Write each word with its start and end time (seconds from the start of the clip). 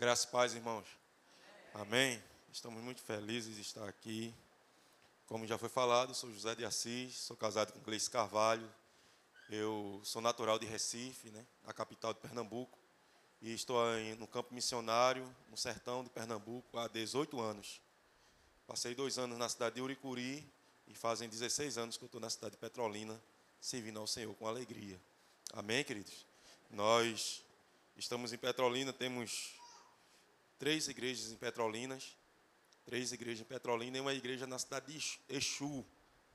Graças 0.00 0.24
e 0.24 0.28
paz, 0.28 0.54
irmãos. 0.54 0.86
Amém. 1.74 2.22
Estamos 2.50 2.82
muito 2.82 3.02
felizes 3.02 3.56
de 3.56 3.60
estar 3.60 3.86
aqui. 3.86 4.34
Como 5.26 5.46
já 5.46 5.58
foi 5.58 5.68
falado, 5.68 6.14
sou 6.14 6.32
José 6.32 6.54
de 6.54 6.64
Assis, 6.64 7.14
sou 7.16 7.36
casado 7.36 7.70
com 7.70 7.80
Gleice 7.80 8.08
Carvalho. 8.08 8.66
Eu 9.50 10.00
sou 10.02 10.22
natural 10.22 10.58
de 10.58 10.64
Recife, 10.64 11.28
né, 11.28 11.44
na 11.66 11.74
capital 11.74 12.14
de 12.14 12.20
Pernambuco, 12.20 12.78
e 13.42 13.52
estou 13.52 13.76
no 14.18 14.26
campo 14.26 14.54
missionário, 14.54 15.36
no 15.50 15.56
sertão 15.58 16.02
de 16.02 16.08
Pernambuco, 16.08 16.78
há 16.78 16.88
18 16.88 17.38
anos. 17.38 17.78
Passei 18.66 18.94
dois 18.94 19.18
anos 19.18 19.36
na 19.36 19.50
cidade 19.50 19.74
de 19.74 19.82
Uricuri 19.82 20.50
e 20.88 20.94
fazem 20.94 21.28
16 21.28 21.76
anos 21.76 21.98
que 21.98 22.04
eu 22.04 22.06
estou 22.06 22.22
na 22.22 22.30
cidade 22.30 22.52
de 22.52 22.58
Petrolina, 22.58 23.20
servindo 23.60 24.00
ao 24.00 24.06
Senhor 24.06 24.34
com 24.36 24.46
alegria. 24.46 24.98
Amém, 25.52 25.84
queridos? 25.84 26.24
Nós 26.70 27.44
estamos 27.98 28.32
em 28.32 28.38
Petrolina, 28.38 28.94
temos 28.94 29.59
três 30.60 30.88
igrejas 30.88 31.32
em 31.32 31.36
Petrolinas, 31.36 32.14
três 32.84 33.12
igrejas 33.12 33.40
em 33.40 33.44
Petrolina 33.44 33.96
e 33.96 34.00
uma 34.00 34.12
igreja 34.12 34.46
na 34.46 34.58
cidade 34.58 34.92
de 34.92 35.20
Exu, 35.26 35.84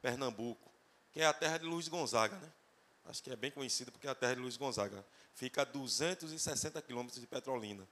Pernambuco, 0.02 0.72
que 1.14 1.22
é 1.22 1.26
a 1.28 1.32
terra 1.32 1.60
de 1.60 1.66
Luiz 1.66 1.88
Gonzaga, 1.88 2.36
né? 2.38 2.52
Acho 3.06 3.22
que 3.22 3.30
é 3.30 3.36
bem 3.36 3.52
conhecida 3.52 3.92
porque 3.92 4.08
é 4.08 4.10
a 4.10 4.16
terra 4.16 4.34
de 4.34 4.42
Luiz 4.42 4.58
Gonzaga. 4.58 5.06
Fica 5.36 5.62
a 5.62 5.66
260 5.66 6.82
quilômetros 6.82 7.22
de 7.22 7.28
Petrolina. 7.28 7.88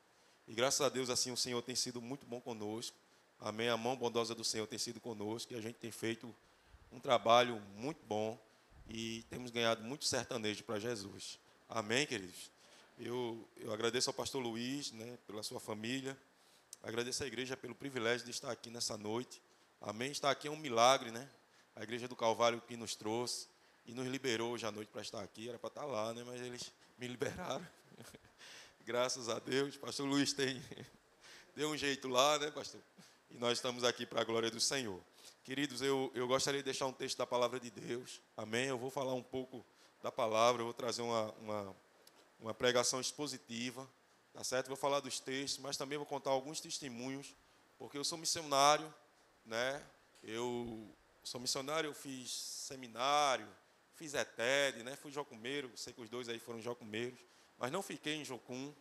E 0.48 0.56
graças 0.56 0.82
a 0.82 0.90
Deus, 0.90 1.12
assim, 1.12 1.32
o 1.32 1.38
Senhor 1.38 1.62
tem 1.62 1.76
sido 1.76 2.02
muito 2.02 2.26
bom 2.26 2.42
conosco. 2.42 2.98
Amém. 3.40 3.70
A 3.70 3.78
mão 3.78 3.96
bondosa 3.96 4.34
do 4.34 4.44
Senhor 4.44 4.66
tem 4.66 4.80
sido 4.80 5.00
conosco 5.00 5.54
e 5.54 5.56
a 5.56 5.62
gente 5.62 5.76
tem 5.76 5.92
feito 5.92 6.36
um 6.92 7.00
trabalho 7.00 7.62
muito 7.76 8.04
bom 8.08 8.44
e 8.90 9.24
temos 9.30 9.52
ganhado 9.52 9.84
muito 9.84 10.04
sertanejo 10.06 10.64
para 10.64 10.80
Jesus. 10.80 11.38
Amém, 11.70 12.08
queridos? 12.08 12.53
Eu, 12.98 13.48
eu 13.58 13.74
agradeço 13.74 14.10
ao 14.10 14.14
pastor 14.14 14.42
Luiz, 14.42 14.92
né, 14.92 15.18
pela 15.26 15.42
sua 15.42 15.60
família. 15.60 16.18
Agradeço 16.82 17.24
à 17.24 17.28
igreja 17.28 17.58
pelo 17.58 17.74
privilégio 17.74 18.26
de 18.26 18.32
estar 18.32 18.52
aqui 18.52 18.70
nessa 18.70 18.98
noite. 18.98 19.42
Amém. 19.82 20.12
Estar 20.12 20.30
aqui 20.30 20.48
é 20.48 20.52
um 20.52 20.58
milagre, 20.58 21.12
né? 21.12 21.28
A 21.76 21.84
igreja 21.84 22.08
do 22.08 22.16
Calvário 22.16 22.62
que 22.62 22.78
nos 22.78 22.96
trouxe 22.96 23.48
e 23.86 23.94
nos 23.94 24.08
liberou 24.08 24.52
hoje 24.52 24.66
à 24.66 24.72
noite 24.72 24.90
para 24.90 25.02
estar 25.02 25.22
aqui. 25.22 25.50
Era 25.50 25.58
para 25.58 25.70
estar 25.70 25.86
lá, 25.86 26.14
né? 26.14 26.24
Mas 26.24 26.40
eles 26.42 26.72
me 26.98 27.08
liberaram. 27.08 27.66
Graças 28.86 29.28
a 29.28 29.40
Deus. 29.40 29.76
Pastor 29.76 30.08
Luiz 30.08 30.34
tem 30.34 30.62
deu 31.56 31.70
um 31.70 31.78
jeito 31.78 32.08
lá, 32.08 32.38
né, 32.38 32.52
pastor? 32.52 32.82
E 33.32 33.38
nós 33.38 33.58
estamos 33.58 33.84
aqui 33.84 34.06
para 34.06 34.22
a 34.22 34.24
glória 34.24 34.52
do 34.52 34.60
Senhor. 34.60 35.02
Queridos, 35.44 35.82
eu, 35.82 36.12
eu 36.14 36.28
gostaria 36.28 36.60
de 36.60 36.66
deixar 36.66 36.86
um 36.86 36.94
texto 36.94 37.18
da 37.18 37.26
palavra 37.26 37.60
de 37.60 37.72
Deus. 37.72 38.22
Amém? 38.38 38.68
Eu 38.68 38.78
vou 38.78 38.92
falar 38.92 39.14
um 39.14 39.24
pouco 39.24 39.66
da 40.02 40.12
palavra, 40.12 40.62
eu 40.62 40.66
vou 40.66 40.74
trazer 40.74 41.02
uma, 41.02 41.32
uma 41.42 41.76
uma 42.44 42.54
pregação 42.54 43.00
expositiva, 43.00 43.90
tá 44.34 44.44
certo? 44.44 44.68
Vou 44.68 44.76
falar 44.76 45.00
dos 45.00 45.18
textos, 45.18 45.64
mas 45.64 45.78
também 45.78 45.98
vou 45.98 46.06
contar 46.06 46.30
alguns 46.30 46.60
testemunhos, 46.60 47.34
porque 47.80 47.98
eu 47.98 48.04
sou 48.04 48.18
missionário, 48.18 48.94
né? 49.46 49.82
Eu 50.22 50.94
sou 51.24 51.40
missionário, 51.40 51.88
eu 51.88 51.94
fiz 51.94 52.32
seminário, 52.32 53.48
fiz 53.96 54.14
ETED, 54.14 54.84
né? 54.84 54.98
Fui 54.98 55.10
jocumeiro, 55.10 55.72
sei 55.78 55.94
que 55.94 56.02
os 56.02 56.10
dois 56.10 56.28
aí 56.28 56.38
foram 56.38 56.62
jocumeiros, 56.62 57.18
mas 57.58 57.72
não 57.72 57.82
fiquei 57.82 58.16
em 58.16 58.26
Jocum, 58.26 58.74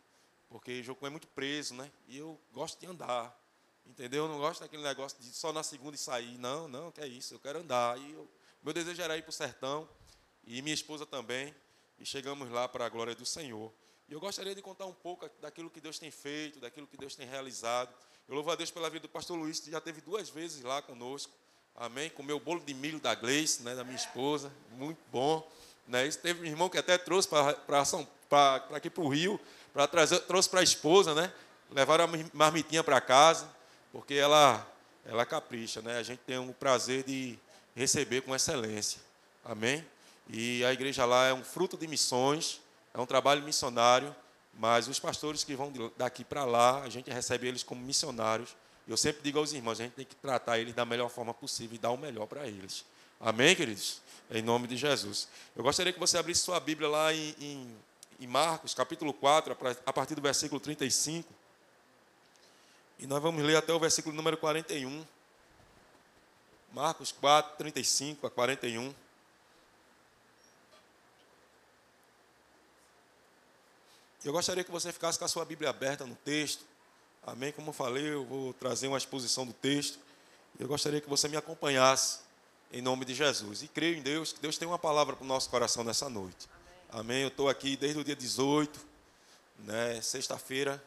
porque 0.49 0.83
Jocum 0.83 1.07
é 1.07 1.09
muito 1.09 1.27
preso, 1.27 1.73
né? 1.73 1.89
E 2.09 2.17
eu 2.17 2.37
gosto 2.51 2.77
de 2.77 2.85
andar, 2.85 3.33
entendeu? 3.85 4.25
Eu 4.25 4.29
não 4.29 4.39
gosto 4.39 4.59
daquele 4.59 4.83
negócio 4.83 5.17
de 5.21 5.33
só 5.33 5.53
na 5.53 5.63
segunda 5.63 5.95
e 5.95 5.99
sair, 5.99 6.37
não, 6.37 6.67
não, 6.67 6.91
que 6.91 6.99
é 6.99 7.07
isso, 7.07 7.33
eu 7.33 7.39
quero 7.39 7.59
andar. 7.59 7.97
E 7.97 8.11
eu, 8.11 8.29
meu 8.61 8.73
desejo 8.73 9.01
era 9.01 9.17
ir 9.17 9.21
para 9.21 9.29
o 9.29 9.33
sertão, 9.33 9.87
e 10.45 10.61
minha 10.61 10.73
esposa 10.73 11.05
também 11.05 11.55
e 11.99 12.05
chegamos 12.05 12.49
lá 12.49 12.67
para 12.67 12.85
a 12.85 12.89
glória 12.89 13.15
do 13.15 13.25
Senhor. 13.25 13.71
E 14.07 14.13
eu 14.13 14.19
gostaria 14.19 14.53
de 14.53 14.61
contar 14.61 14.85
um 14.85 14.93
pouco 14.93 15.29
daquilo 15.41 15.69
que 15.69 15.79
Deus 15.79 15.97
tem 15.97 16.11
feito, 16.11 16.59
daquilo 16.59 16.87
que 16.87 16.97
Deus 16.97 17.15
tem 17.15 17.27
realizado. 17.27 17.93
Eu 18.27 18.35
louvo 18.35 18.51
a 18.51 18.55
Deus 18.55 18.71
pela 18.71 18.89
vida 18.89 19.07
do 19.07 19.09
pastor 19.09 19.37
Luiz, 19.37 19.59
que 19.59 19.71
já 19.71 19.81
teve 19.81 20.01
duas 20.01 20.29
vezes 20.29 20.61
lá 20.63 20.81
conosco. 20.81 21.31
Amém? 21.75 22.09
Comeu 22.09 22.37
o 22.37 22.39
bolo 22.39 22.59
de 22.59 22.73
milho 22.73 22.99
da 22.99 23.15
Gleice, 23.15 23.63
né, 23.63 23.75
da 23.75 23.83
minha 23.83 23.95
esposa, 23.95 24.51
muito 24.71 24.99
bom. 25.11 25.49
Né? 25.87 26.05
Isso 26.07 26.19
teve 26.19 26.41
um 26.41 26.45
irmão 26.45 26.69
que 26.69 26.77
até 26.77 26.97
trouxe 26.97 27.27
para 27.27 28.55
aqui 28.73 28.89
para 28.89 29.03
o 29.03 29.09
Rio, 29.09 29.39
para 29.73 29.87
trazer, 29.87 30.19
trouxe 30.21 30.49
para 30.49 30.59
a 30.59 30.63
esposa, 30.63 31.15
né? 31.15 31.33
Levaram 31.71 32.05
a 32.05 32.07
marmitinha 32.31 32.83
para 32.83 33.01
casa, 33.01 33.49
porque 33.91 34.13
ela, 34.13 34.65
ela 35.03 35.25
capricha, 35.25 35.81
né? 35.81 35.97
A 35.97 36.03
gente 36.03 36.19
tem 36.19 36.37
o 36.37 36.53
prazer 36.53 37.03
de 37.03 37.37
receber 37.75 38.21
com 38.21 38.35
excelência. 38.35 39.01
Amém? 39.43 39.83
E 40.29 40.63
a 40.63 40.71
igreja 40.71 41.05
lá 41.05 41.27
é 41.27 41.33
um 41.33 41.43
fruto 41.43 41.77
de 41.77 41.87
missões, 41.87 42.61
é 42.93 42.99
um 42.99 43.05
trabalho 43.05 43.43
missionário, 43.43 44.15
mas 44.53 44.87
os 44.87 44.99
pastores 44.99 45.43
que 45.43 45.55
vão 45.55 45.71
daqui 45.97 46.23
para 46.23 46.45
lá, 46.45 46.81
a 46.83 46.89
gente 46.89 47.09
recebe 47.09 47.47
eles 47.47 47.63
como 47.63 47.81
missionários. 47.81 48.55
Eu 48.87 48.97
sempre 48.97 49.21
digo 49.23 49.39
aos 49.39 49.53
irmãos, 49.53 49.79
a 49.79 49.83
gente 49.83 49.93
tem 49.93 50.05
que 50.05 50.15
tratar 50.15 50.59
eles 50.59 50.73
da 50.73 50.85
melhor 50.85 51.09
forma 51.09 51.33
possível 51.33 51.75
e 51.75 51.77
dar 51.79 51.91
o 51.91 51.97
melhor 51.97 52.27
para 52.27 52.47
eles. 52.47 52.85
Amém, 53.19 53.55
queridos? 53.55 54.01
Em 54.29 54.41
nome 54.41 54.67
de 54.67 54.75
Jesus. 54.75 55.27
Eu 55.55 55.63
gostaria 55.63 55.93
que 55.93 55.99
você 55.99 56.17
abrisse 56.17 56.41
sua 56.41 56.59
Bíblia 56.59 56.89
lá 56.89 57.13
em, 57.13 57.35
em, 57.39 57.77
em 58.19 58.27
Marcos, 58.27 58.73
capítulo 58.73 59.13
4, 59.13 59.57
a 59.85 59.93
partir 59.93 60.15
do 60.15 60.21
versículo 60.21 60.59
35. 60.59 61.33
E 62.99 63.07
nós 63.07 63.21
vamos 63.21 63.43
ler 63.43 63.55
até 63.55 63.73
o 63.73 63.79
versículo 63.79 64.15
número 64.15 64.37
41. 64.37 65.05
Marcos 66.73 67.11
4, 67.11 67.57
35 67.57 68.27
a 68.27 68.29
41. 68.29 68.93
Eu 74.23 74.31
gostaria 74.31 74.63
que 74.63 74.71
você 74.71 74.93
ficasse 74.93 75.19
com 75.19 75.25
a 75.25 75.27
sua 75.27 75.43
Bíblia 75.43 75.69
aberta 75.69 76.05
no 76.05 76.15
texto. 76.15 76.63
Amém? 77.27 77.51
Como 77.51 77.69
eu 77.69 77.73
falei, 77.73 78.13
eu 78.13 78.23
vou 78.23 78.53
trazer 78.53 78.87
uma 78.87 78.97
exposição 78.97 79.45
do 79.45 79.51
texto. 79.51 79.99
Eu 80.57 80.65
gostaria 80.65 81.01
que 81.01 81.09
você 81.09 81.27
me 81.27 81.35
acompanhasse 81.35 82.19
em 82.71 82.81
nome 82.81 83.03
de 83.03 83.13
Jesus. 83.13 83.63
E 83.63 83.67
creio 83.67 83.97
em 83.97 84.01
Deus, 84.01 84.31
que 84.31 84.39
Deus 84.39 84.57
tem 84.57 84.65
uma 84.65 84.79
palavra 84.79 85.13
para 85.13 85.25
o 85.25 85.27
nosso 85.27 85.49
coração 85.49 85.83
nessa 85.83 86.07
noite. 86.07 86.47
Amém? 86.89 87.01
Amém? 87.01 87.21
Eu 87.23 87.27
estou 87.27 87.49
aqui 87.49 87.75
desde 87.75 87.99
o 87.99 88.03
dia 88.03 88.15
18, 88.15 88.79
né? 89.59 90.01
sexta-feira 90.01 90.81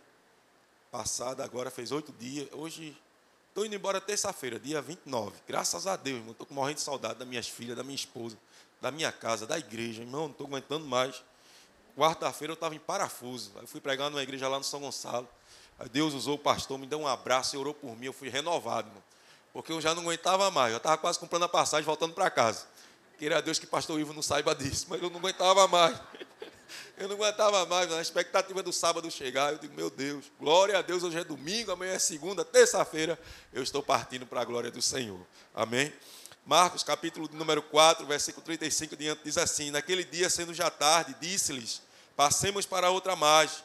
passada, 0.91 1.45
agora 1.45 1.71
fez 1.71 1.93
oito 1.93 2.13
dias. 2.13 2.49
Hoje 2.53 2.97
estou 3.49 3.67
indo 3.67 3.75
embora 3.75 4.01
terça-feira, 4.01 4.59
dia 4.59 4.81
29. 4.81 5.37
Graças 5.47 5.87
a 5.87 5.95
Deus, 5.95 6.21
irmão. 6.21 6.33
Estou 6.33 6.47
morrendo 6.53 6.77
de 6.77 6.83
saudade 6.83 7.19
das 7.19 7.29
minhas 7.29 7.47
filhas, 7.47 7.77
da 7.77 7.85
minha 7.85 7.97
esposa, 7.97 8.39
da 8.81 8.91
minha 8.91 9.13
casa, 9.13 9.47
da 9.47 9.59
igreja. 9.59 10.01
Irmão, 10.01 10.23
não 10.23 10.31
estou 10.31 10.47
aguentando 10.47 10.87
mais. 10.87 11.23
Quarta-feira 11.97 12.53
eu 12.53 12.55
estava 12.55 12.75
em 12.75 12.79
parafuso. 12.79 13.53
Eu 13.61 13.67
fui 13.67 13.81
pregar 13.81 14.11
numa 14.11 14.23
igreja 14.23 14.47
lá 14.49 14.59
no 14.59 14.65
São 14.65 14.81
Gonçalo. 14.81 15.27
Aí 15.79 15.89
Deus 15.89 16.13
usou 16.13 16.35
o 16.35 16.39
pastor, 16.39 16.79
me 16.79 16.87
deu 16.87 17.01
um 17.01 17.07
abraço 17.07 17.57
e 17.57 17.59
orou 17.59 17.73
por 17.73 17.97
mim. 17.97 18.07
Eu 18.07 18.13
fui 18.13 18.29
renovado, 18.29 18.89
irmão. 18.89 19.03
Porque 19.53 19.73
eu 19.73 19.81
já 19.81 19.95
não 19.95 20.03
aguentava 20.03 20.51
mais. 20.51 20.73
Eu 20.73 20.77
estava 20.77 20.99
quase 20.99 21.19
comprando 21.19 21.45
a 21.45 21.49
passagem, 21.49 21.87
voltando 21.87 22.13
para 22.13 22.29
casa. 22.29 22.67
Queria 23.19 23.39
a 23.39 23.41
Deus 23.41 23.59
que 23.59 23.65
o 23.65 23.69
pastor 23.69 23.99
Ivo 23.99 24.13
não 24.13 24.21
saiba 24.21 24.55
disso, 24.55 24.87
mas 24.91 25.03
eu 25.03 25.09
não 25.09 25.19
aguentava 25.19 25.67
mais. 25.67 25.99
Eu 26.99 27.09
não 27.09 27.15
aguentava 27.15 27.65
mais, 27.67 27.89
na 27.89 28.01
expectativa 28.01 28.61
do 28.63 28.73
sábado 28.73 29.09
chegar, 29.09 29.53
eu 29.53 29.59
digo, 29.59 29.75
meu 29.75 29.89
Deus, 29.89 30.25
glória 30.41 30.77
a 30.77 30.83
Deus, 30.83 31.05
hoje 31.05 31.19
é 31.19 31.23
domingo, 31.23 31.71
amanhã 31.71 31.93
é 31.93 31.99
segunda, 31.99 32.45
terça-feira, 32.45 33.17
eu 33.53 33.63
estou 33.63 33.83
partindo 33.83 34.27
para 34.27 34.41
a 34.41 34.45
glória 34.45 34.71
do 34.71 34.83
Senhor. 34.83 35.21
Amém? 35.55 35.93
Marcos, 36.45 36.83
capítulo 36.83 37.29
número 37.33 37.63
4, 37.63 38.05
versículo 38.07 38.45
35 38.45 38.97
diante, 38.97 39.21
diz 39.23 39.39
assim: 39.39 39.71
Naquele 39.71 40.05
dia, 40.05 40.29
sendo 40.31 40.55
já 40.55 40.71
tarde, 40.71 41.15
disse-lhes: 41.21 41.83
Passemos 42.17 42.65
para 42.65 42.91
outra 42.91 43.15
margem. 43.15 43.59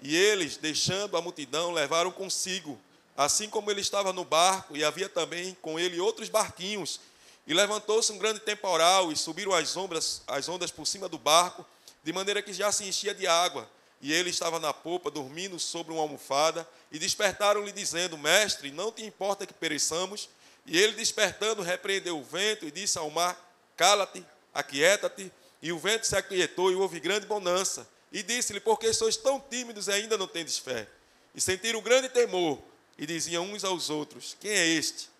E 0.00 0.14
eles, 0.14 0.56
deixando 0.56 1.16
a 1.16 1.22
multidão, 1.22 1.72
levaram 1.72 2.12
consigo, 2.12 2.78
assim 3.16 3.48
como 3.48 3.70
ele 3.70 3.80
estava 3.80 4.12
no 4.12 4.24
barco, 4.24 4.76
e 4.76 4.84
havia 4.84 5.08
também 5.08 5.56
com 5.60 5.78
ele 5.78 5.98
outros 5.98 6.28
barquinhos. 6.28 7.00
E 7.46 7.54
levantou-se 7.54 8.12
um 8.12 8.18
grande 8.18 8.40
temporal, 8.40 9.10
e 9.10 9.16
subiram 9.16 9.52
as 9.52 9.76
ondas, 9.76 10.22
as 10.26 10.48
ondas 10.48 10.70
por 10.70 10.86
cima 10.86 11.08
do 11.08 11.18
barco, 11.18 11.66
de 12.04 12.12
maneira 12.12 12.42
que 12.42 12.52
já 12.52 12.70
se 12.70 12.84
enchia 12.84 13.14
de 13.14 13.26
água. 13.26 13.68
E 14.00 14.12
ele 14.12 14.30
estava 14.30 14.60
na 14.60 14.72
popa, 14.72 15.10
dormindo 15.10 15.58
sobre 15.58 15.92
uma 15.92 16.02
almofada, 16.02 16.68
e 16.92 16.98
despertaram-lhe, 16.98 17.72
dizendo: 17.72 18.18
Mestre, 18.18 18.70
não 18.70 18.92
te 18.92 19.04
importa 19.04 19.46
que 19.46 19.54
pereçamos? 19.54 20.28
E 20.66 20.78
ele, 20.78 20.92
despertando, 20.92 21.62
repreendeu 21.62 22.18
o 22.18 22.22
vento 22.22 22.66
e 22.66 22.70
disse 22.70 22.98
ao 22.98 23.10
mar: 23.10 23.36
Cala-te, 23.76 24.24
aquieta-te. 24.52 25.32
E 25.62 25.72
o 25.72 25.78
vento 25.78 26.06
se 26.06 26.14
aquietou 26.14 26.70
e 26.70 26.74
houve 26.74 27.00
grande 27.00 27.26
bonança. 27.26 27.88
E 28.16 28.22
disse-lhe: 28.22 28.60
Por 28.60 28.78
que 28.78 28.90
sois 28.94 29.14
tão 29.14 29.38
tímidos 29.38 29.88
e 29.88 29.92
ainda 29.92 30.16
não 30.16 30.26
tendes 30.26 30.56
fé? 30.56 30.88
E 31.34 31.40
sentiram 31.40 31.82
grande 31.82 32.08
temor 32.08 32.58
e 32.96 33.04
diziam 33.04 33.44
uns 33.44 33.62
aos 33.62 33.90
outros: 33.90 34.34
Quem 34.40 34.52
é 34.52 34.66
este 34.66 35.10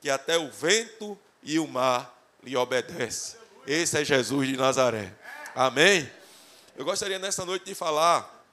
que 0.00 0.08
até 0.08 0.38
o 0.38 0.48
vento 0.52 1.18
e 1.42 1.58
o 1.58 1.66
mar 1.66 2.16
lhe 2.44 2.56
obedece? 2.56 3.36
Esse 3.66 3.98
é 3.98 4.04
Jesus 4.04 4.46
de 4.46 4.56
Nazaré. 4.56 5.12
Amém? 5.52 6.08
Eu 6.76 6.84
gostaria 6.84 7.18
nessa 7.18 7.44
noite 7.44 7.64
de 7.64 7.74
falar 7.74 8.46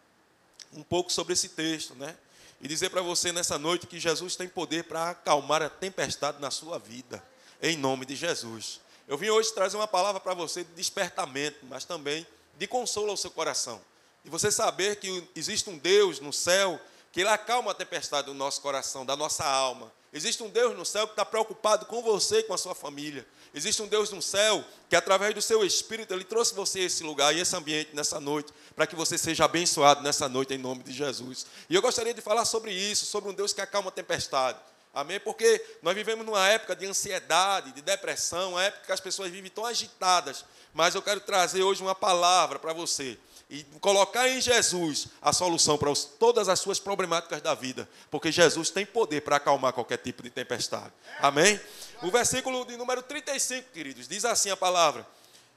um 0.73 0.81
pouco 0.81 1.13
sobre 1.13 1.33
esse 1.33 1.49
texto, 1.49 1.93
né? 1.93 2.17
E 2.59 2.67
dizer 2.67 2.89
para 2.89 3.03
você 3.03 3.31
nessa 3.31 3.59
noite 3.59 3.85
que 3.85 3.99
Jesus 3.99 4.35
tem 4.35 4.47
poder 4.47 4.85
para 4.85 5.11
acalmar 5.11 5.61
a 5.61 5.69
tempestade 5.69 6.41
na 6.41 6.49
sua 6.49 6.79
vida, 6.79 7.23
em 7.61 7.77
nome 7.77 8.07
de 8.07 8.15
Jesus. 8.15 8.81
Eu 9.07 9.15
vim 9.15 9.29
hoje 9.29 9.53
trazer 9.53 9.77
uma 9.77 9.87
palavra 9.87 10.19
para 10.19 10.33
você 10.33 10.63
de 10.63 10.73
despertamento, 10.73 11.59
mas 11.67 11.85
também 11.85 12.25
de 12.57 12.65
consolo 12.65 13.11
ao 13.11 13.17
seu 13.17 13.29
coração. 13.29 13.79
E 14.23 14.29
você 14.29 14.51
saber 14.51 14.97
que 14.97 15.27
existe 15.35 15.69
um 15.69 15.77
Deus 15.77 16.19
no 16.19 16.31
céu 16.31 16.79
que 17.11 17.21
Ele 17.21 17.29
acalma 17.29 17.71
a 17.71 17.73
tempestade 17.73 18.27
do 18.27 18.33
nosso 18.33 18.61
coração, 18.61 19.05
da 19.05 19.15
nossa 19.15 19.43
alma. 19.43 19.91
Existe 20.13 20.43
um 20.43 20.49
Deus 20.49 20.77
no 20.77 20.85
céu 20.85 21.07
que 21.07 21.13
está 21.13 21.25
preocupado 21.25 21.85
com 21.85 22.01
você 22.01 22.39
e 22.39 22.43
com 22.43 22.53
a 22.53 22.57
sua 22.57 22.75
família. 22.75 23.25
Existe 23.53 23.81
um 23.81 23.87
Deus 23.87 24.11
no 24.11 24.21
céu 24.21 24.63
que, 24.89 24.95
através 24.95 25.33
do 25.33 25.41
seu 25.41 25.65
Espírito, 25.65 26.13
Ele 26.13 26.23
trouxe 26.23 26.53
você 26.53 26.79
a 26.79 26.83
esse 26.83 27.03
lugar 27.03 27.35
e 27.35 27.39
esse 27.39 27.55
ambiente 27.55 27.89
nessa 27.93 28.19
noite, 28.19 28.53
para 28.75 28.87
que 28.87 28.95
você 28.95 29.17
seja 29.17 29.45
abençoado 29.45 30.01
nessa 30.01 30.29
noite, 30.29 30.53
em 30.53 30.57
nome 30.57 30.83
de 30.83 30.93
Jesus. 30.93 31.45
E 31.69 31.75
eu 31.75 31.81
gostaria 31.81 32.13
de 32.13 32.21
falar 32.21 32.45
sobre 32.45 32.71
isso, 32.71 33.05
sobre 33.05 33.29
um 33.29 33.33
Deus 33.33 33.51
que 33.51 33.61
acalma 33.61 33.89
a 33.89 33.91
tempestade. 33.91 34.59
Amém? 34.93 35.19
Porque 35.19 35.65
nós 35.81 35.95
vivemos 35.95 36.25
numa 36.25 36.47
época 36.49 36.75
de 36.75 36.85
ansiedade, 36.85 37.71
de 37.71 37.81
depressão, 37.81 38.51
uma 38.51 38.63
época 38.63 38.85
que 38.85 38.91
as 38.91 38.99
pessoas 38.99 39.31
vivem 39.31 39.49
tão 39.49 39.65
agitadas. 39.65 40.45
Mas 40.73 40.95
eu 40.95 41.01
quero 41.01 41.21
trazer 41.21 41.63
hoje 41.63 41.81
uma 41.81 41.95
palavra 41.95 42.59
para 42.59 42.73
você 42.73 43.17
e 43.51 43.65
colocar 43.81 44.29
em 44.29 44.39
Jesus 44.39 45.09
a 45.21 45.33
solução 45.33 45.77
para 45.77 45.91
os, 45.91 46.05
todas 46.05 46.47
as 46.47 46.57
suas 46.61 46.79
problemáticas 46.79 47.41
da 47.41 47.53
vida, 47.53 47.87
porque 48.09 48.31
Jesus 48.31 48.69
tem 48.69 48.85
poder 48.85 49.21
para 49.21 49.35
acalmar 49.35 49.73
qualquer 49.73 49.97
tipo 49.97 50.23
de 50.23 50.29
tempestade. 50.29 50.93
Amém? 51.19 51.59
O 52.01 52.09
versículo 52.09 52.65
de 52.65 52.77
número 52.77 53.03
35, 53.03 53.69
queridos, 53.73 54.07
diz 54.07 54.23
assim 54.23 54.49
a 54.49 54.55
palavra: 54.55 55.05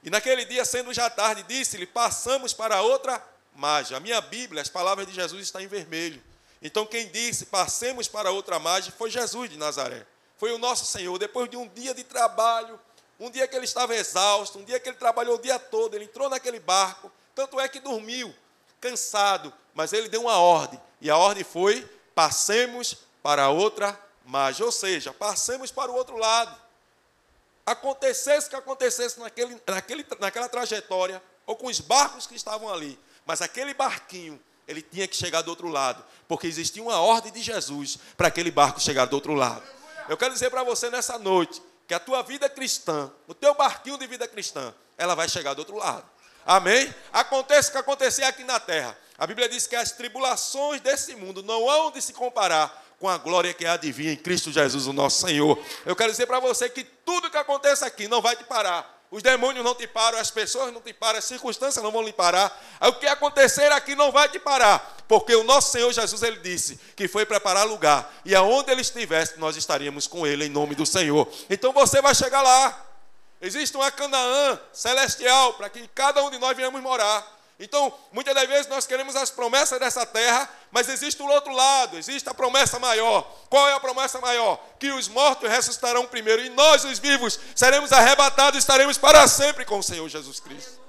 E 0.03 0.09
naquele 0.09 0.43
dia, 0.43 0.65
sendo 0.65 0.93
já 0.93 1.09
tarde, 1.09 1.45
disse-lhe: 1.47 1.85
Passamos 1.85 2.51
para 2.51 2.81
outra 2.81 3.23
margem. 3.55 3.95
A 3.95 3.99
minha 4.01 4.19
Bíblia, 4.19 4.61
as 4.61 4.67
palavras 4.67 5.07
de 5.07 5.13
Jesus 5.13 5.41
estão 5.41 5.61
em 5.61 5.67
vermelho. 5.67 6.21
Então, 6.61 6.85
quem 6.85 7.07
disse: 7.07 7.45
Passemos 7.45 8.09
para 8.09 8.29
outra 8.29 8.59
margem 8.59 8.91
foi 8.91 9.09
Jesus 9.09 9.49
de 9.49 9.57
Nazaré. 9.57 10.05
Foi 10.37 10.51
o 10.51 10.57
nosso 10.57 10.83
Senhor. 10.83 11.17
Depois 11.17 11.49
de 11.49 11.55
um 11.55 11.65
dia 11.69 11.93
de 11.93 12.03
trabalho, 12.03 12.77
um 13.17 13.31
dia 13.31 13.47
que 13.47 13.55
ele 13.55 13.63
estava 13.63 13.95
exausto, 13.95 14.59
um 14.59 14.65
dia 14.65 14.81
que 14.81 14.89
ele 14.89 14.97
trabalhou 14.97 15.35
o 15.35 15.41
dia 15.41 15.57
todo, 15.57 15.95
ele 15.95 16.03
entrou 16.03 16.29
naquele 16.29 16.59
barco 16.59 17.09
tanto 17.35 17.59
é 17.59 17.67
que 17.67 17.79
dormiu, 17.79 18.33
cansado, 18.79 19.53
mas 19.73 19.93
ele 19.93 20.07
deu 20.07 20.21
uma 20.21 20.37
ordem. 20.37 20.81
E 21.01 21.09
a 21.09 21.17
ordem 21.17 21.43
foi: 21.43 21.81
passemos 22.15 22.97
para 23.21 23.49
outra 23.49 23.99
margem. 24.25 24.65
Ou 24.65 24.71
seja, 24.71 25.13
passemos 25.13 25.69
para 25.69 25.91
o 25.91 25.95
outro 25.95 26.17
lado. 26.17 26.55
Acontecesse 27.65 28.47
o 28.47 28.49
que 28.51 28.55
acontecesse 28.55 29.19
naquele, 29.19 29.61
naquele, 29.67 30.05
naquela 30.19 30.47
trajetória, 30.47 31.21
ou 31.45 31.55
com 31.55 31.67
os 31.67 31.79
barcos 31.79 32.25
que 32.25 32.35
estavam 32.35 32.71
ali, 32.71 32.97
mas 33.25 33.41
aquele 33.41 33.73
barquinho, 33.73 34.39
ele 34.67 34.81
tinha 34.81 35.07
que 35.07 35.15
chegar 35.15 35.41
do 35.41 35.49
outro 35.49 35.67
lado, 35.67 36.03
porque 36.27 36.47
existia 36.47 36.81
uma 36.81 36.99
ordem 36.99 37.31
de 37.31 37.41
Jesus 37.41 37.97
para 38.15 38.27
aquele 38.27 38.51
barco 38.51 38.79
chegar 38.79 39.05
do 39.05 39.15
outro 39.15 39.33
lado. 39.33 39.63
Eu 40.07 40.15
quero 40.15 40.33
dizer 40.33 40.51
para 40.51 40.63
você 40.63 40.89
nessa 40.89 41.17
noite 41.17 41.61
que 41.87 41.93
a 41.93 41.99
tua 41.99 42.21
vida 42.21 42.47
cristã, 42.47 43.11
o 43.27 43.33
teu 43.33 43.53
barquinho 43.55 43.97
de 43.97 44.05
vida 44.05 44.27
cristã, 44.27 44.73
ela 44.97 45.15
vai 45.15 45.27
chegar 45.27 45.53
do 45.53 45.59
outro 45.59 45.77
lado. 45.77 46.05
Amém? 46.45 46.93
Acontece 47.11 47.69
o 47.69 47.71
que 47.71 47.77
acontecer 47.77 48.23
aqui 48.23 48.43
na 48.43 48.59
terra. 48.59 48.95
A 49.17 49.25
Bíblia 49.25 49.49
diz 49.49 49.65
que 49.65 49.75
as 49.75 49.91
tribulações 49.91 50.81
desse 50.81 51.15
mundo 51.15 51.41
não 51.41 51.69
hão 51.69 51.91
de 51.91 52.01
se 52.01 52.13
comparar 52.13 52.83
com 52.99 53.09
a 53.09 53.17
glória 53.17 53.53
que 53.53 53.65
há 53.65 53.77
de 53.77 53.91
vir 53.91 54.09
em 54.11 54.15
Cristo 54.15 54.51
Jesus, 54.51 54.87
o 54.87 54.93
nosso 54.93 55.25
Senhor. 55.25 55.57
Eu 55.85 55.95
quero 55.95 56.11
dizer 56.11 56.27
para 56.27 56.39
você 56.39 56.69
que 56.69 56.83
tudo 56.83 57.29
que 57.29 57.37
acontece 57.37 57.83
aqui 57.83 58.07
não 58.07 58.21
vai 58.21 58.35
te 58.35 58.43
parar. 58.43 58.93
Os 59.11 59.23
demônios 59.23 59.63
não 59.63 59.75
te 59.75 59.87
param, 59.87 60.17
as 60.17 60.31
pessoas 60.31 60.73
não 60.73 60.81
te 60.81 60.91
param, 60.91 61.19
as 61.19 61.25
circunstâncias 61.25 61.83
não 61.83 61.91
vão 61.91 62.01
lhe 62.01 62.11
parar. 62.11 62.51
O 62.81 62.93
que 62.93 63.07
acontecer 63.07 63.71
aqui 63.71 63.95
não 63.95 64.11
vai 64.11 64.27
te 64.27 64.39
parar, 64.39 64.97
porque 65.07 65.33
o 65.35 65.43
nosso 65.43 65.71
Senhor 65.71 65.91
Jesus 65.93 66.21
ele 66.21 66.37
disse 66.37 66.79
que 66.95 67.07
foi 67.07 67.25
preparar 67.25 67.65
lugar 67.65 68.13
e 68.25 68.35
aonde 68.35 68.71
ele 68.71 68.81
estivesse 68.81 69.39
nós 69.39 69.55
estaríamos 69.55 70.07
com 70.07 70.25
ele 70.25 70.45
em 70.45 70.49
nome 70.49 70.75
do 70.75 70.85
Senhor. 70.85 71.27
Então 71.49 71.71
você 71.71 72.01
vai 72.01 72.13
chegar 72.13 72.41
lá. 72.41 72.85
Existe 73.41 73.75
uma 73.75 73.91
Canaã 73.91 74.59
celestial 74.73 75.53
para 75.53 75.69
que 75.69 75.87
cada 75.89 76.23
um 76.23 76.31
de 76.31 76.37
nós 76.37 76.55
venhamos 76.55 76.81
morar. 76.81 77.35
Então, 77.57 77.93
muitas 78.11 78.35
das 78.35 78.47
vezes 78.47 78.67
nós 78.67 78.85
queremos 78.85 79.15
as 79.15 79.31
promessas 79.31 79.79
dessa 79.79 80.05
terra, 80.05 80.49
mas 80.71 80.89
existe 80.89 81.21
o 81.21 81.27
outro 81.27 81.53
lado, 81.53 81.97
existe 81.97 82.27
a 82.27 82.33
promessa 82.33 82.79
maior. 82.79 83.21
Qual 83.49 83.67
é 83.69 83.73
a 83.73 83.79
promessa 83.79 84.19
maior? 84.19 84.61
Que 84.77 84.91
os 84.91 85.07
mortos 85.07 85.49
ressuscitarão 85.49 86.05
primeiro 86.05 86.43
e 86.43 86.49
nós, 86.49 86.83
os 86.83 86.99
vivos, 86.99 87.39
seremos 87.55 87.93
arrebatados 87.93 88.57
e 88.57 88.59
estaremos 88.59 88.97
para 88.97 89.25
sempre 89.27 89.63
com 89.63 89.79
o 89.79 89.83
Senhor 89.83 90.07
Jesus 90.09 90.39
Cristo. 90.41 90.81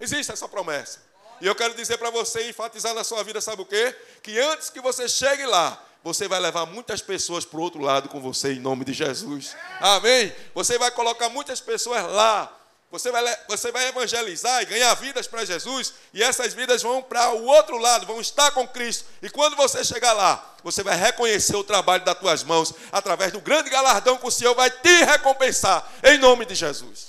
Existe 0.00 0.32
essa 0.32 0.48
promessa. 0.48 1.02
E 1.40 1.46
eu 1.46 1.54
quero 1.54 1.74
dizer 1.74 1.98
para 1.98 2.08
você, 2.08 2.48
enfatizar 2.48 2.94
na 2.94 3.04
sua 3.04 3.22
vida, 3.22 3.40
sabe 3.40 3.60
o 3.60 3.66
quê? 3.66 3.94
Que 4.22 4.38
antes 4.40 4.70
que 4.70 4.80
você 4.80 5.06
chegue 5.06 5.44
lá, 5.44 5.82
você 6.04 6.28
vai 6.28 6.38
levar 6.38 6.66
muitas 6.66 7.00
pessoas 7.00 7.46
para 7.46 7.58
o 7.58 7.62
outro 7.62 7.80
lado 7.80 8.10
com 8.10 8.20
você, 8.20 8.52
em 8.52 8.60
nome 8.60 8.84
de 8.84 8.92
Jesus. 8.92 9.56
Amém? 9.80 10.30
Você 10.54 10.78
vai 10.78 10.90
colocar 10.90 11.30
muitas 11.30 11.62
pessoas 11.62 12.04
lá. 12.12 12.54
Você 12.90 13.10
vai, 13.10 13.38
você 13.48 13.72
vai 13.72 13.88
evangelizar 13.88 14.62
e 14.62 14.66
ganhar 14.66 14.94
vidas 14.94 15.26
para 15.26 15.44
Jesus, 15.44 15.94
e 16.12 16.22
essas 16.22 16.52
vidas 16.52 16.80
vão 16.82 17.02
para 17.02 17.30
o 17.30 17.44
outro 17.46 17.76
lado, 17.78 18.06
vão 18.06 18.20
estar 18.20 18.52
com 18.52 18.68
Cristo. 18.68 19.06
E 19.20 19.28
quando 19.30 19.56
você 19.56 19.82
chegar 19.82 20.12
lá, 20.12 20.54
você 20.62 20.82
vai 20.82 20.94
reconhecer 20.94 21.56
o 21.56 21.64
trabalho 21.64 22.04
das 22.04 22.16
tuas 22.16 22.44
mãos, 22.44 22.72
através 22.92 23.32
do 23.32 23.40
grande 23.40 23.68
galardão 23.70 24.16
que 24.16 24.28
o 24.28 24.30
Senhor 24.30 24.54
vai 24.54 24.70
te 24.70 25.04
recompensar, 25.04 25.90
em 26.04 26.18
nome 26.18 26.44
de 26.44 26.54
Jesus. 26.54 27.08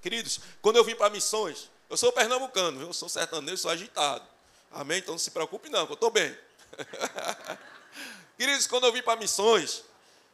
Queridos, 0.00 0.40
quando 0.60 0.76
eu 0.76 0.84
vim 0.84 0.96
para 0.96 1.10
missões, 1.10 1.70
eu 1.88 1.96
sou 1.96 2.10
pernambucano, 2.10 2.80
eu 2.80 2.92
sou 2.92 3.08
sertanejo, 3.08 3.58
sou 3.58 3.70
agitado. 3.70 4.24
Amém? 4.72 4.98
Então 4.98 5.12
não 5.12 5.18
se 5.18 5.30
preocupe, 5.30 5.68
não, 5.68 5.86
que 5.86 5.92
eu 5.92 5.94
estou 5.94 6.10
bem. 6.10 6.36
Queridos, 8.36 8.66
quando 8.66 8.84
eu 8.84 8.92
vim 8.92 9.02
para 9.02 9.18
missões, 9.18 9.82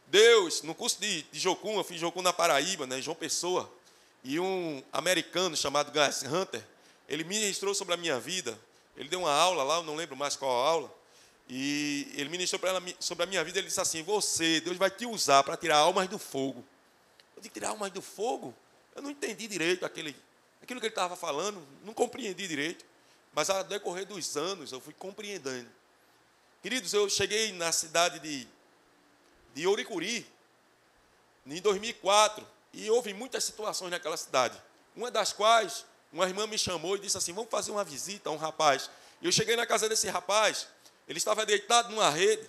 Deus, 0.08 0.62
no 0.62 0.75
curso 0.75 1.00
de, 1.00 1.22
de 1.22 1.38
Jocum, 1.38 1.76
eu 1.76 1.84
fiz 1.84 2.00
Jocum 2.00 2.20
na 2.20 2.32
Paraíba, 2.32 2.87
né, 2.87 3.00
João 3.00 3.14
Pessoa, 3.14 3.72
e 4.25 4.40
um 4.40 4.82
americano 4.93 5.56
chamado 5.56 5.93
Gus 5.93 6.22
Hunter, 6.25 6.66
ele 7.08 7.22
ministrou 7.25 7.75
sobre 7.75 7.94
a 7.94 7.96
minha 7.96 8.19
vida. 8.19 8.58
Ele 8.96 9.08
deu 9.08 9.20
uma 9.20 9.32
aula 9.32 9.62
lá, 9.62 9.76
eu 9.76 9.82
não 9.84 9.94
lembro 9.94 10.16
mais 10.16 10.34
qual 10.34 10.50
aula, 10.50 10.93
e 11.49 12.10
ele 12.14 12.28
ministrou 12.28 12.60
ela, 12.69 12.82
sobre 12.99 13.25
a 13.25 13.26
minha 13.26 13.44
vida. 13.44 13.58
Ele 13.58 13.69
disse 13.69 13.81
assim: 13.81 14.02
Você, 14.02 14.60
Deus 14.60 14.76
vai 14.76 14.90
te 14.90 15.06
usar 15.06 15.43
para 15.43 15.56
tirar 15.56 15.76
almas 15.76 16.08
do 16.08 16.19
fogo. 16.19 16.64
Eu 17.37 17.43
disse: 17.43 17.52
Tirar 17.52 17.70
almas 17.70 17.90
do 17.90 18.02
fogo? 18.02 18.54
Eu 18.94 19.02
não 19.02 19.10
entendi 19.10 19.46
direito 19.46 19.87
aquele, 19.87 20.14
aquilo 20.62 20.81
que 20.81 20.87
ele 20.87 20.93
estava 20.93 21.16
falando, 21.16 21.62
não 21.84 21.94
compreendi 21.94 22.46
direito. 22.46 22.84
Mas 23.34 23.49
ao 23.49 23.64
decorrer 23.64 24.06
dos 24.06 24.37
anos, 24.37 24.72
eu 24.72 24.81
fui 24.81 24.93
compreendendo. 24.93 25.69
Queridos, 26.62 26.93
eu 26.93 27.11
cheguei 27.11 27.53
na 27.53 27.73
cidade 27.73 28.20
de, 28.20 28.47
de 29.53 29.67
Oricuri 29.67 30.25
em 31.44 31.61
2004 31.61 32.47
e 32.73 32.88
houve 32.88 33.12
muitas 33.12 33.43
situações 33.43 33.91
naquela 33.91 34.17
cidade. 34.17 34.56
Uma 34.94 35.11
das 35.11 35.32
quais, 35.32 35.85
uma 36.12 36.25
irmã 36.25 36.47
me 36.47 36.56
chamou 36.56 36.94
e 36.94 37.00
disse 37.00 37.19
assim: 37.19 37.32
Vamos 37.32 37.50
fazer 37.50 37.73
uma 37.73 37.82
visita 37.82 38.31
a 38.31 38.32
um 38.32 38.37
rapaz. 38.37 38.88
E 39.20 39.26
eu 39.26 39.32
cheguei 39.32 39.56
na 39.56 39.67
casa 39.67 39.88
desse 39.88 40.09
rapaz, 40.09 40.69
ele 41.09 41.19
estava 41.19 41.44
deitado 41.44 41.91
numa 41.91 42.09
rede 42.09 42.49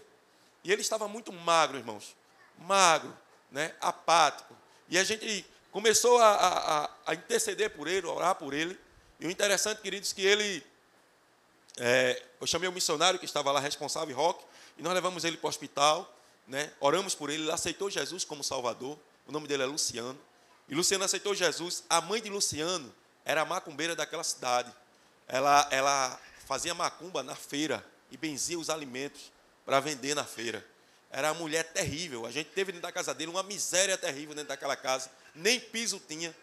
e 0.63 0.71
ele 0.71 0.81
estava 0.81 1.07
muito 1.07 1.33
magro, 1.33 1.79
irmãos. 1.79 2.15
Magro, 2.59 3.17
né? 3.51 3.73
apático. 3.81 4.55
E 4.89 4.99
a 4.99 5.03
gente 5.03 5.43
começou 5.71 6.19
a, 6.19 6.35
a, 6.35 6.89
a 7.07 7.15
interceder 7.15 7.71
por 7.71 7.87
ele, 7.87 8.05
a 8.05 8.11
orar 8.11 8.35
por 8.35 8.53
ele. 8.53 8.79
E 9.19 9.25
o 9.25 9.31
interessante, 9.31 9.81
queridos, 9.81 10.13
que 10.13 10.23
ele 10.23 10.63
é, 11.77 12.21
eu 12.39 12.47
chamei 12.47 12.69
o 12.69 12.71
missionário 12.71 13.19
que 13.19 13.25
estava 13.25 13.51
lá, 13.51 13.59
responsável, 13.59 14.15
Rock, 14.15 14.43
e 14.77 14.81
nós 14.81 14.93
levamos 14.93 15.23
ele 15.23 15.37
para 15.37 15.47
o 15.47 15.49
hospital, 15.49 16.17
né? 16.47 16.71
oramos 16.79 17.15
por 17.15 17.29
ele, 17.29 17.43
ele 17.43 17.51
aceitou 17.51 17.89
Jesus 17.89 18.23
como 18.23 18.43
Salvador, 18.43 18.97
o 19.27 19.31
nome 19.31 19.47
dele 19.47 19.63
é 19.63 19.65
Luciano. 19.65 20.19
E 20.67 20.75
Luciano 20.75 21.03
aceitou 21.03 21.35
Jesus. 21.35 21.83
A 21.89 22.01
mãe 22.01 22.21
de 22.21 22.29
Luciano 22.29 22.93
era 23.25 23.41
a 23.41 23.45
macumbeira 23.45 23.95
daquela 23.95 24.23
cidade. 24.23 24.73
Ela, 25.27 25.67
ela 25.71 26.19
fazia 26.45 26.73
macumba 26.73 27.23
na 27.23 27.35
feira 27.35 27.85
e 28.11 28.17
benzia 28.17 28.59
os 28.59 28.69
alimentos 28.69 29.31
para 29.65 29.79
vender 29.79 30.15
na 30.15 30.25
feira. 30.25 30.65
Era 31.09 31.31
uma 31.31 31.41
mulher 31.41 31.71
terrível. 31.71 32.25
A 32.25 32.31
gente 32.31 32.49
teve 32.49 32.71
dentro 32.71 32.87
da 32.87 32.91
casa 32.91 33.13
dele 33.13 33.31
uma 33.31 33.43
miséria 33.43 33.97
terrível 33.97 34.33
dentro 34.33 34.49
daquela 34.49 34.75
casa. 34.75 35.11
Nem 35.35 35.59
piso 35.59 36.01
tinha. 36.07 36.35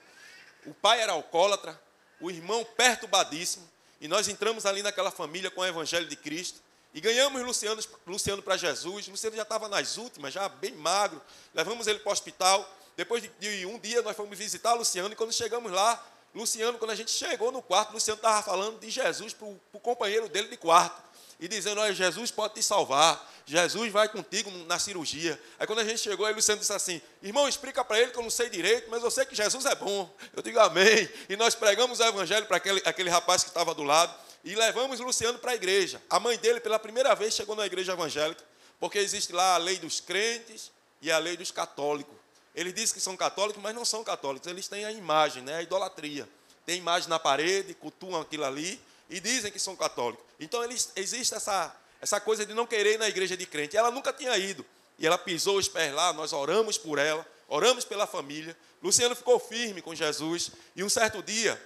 O 0.64 0.74
pai 0.74 1.00
era 1.00 1.12
alcoólatra, 1.12 1.80
o 2.20 2.30
irmão 2.30 2.64
perturbadíssimo. 2.64 3.68
E 4.00 4.08
nós 4.08 4.28
entramos 4.28 4.64
ali 4.66 4.82
naquela 4.82 5.10
família 5.10 5.50
com 5.50 5.60
o 5.60 5.66
Evangelho 5.66 6.06
de 6.06 6.16
Cristo. 6.16 6.60
E 6.92 7.00
ganhamos 7.00 7.42
Luciano, 7.42 7.80
Luciano 8.06 8.42
para 8.42 8.56
Jesus. 8.56 9.06
Luciano 9.06 9.36
já 9.36 9.42
estava 9.42 9.68
nas 9.68 9.96
últimas, 9.96 10.32
já 10.32 10.48
bem 10.48 10.72
magro. 10.72 11.20
Levamos 11.54 11.86
ele 11.86 11.98
para 11.98 12.10
o 12.10 12.12
hospital. 12.12 12.68
Depois 12.96 13.22
de, 13.22 13.30
de, 13.38 13.66
um 13.66 13.78
dia, 13.78 14.02
nós 14.02 14.16
fomos 14.16 14.36
visitar 14.36 14.74
Luciano. 14.74 15.12
E 15.12 15.16
quando 15.16 15.32
chegamos 15.32 15.70
lá, 15.70 16.04
Luciano, 16.34 16.78
quando 16.78 16.90
a 16.90 16.94
gente 16.94 17.10
chegou 17.10 17.52
no 17.52 17.62
quarto, 17.62 17.92
Luciano 17.92 18.16
estava 18.16 18.42
falando 18.42 18.80
de 18.80 18.90
Jesus 18.90 19.34
para 19.34 19.46
o 19.46 19.80
companheiro 19.80 20.28
dele 20.28 20.48
de 20.48 20.56
quarto 20.56 21.09
e 21.40 21.48
dizendo: 21.48 21.80
Olha, 21.80 21.94
Jesus 21.94 22.30
pode 22.30 22.54
te 22.54 22.62
salvar, 22.62 23.28
Jesus 23.46 23.90
vai 23.90 24.08
contigo 24.08 24.50
na 24.66 24.78
cirurgia. 24.78 25.40
Aí 25.58 25.66
quando 25.66 25.80
a 25.80 25.84
gente 25.84 25.98
chegou, 25.98 26.26
aí 26.26 26.34
Luciano 26.34 26.60
disse 26.60 26.72
assim: 26.72 27.00
Irmão, 27.22 27.48
explica 27.48 27.84
para 27.84 27.98
ele 27.98 28.12
que 28.12 28.18
eu 28.18 28.22
não 28.22 28.30
sei 28.30 28.48
direito, 28.50 28.88
mas 28.90 29.02
eu 29.02 29.10
sei 29.10 29.24
que 29.24 29.34
Jesus 29.34 29.64
é 29.64 29.74
bom. 29.74 30.08
Eu 30.36 30.42
digo 30.42 30.60
amém. 30.60 31.08
E 31.28 31.36
nós 31.36 31.54
pregamos 31.54 31.98
o 31.98 32.04
evangelho 32.04 32.46
para 32.46 32.58
aquele, 32.58 32.82
aquele 32.84 33.10
rapaz 33.10 33.42
que 33.42 33.48
estava 33.48 33.74
do 33.74 33.82
lado 33.82 34.14
e 34.44 34.54
levamos 34.54 35.00
Luciano 35.00 35.38
para 35.38 35.52
a 35.52 35.54
igreja. 35.54 36.00
A 36.08 36.20
mãe 36.20 36.38
dele, 36.38 36.60
pela 36.60 36.78
primeira 36.78 37.14
vez, 37.14 37.34
chegou 37.34 37.56
na 37.56 37.66
igreja 37.66 37.92
evangélica, 37.92 38.44
porque 38.78 38.98
existe 38.98 39.32
lá 39.32 39.54
a 39.54 39.58
lei 39.58 39.78
dos 39.78 40.00
crentes 40.00 40.70
e 41.00 41.10
a 41.10 41.18
lei 41.18 41.36
dos 41.36 41.50
católicos. 41.50 42.14
Eles 42.54 42.74
dizem 42.74 42.94
que 42.94 43.00
são 43.00 43.16
católicos, 43.16 43.62
mas 43.62 43.74
não 43.74 43.84
são 43.84 44.04
católicos. 44.04 44.50
Eles 44.50 44.68
têm 44.68 44.84
a 44.84 44.92
imagem, 44.92 45.42
né? 45.42 45.56
a 45.56 45.62
idolatria. 45.62 46.28
Tem 46.66 46.78
imagem 46.78 47.08
na 47.08 47.18
parede, 47.18 47.74
cultuam 47.74 48.20
aquilo 48.20 48.44
ali 48.44 48.80
e 49.10 49.20
dizem 49.20 49.50
que 49.50 49.58
são 49.58 49.74
católicos. 49.74 50.24
Então 50.38 50.62
eles, 50.62 50.92
existe 50.94 51.34
essa, 51.34 51.74
essa 52.00 52.20
coisa 52.20 52.46
de 52.46 52.54
não 52.54 52.66
querer 52.66 52.94
ir 52.94 52.98
na 52.98 53.08
igreja 53.08 53.36
de 53.36 53.44
crente. 53.44 53.76
Ela 53.76 53.90
nunca 53.90 54.12
tinha 54.12 54.36
ido. 54.38 54.64
E 54.98 55.06
ela 55.06 55.18
pisou 55.18 55.58
os 55.58 55.68
pés 55.68 55.92
lá, 55.92 56.12
nós 56.12 56.32
oramos 56.32 56.78
por 56.78 56.98
ela, 56.98 57.26
oramos 57.48 57.84
pela 57.84 58.06
família. 58.06 58.56
Luciano 58.82 59.16
ficou 59.16 59.38
firme 59.38 59.82
com 59.82 59.94
Jesus. 59.94 60.52
E 60.76 60.84
um 60.84 60.88
certo 60.88 61.22
dia, 61.22 61.60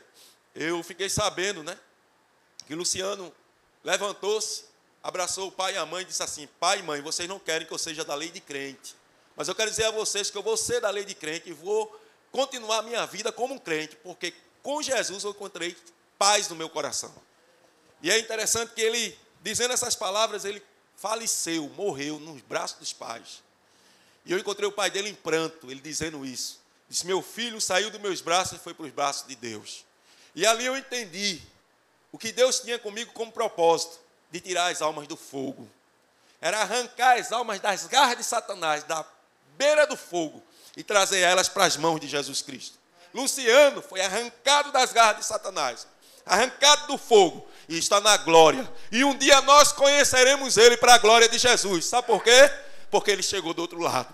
eu 0.55 0.83
fiquei 0.83 1.09
sabendo, 1.11 1.63
né? 1.63 1.79
Que 2.67 2.75
Luciano 2.75 3.33
levantou-se, 3.83 4.65
abraçou 5.03 5.49
o 5.49 5.53
pai 5.53 5.75
e 5.75 5.77
a 5.77 5.85
mãe 5.85 6.03
e 6.03 6.07
disse 6.07 6.23
assim: 6.23 6.49
Pai 6.59 6.79
e 6.79 6.83
mãe, 6.83 7.03
vocês 7.03 7.29
não 7.29 7.39
querem 7.39 7.67
que 7.67 7.73
eu 7.73 7.79
seja 7.79 8.05
da 8.05 8.15
lei 8.15 8.31
de 8.31 8.41
crente. 8.41 8.97
Mas 9.37 9.49
eu 9.49 9.55
quero 9.55 9.69
dizer 9.69 9.85
a 9.85 9.91
vocês 9.91 10.31
que 10.31 10.39
eu 10.39 10.43
vou 10.43 10.57
ser 10.57 10.81
da 10.81 10.91
lei 10.91 11.05
de 11.05 11.15
crente 11.15 11.51
e 11.51 11.53
vou 11.53 12.01
continuar 12.31 12.79
a 12.79 12.83
minha 12.83 13.05
vida 13.07 13.31
como 13.31 13.55
um 13.55 13.59
crente, 13.59 13.97
porque 13.97 14.33
com 14.63 14.81
Jesus 14.81 15.25
eu 15.25 15.31
encontrei 15.31 15.77
paz 16.19 16.49
no 16.49 16.57
meu 16.57 16.69
coração. 16.69 17.13
E 18.05 18.11
é 18.11 18.19
interessante 18.19 18.75
que 18.75 18.83
ele, 18.83 19.19
dizendo 19.41 19.73
essas 19.73 19.97
palavras, 19.97 20.45
ele 20.45 20.63
faleceu, 20.95 21.71
morreu 21.71 22.21
nos 22.21 22.43
braços 22.43 22.79
dos 22.79 22.93
pais. 22.93 23.43
E 24.27 24.33
eu 24.33 24.39
encontrei 24.39 24.69
o 24.69 24.73
pai 24.73 24.91
dele 24.91 25.09
em 25.09 25.15
pranto, 25.15 25.71
ele 25.71 25.81
dizendo 25.81 26.23
isso. 26.23 26.61
Disse: 26.87 27.07
Meu 27.07 27.23
filho 27.23 27.59
saiu 27.63 27.91
dos 27.91 27.99
meus 27.99 28.21
braços 28.21 28.59
e 28.59 28.63
foi 28.63 28.75
para 28.75 28.85
os 28.85 28.93
braços 28.93 29.27
de 29.27 29.35
Deus. 29.35 29.87
E 30.35 30.45
ali 30.45 30.67
eu 30.67 30.77
entendi 30.77 31.41
o 32.13 32.19
que 32.19 32.31
Deus 32.31 32.61
tinha 32.61 32.79
comigo 32.79 33.11
como 33.15 33.33
propósito 33.33 33.99
de 34.31 34.39
tirar 34.39 34.71
as 34.71 34.83
almas 34.83 35.09
do 35.09 35.17
fogo. 35.17 35.67
Era 36.43 36.61
arrancar 36.61 37.19
as 37.19 37.33
almas 37.33 37.59
das 37.59 37.87
garras 37.87 38.19
de 38.19 38.25
Satanás, 38.25 38.85
da 38.85 39.03
beira 39.57 39.87
do 39.87 39.97
fogo, 39.97 40.43
e 40.77 40.85
trazer 40.85 41.21
elas 41.21 41.49
para 41.49 41.65
as 41.65 41.79
mãos 41.79 42.01
de 42.01 42.07
Jesus 42.07 42.43
Cristo. 42.43 42.79
Luciano 43.15 43.81
foi 43.81 44.03
arrancado 44.03 44.71
das 44.73 44.93
garras 44.93 45.21
de 45.21 45.25
Satanás, 45.25 45.87
arrancado 46.27 46.87
do 46.89 46.99
fogo, 46.99 47.49
e 47.69 47.79
está 47.79 48.01
na 48.01 48.17
glória. 48.17 48.71
E 48.91 49.05
um 49.05 49.17
dia 49.17 49.41
nós 49.43 49.73
conheceremos 49.73 50.57
ele 50.57 50.77
para 50.77 50.95
a 50.95 50.99
glória 50.99 51.29
de 51.29 51.39
Jesus. 51.39 51.87
Sabe 51.87 52.07
por 52.07 52.23
quê? 52.23 52.51
Porque 52.91 53.11
ele 53.11 53.23
chegou 53.23 53.55
do 53.55 53.63
outro 53.63 53.79
lado. 53.79 54.13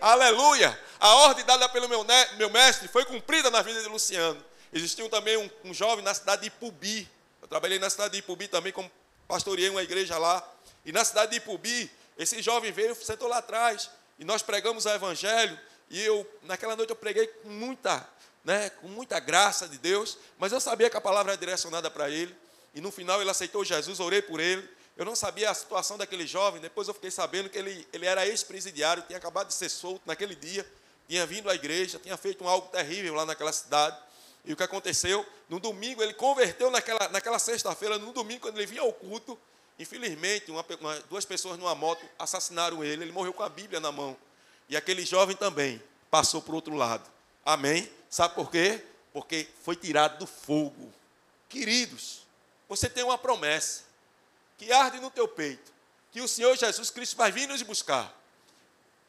Aleluia! 0.00 0.66
Aleluia. 0.66 0.92
A 1.02 1.16
ordem 1.16 1.44
dada 1.44 1.68
pelo 1.68 1.88
meu, 1.88 2.06
meu 2.36 2.48
mestre 2.48 2.86
foi 2.86 3.04
cumprida 3.04 3.50
na 3.50 3.60
vida 3.60 3.82
de 3.82 3.88
Luciano. 3.88 4.40
Existia 4.72 5.08
também 5.08 5.36
um, 5.36 5.50
um 5.64 5.74
jovem 5.74 6.04
na 6.04 6.14
cidade 6.14 6.42
de 6.42 6.46
Ipubi. 6.46 7.10
Eu 7.42 7.48
trabalhei 7.48 7.76
na 7.80 7.90
cidade 7.90 8.12
de 8.12 8.20
Ipubi 8.20 8.46
também, 8.46 8.72
como 8.72 8.88
pastoreei 9.26 9.68
uma 9.68 9.82
igreja 9.82 10.16
lá. 10.16 10.48
E 10.86 10.92
na 10.92 11.04
cidade 11.04 11.32
de 11.32 11.38
Ipubi, 11.38 11.90
esse 12.16 12.40
jovem 12.40 12.70
veio, 12.70 12.94
sentou 12.94 13.26
lá 13.26 13.38
atrás, 13.38 13.90
e 14.16 14.24
nós 14.24 14.42
pregamos 14.42 14.86
o 14.86 14.90
evangelho. 14.90 15.58
E 15.90 16.00
eu, 16.00 16.24
naquela 16.44 16.76
noite, 16.76 16.90
eu 16.90 16.96
preguei 16.96 17.26
com 17.26 17.48
muita, 17.48 18.08
né, 18.44 18.70
com 18.70 18.86
muita 18.86 19.18
graça 19.18 19.66
de 19.66 19.78
Deus, 19.78 20.16
mas 20.38 20.52
eu 20.52 20.60
sabia 20.60 20.88
que 20.88 20.96
a 20.96 21.00
palavra 21.00 21.32
era 21.32 21.38
direcionada 21.40 21.90
para 21.90 22.08
ele. 22.08 22.32
E 22.74 22.80
no 22.80 22.90
final 22.90 23.20
ele 23.20 23.30
aceitou 23.30 23.64
Jesus, 23.64 24.00
orei 24.00 24.22
por 24.22 24.40
ele. 24.40 24.68
Eu 24.96 25.04
não 25.04 25.16
sabia 25.16 25.50
a 25.50 25.54
situação 25.54 25.96
daquele 25.96 26.26
jovem, 26.26 26.60
depois 26.60 26.86
eu 26.86 26.94
fiquei 26.94 27.10
sabendo 27.10 27.48
que 27.48 27.58
ele, 27.58 27.86
ele 27.92 28.06
era 28.06 28.26
ex-presidiário, 28.26 29.02
tinha 29.06 29.16
acabado 29.16 29.48
de 29.48 29.54
ser 29.54 29.68
solto 29.68 30.02
naquele 30.04 30.34
dia, 30.34 30.66
tinha 31.08 31.26
vindo 31.26 31.48
à 31.48 31.54
igreja, 31.54 31.98
tinha 31.98 32.16
feito 32.16 32.44
um 32.44 32.48
algo 32.48 32.68
terrível 32.68 33.14
lá 33.14 33.24
naquela 33.24 33.52
cidade. 33.52 33.96
E 34.44 34.52
o 34.52 34.56
que 34.56 34.62
aconteceu? 34.62 35.24
No 35.48 35.60
domingo, 35.60 36.02
ele 36.02 36.14
converteu 36.14 36.70
naquela, 36.70 37.08
naquela 37.08 37.38
sexta-feira, 37.38 37.98
no 37.98 38.12
domingo, 38.12 38.42
quando 38.42 38.58
ele 38.58 38.66
vinha 38.66 38.82
ao 38.82 38.92
culto, 38.92 39.38
infelizmente, 39.78 40.50
uma, 40.50 40.64
uma, 40.80 41.00
duas 41.08 41.24
pessoas 41.24 41.58
numa 41.58 41.74
moto 41.74 42.04
assassinaram 42.18 42.84
ele, 42.84 43.04
ele 43.04 43.12
morreu 43.12 43.32
com 43.32 43.42
a 43.42 43.48
Bíblia 43.48 43.80
na 43.80 43.92
mão. 43.92 44.16
E 44.68 44.76
aquele 44.76 45.04
jovem 45.04 45.36
também 45.36 45.82
passou 46.10 46.42
para 46.42 46.52
o 46.52 46.56
outro 46.56 46.74
lado. 46.74 47.08
Amém? 47.44 47.90
Sabe 48.10 48.34
por 48.34 48.50
quê? 48.50 48.82
Porque 49.12 49.48
foi 49.62 49.76
tirado 49.76 50.18
do 50.18 50.26
fogo. 50.26 50.92
Queridos, 51.48 52.22
você 52.72 52.88
tem 52.88 53.04
uma 53.04 53.18
promessa 53.18 53.82
que 54.56 54.72
arde 54.72 54.98
no 54.98 55.10
teu 55.10 55.28
peito, 55.28 55.70
que 56.10 56.22
o 56.22 56.26
Senhor 56.26 56.56
Jesus 56.56 56.88
Cristo 56.88 57.14
vai 57.18 57.30
vir 57.30 57.46
nos 57.46 57.60
buscar. 57.60 58.10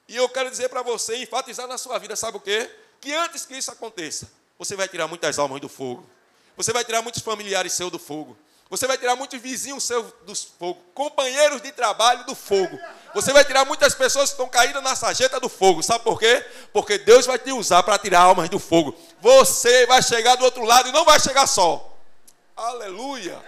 E 0.05 0.17
eu 0.17 0.27
quero 0.27 0.51
dizer 0.51 0.67
para 0.67 0.81
você, 0.81 1.15
enfatizar 1.15 1.65
na 1.65 1.77
sua 1.77 1.97
vida, 1.97 2.13
sabe 2.13 2.35
o 2.35 2.41
quê? 2.41 2.69
Que 2.99 3.13
antes 3.13 3.45
que 3.45 3.55
isso 3.55 3.71
aconteça, 3.71 4.29
você 4.59 4.75
vai 4.75 4.89
tirar 4.89 5.07
muitas 5.07 5.39
almas 5.39 5.61
do 5.61 5.69
fogo. 5.69 6.05
Você 6.57 6.73
vai 6.73 6.83
tirar 6.83 7.01
muitos 7.01 7.21
familiares 7.21 7.71
seus 7.71 7.89
do 7.89 7.97
fogo. 7.97 8.37
Você 8.69 8.85
vai 8.85 8.97
tirar 8.97 9.15
muitos 9.15 9.39
vizinhos 9.39 9.85
seus 9.85 10.11
do 10.25 10.35
fogo, 10.35 10.81
companheiros 10.93 11.61
de 11.61 11.71
trabalho 11.71 12.25
do 12.25 12.35
fogo. 12.35 12.77
Você 13.15 13.31
vai 13.31 13.45
tirar 13.45 13.63
muitas 13.63 13.95
pessoas 13.95 14.25
que 14.25 14.33
estão 14.33 14.49
caídas 14.49 14.83
na 14.83 14.93
sarjeta 14.93 15.39
do 15.39 15.47
fogo. 15.47 15.81
Sabe 15.81 16.03
por 16.03 16.19
quê? 16.19 16.45
Porque 16.73 16.97
Deus 16.97 17.25
vai 17.25 17.39
te 17.39 17.53
usar 17.53 17.81
para 17.83 17.97
tirar 17.97 18.23
almas 18.23 18.49
do 18.49 18.59
fogo. 18.59 18.93
Você 19.21 19.85
vai 19.85 20.03
chegar 20.03 20.35
do 20.35 20.43
outro 20.43 20.65
lado 20.65 20.89
e 20.89 20.91
não 20.91 21.05
vai 21.05 21.17
chegar 21.17 21.47
só. 21.47 21.92
Aleluia. 22.63 23.43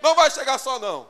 Não 0.00 0.14
vai 0.14 0.30
chegar 0.30 0.58
só, 0.58 0.78
não. 0.78 1.08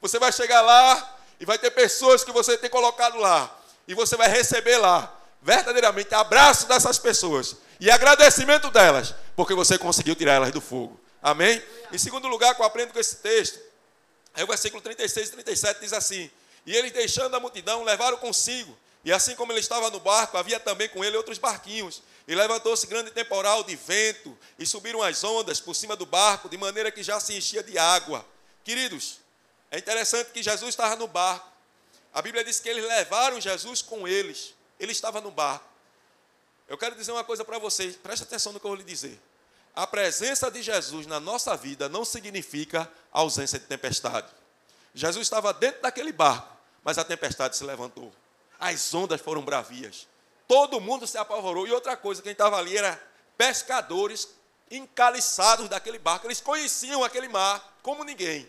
Você 0.00 0.18
vai 0.18 0.32
chegar 0.32 0.60
lá 0.60 1.18
e 1.40 1.46
vai 1.46 1.58
ter 1.58 1.70
pessoas 1.70 2.22
que 2.22 2.32
você 2.32 2.56
tem 2.58 2.68
colocado 2.68 3.18
lá. 3.18 3.54
E 3.86 3.94
você 3.94 4.16
vai 4.16 4.28
receber 4.28 4.76
lá, 4.76 5.10
verdadeiramente, 5.40 6.14
abraço 6.14 6.66
dessas 6.68 6.98
pessoas 6.98 7.56
e 7.80 7.90
agradecimento 7.90 8.70
delas, 8.70 9.14
porque 9.34 9.54
você 9.54 9.78
conseguiu 9.78 10.14
tirar 10.14 10.34
elas 10.34 10.52
do 10.52 10.60
fogo. 10.60 11.00
Amém? 11.22 11.62
Em 11.90 11.98
segundo 11.98 12.28
lugar, 12.28 12.54
que 12.54 12.60
eu 12.60 12.66
aprendo 12.66 12.92
com 12.92 12.98
esse 12.98 13.16
texto, 13.16 13.58
aí 14.34 14.44
o 14.44 14.46
versículo 14.46 14.82
36 14.82 15.28
e 15.28 15.32
37 15.32 15.80
diz 15.80 15.92
assim: 15.92 16.30
E 16.66 16.76
eles, 16.76 16.92
deixando 16.92 17.34
a 17.34 17.40
multidão, 17.40 17.82
levaram 17.82 18.18
consigo. 18.18 18.76
E 19.04 19.12
assim 19.12 19.34
como 19.34 19.52
ele 19.52 19.60
estava 19.60 19.90
no 19.90 20.00
barco, 20.00 20.36
havia 20.36 20.58
também 20.58 20.88
com 20.88 21.04
ele 21.04 21.16
outros 21.16 21.38
barquinhos. 21.38 22.02
E 22.26 22.34
levantou-se 22.34 22.86
grande 22.86 23.10
temporal 23.10 23.64
de 23.64 23.74
vento, 23.74 24.36
e 24.58 24.66
subiram 24.66 25.02
as 25.02 25.24
ondas 25.24 25.60
por 25.60 25.74
cima 25.74 25.96
do 25.96 26.04
barco, 26.04 26.48
de 26.48 26.58
maneira 26.58 26.90
que 26.90 27.02
já 27.02 27.18
se 27.18 27.34
enchia 27.34 27.62
de 27.62 27.78
água. 27.78 28.24
Queridos, 28.64 29.20
é 29.70 29.78
interessante 29.78 30.30
que 30.30 30.42
Jesus 30.42 30.70
estava 30.70 30.96
no 30.96 31.06
barco. 31.06 31.50
A 32.12 32.20
Bíblia 32.20 32.44
diz 32.44 32.60
que 32.60 32.68
eles 32.68 32.84
levaram 32.84 33.40
Jesus 33.40 33.80
com 33.80 34.06
eles. 34.06 34.54
Ele 34.78 34.92
estava 34.92 35.20
no 35.20 35.30
barco. 35.30 35.64
Eu 36.68 36.76
quero 36.76 36.94
dizer 36.94 37.12
uma 37.12 37.24
coisa 37.24 37.44
para 37.44 37.58
vocês, 37.58 37.96
preste 37.96 38.24
atenção 38.24 38.52
no 38.52 38.60
que 38.60 38.66
eu 38.66 38.70
vou 38.70 38.76
lhe 38.76 38.84
dizer. 38.84 39.18
A 39.74 39.86
presença 39.86 40.50
de 40.50 40.60
Jesus 40.60 41.06
na 41.06 41.18
nossa 41.18 41.56
vida 41.56 41.88
não 41.88 42.04
significa 42.04 42.90
ausência 43.12 43.58
de 43.58 43.64
tempestade. 43.64 44.28
Jesus 44.92 45.26
estava 45.26 45.52
dentro 45.54 45.80
daquele 45.80 46.12
barco, 46.12 46.54
mas 46.82 46.98
a 46.98 47.04
tempestade 47.04 47.56
se 47.56 47.64
levantou. 47.64 48.12
As 48.58 48.92
ondas 48.94 49.20
foram 49.20 49.42
bravias. 49.42 50.06
Todo 50.46 50.80
mundo 50.80 51.06
se 51.06 51.18
apavorou. 51.18 51.66
E 51.66 51.72
outra 51.72 51.96
coisa, 51.96 52.22
quem 52.22 52.32
estava 52.32 52.56
ali 52.56 52.76
era 52.76 53.00
pescadores 53.36 54.28
encaliçados 54.70 55.68
daquele 55.68 55.98
barco. 55.98 56.26
Eles 56.26 56.40
conheciam 56.40 57.04
aquele 57.04 57.28
mar 57.28 57.78
como 57.82 58.04
ninguém. 58.04 58.48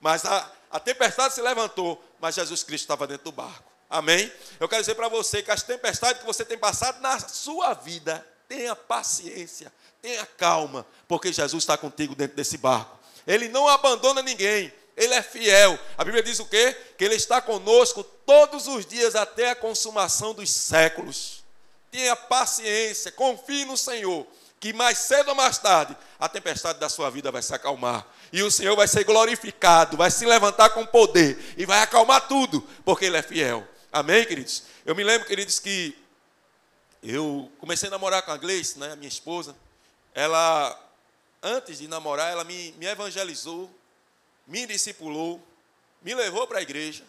Mas 0.00 0.24
a, 0.24 0.50
a 0.70 0.80
tempestade 0.80 1.34
se 1.34 1.42
levantou, 1.42 2.02
mas 2.18 2.34
Jesus 2.34 2.62
Cristo 2.62 2.84
estava 2.84 3.06
dentro 3.06 3.24
do 3.24 3.32
barco. 3.32 3.70
Amém? 3.88 4.32
Eu 4.58 4.68
quero 4.68 4.82
dizer 4.82 4.94
para 4.94 5.08
você 5.08 5.42
que 5.42 5.50
as 5.50 5.62
tempestades 5.62 6.20
que 6.20 6.26
você 6.26 6.44
tem 6.44 6.56
passado 6.56 7.00
na 7.00 7.18
sua 7.18 7.74
vida, 7.74 8.24
tenha 8.48 8.74
paciência, 8.74 9.72
tenha 10.00 10.24
calma, 10.24 10.86
porque 11.06 11.32
Jesus 11.32 11.62
está 11.62 11.76
contigo 11.76 12.14
dentro 12.14 12.36
desse 12.36 12.56
barco. 12.56 12.98
Ele 13.26 13.48
não 13.48 13.68
abandona 13.68 14.22
ninguém. 14.22 14.72
Ele 14.96 15.14
é 15.14 15.22
fiel. 15.22 15.78
A 15.96 16.04
Bíblia 16.04 16.22
diz 16.22 16.38
o 16.40 16.46
quê? 16.46 16.76
Que 16.96 17.04
Ele 17.04 17.14
está 17.14 17.40
conosco 17.40 18.02
todos 18.02 18.66
os 18.66 18.84
dias 18.84 19.14
até 19.14 19.50
a 19.50 19.54
consumação 19.56 20.34
dos 20.34 20.50
séculos. 20.50 21.42
Tenha 21.90 22.14
paciência, 22.14 23.10
confie 23.10 23.64
no 23.64 23.76
Senhor, 23.76 24.26
que 24.60 24.72
mais 24.72 24.98
cedo 24.98 25.28
ou 25.28 25.34
mais 25.34 25.58
tarde 25.58 25.96
a 26.18 26.28
tempestade 26.28 26.78
da 26.78 26.88
sua 26.88 27.10
vida 27.10 27.32
vai 27.32 27.42
se 27.42 27.54
acalmar. 27.54 28.06
E 28.32 28.42
o 28.42 28.50
Senhor 28.50 28.76
vai 28.76 28.86
ser 28.86 29.04
glorificado, 29.04 29.96
vai 29.96 30.10
se 30.10 30.24
levantar 30.24 30.70
com 30.70 30.86
poder 30.86 31.54
e 31.56 31.66
vai 31.66 31.80
acalmar 31.80 32.28
tudo, 32.28 32.60
porque 32.84 33.06
Ele 33.06 33.16
é 33.16 33.22
fiel. 33.22 33.66
Amém, 33.90 34.24
queridos? 34.24 34.62
Eu 34.86 34.94
me 34.94 35.02
lembro, 35.02 35.26
queridos, 35.26 35.58
que 35.58 35.96
eu 37.02 37.50
comecei 37.58 37.88
a 37.88 37.90
namorar 37.90 38.22
com 38.22 38.30
a 38.30 38.36
Gleice, 38.36 38.78
né, 38.78 38.94
minha 38.94 39.08
esposa. 39.08 39.56
Ela, 40.14 40.78
antes 41.42 41.78
de 41.78 41.88
namorar, 41.88 42.30
ela 42.30 42.44
me, 42.44 42.72
me 42.72 42.86
evangelizou, 42.86 43.70
me 44.46 44.66
discipulou, 44.66 45.40
me 46.02 46.14
levou 46.14 46.46
para 46.46 46.58
a 46.58 46.62
igreja 46.62 47.04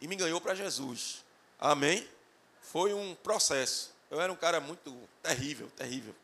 e 0.00 0.06
me 0.06 0.16
ganhou 0.16 0.40
para 0.40 0.54
Jesus. 0.54 1.24
Amém? 1.58 2.06
Foi 2.60 2.92
um 2.92 3.14
processo. 3.14 3.94
Eu 4.10 4.20
era 4.20 4.32
um 4.32 4.36
cara 4.36 4.60
muito 4.60 4.96
terrível, 5.22 5.70
terrível. 5.76 6.14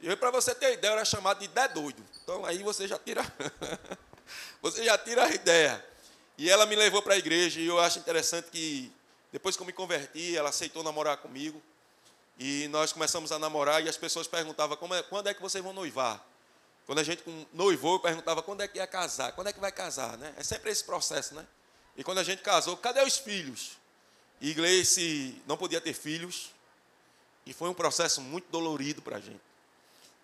E 0.00 0.14
para 0.16 0.30
você 0.30 0.54
ter 0.54 0.74
ideia, 0.74 0.92
eu 0.92 0.96
era 0.96 1.04
chamado 1.04 1.40
de 1.40 1.48
Dé 1.48 1.68
doido. 1.68 2.02
Então 2.22 2.44
aí 2.44 2.62
você 2.62 2.86
já 2.86 2.98
tira 2.98 3.22
você 4.60 4.84
já 4.84 4.96
tira 4.98 5.24
a 5.24 5.30
ideia. 5.30 5.84
E 6.38 6.50
ela 6.50 6.66
me 6.66 6.76
levou 6.76 7.02
para 7.02 7.14
a 7.14 7.18
igreja 7.18 7.60
e 7.60 7.66
eu 7.66 7.80
acho 7.80 7.98
interessante 7.98 8.50
que 8.50 8.92
depois 9.32 9.56
que 9.56 9.62
eu 9.62 9.66
me 9.66 9.72
converti, 9.72 10.36
ela 10.36 10.50
aceitou 10.50 10.82
namorar 10.82 11.16
comigo. 11.16 11.62
E 12.38 12.68
nós 12.68 12.92
começamos 12.92 13.32
a 13.32 13.38
namorar 13.38 13.82
e 13.82 13.88
as 13.88 13.96
pessoas 13.96 14.26
perguntavam 14.26 14.76
é, 14.94 15.02
quando 15.02 15.28
é 15.28 15.34
que 15.34 15.40
vocês 15.40 15.64
vão 15.64 15.72
noivar. 15.72 16.22
Quando 16.86 17.00
a 17.00 17.02
gente 17.02 17.22
noivou, 17.52 17.94
eu 17.94 18.00
perguntava 18.00 18.42
quando 18.42 18.62
é 18.62 18.68
que 18.68 18.78
ia 18.78 18.86
casar, 18.86 19.32
quando 19.32 19.48
é 19.48 19.52
que 19.52 19.60
vai 19.60 19.72
casar, 19.72 20.16
né? 20.16 20.32
É 20.36 20.42
sempre 20.42 20.70
esse 20.70 20.84
processo, 20.84 21.34
né? 21.34 21.46
E 21.96 22.04
quando 22.04 22.18
a 22.18 22.22
gente 22.22 22.42
casou, 22.42 22.76
cadê 22.76 23.02
os 23.02 23.18
filhos? 23.18 23.72
E 24.40 24.54
Gleice 24.54 25.42
não 25.46 25.56
podia 25.56 25.80
ter 25.80 25.94
filhos, 25.94 26.50
e 27.46 27.52
foi 27.52 27.68
um 27.68 27.74
processo 27.74 28.20
muito 28.20 28.50
dolorido 28.50 29.00
para 29.00 29.16
a 29.16 29.20
gente. 29.20 29.40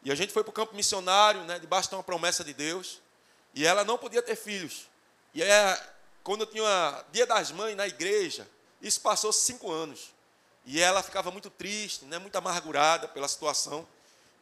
E 0.03 0.11
a 0.11 0.15
gente 0.15 0.33
foi 0.33 0.43
para 0.43 0.51
o 0.51 0.53
campo 0.53 0.75
missionário, 0.75 1.45
né, 1.45 1.61
debaixo 1.61 1.89
de 1.89 1.95
uma 1.95 2.03
promessa 2.03 2.43
de 2.43 2.53
Deus. 2.53 3.01
E 3.55 3.65
ela 3.65 3.85
não 3.85 3.97
podia 3.97 4.21
ter 4.21 4.35
filhos. 4.35 4.89
E 5.33 5.43
é, 5.43 5.93
quando 6.25 6.41
eu 6.41 6.47
tinha 6.47 7.05
dia 7.13 7.25
das 7.25 7.53
mães 7.53 7.77
na 7.77 7.87
igreja, 7.87 8.49
isso 8.81 9.01
passou 9.01 9.33
cinco 9.33 9.71
anos. 9.71 10.13
E 10.67 10.81
ela 10.81 11.03
ficava 11.03 11.31
muito 11.31 11.49
triste, 11.49 12.05
né, 12.05 12.19
muito 12.19 12.35
amargurada 12.37 13.07
pela 13.07 13.29
situação. 13.29 13.87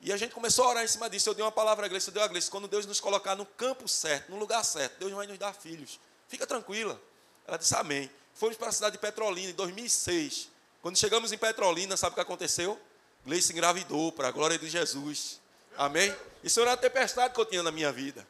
E 0.01 0.13
a 0.13 0.17
gente 0.17 0.35
começou 0.35 0.65
a 0.65 0.69
orar 0.71 0.85
em 0.85 0.89
cima 0.89 1.11
disso. 1.11 1.29
Eu 1.29 1.35
dei 1.35 1.45
uma 1.45 1.53
palavra 1.53 1.85
à 1.85 1.87
igreja, 1.87 2.09
eu 2.09 2.15
dei 2.15 2.23
a 2.23 2.27
igreja. 2.27 2.51
Quando 2.51 2.67
Deus 2.67 2.87
nos 2.87 3.01
colocar 3.01 3.37
no 3.37 3.45
campo 3.45 3.87
certo, 3.87 4.31
no 4.31 4.39
lugar 4.39 4.65
certo, 4.65 4.99
Deus 4.99 5.13
vai 5.13 5.27
nos 5.27 5.39
dar 5.39 5.53
filhos. 5.55 6.01
Fica 6.27 6.47
tranquila. 6.47 7.01
Ela 7.47 7.59
disse 7.59 7.75
amém. 7.75 8.11
Fomos 8.35 8.57
para 8.57 8.69
a 8.69 8.73
cidade 8.73 8.93
de 8.93 8.99
Petrolina 8.99 9.51
em 9.51 9.55
2006. 9.55 10.49
Quando 10.81 10.97
chegamos 10.97 11.33
em 11.33 11.39
Petrolina, 11.39 11.97
sabe 11.97 12.13
o 12.13 12.15
que 12.15 12.21
aconteceu? 12.21 12.81
Gleice 13.27 13.53
engravidou, 13.53 14.11
para 14.13 14.29
a 14.29 14.31
glória 14.31 14.59
de 14.59 14.69
Jesus. 14.69 15.39
Amém? 15.77 16.15
Isso 16.43 16.61
era 16.61 16.71
uma 16.71 16.77
tempestade 16.77 17.35
que 17.35 17.41
eu 17.41 17.45
tinha 17.45 17.63
na 17.63 17.71
minha 17.71 17.93
vida. 17.93 18.27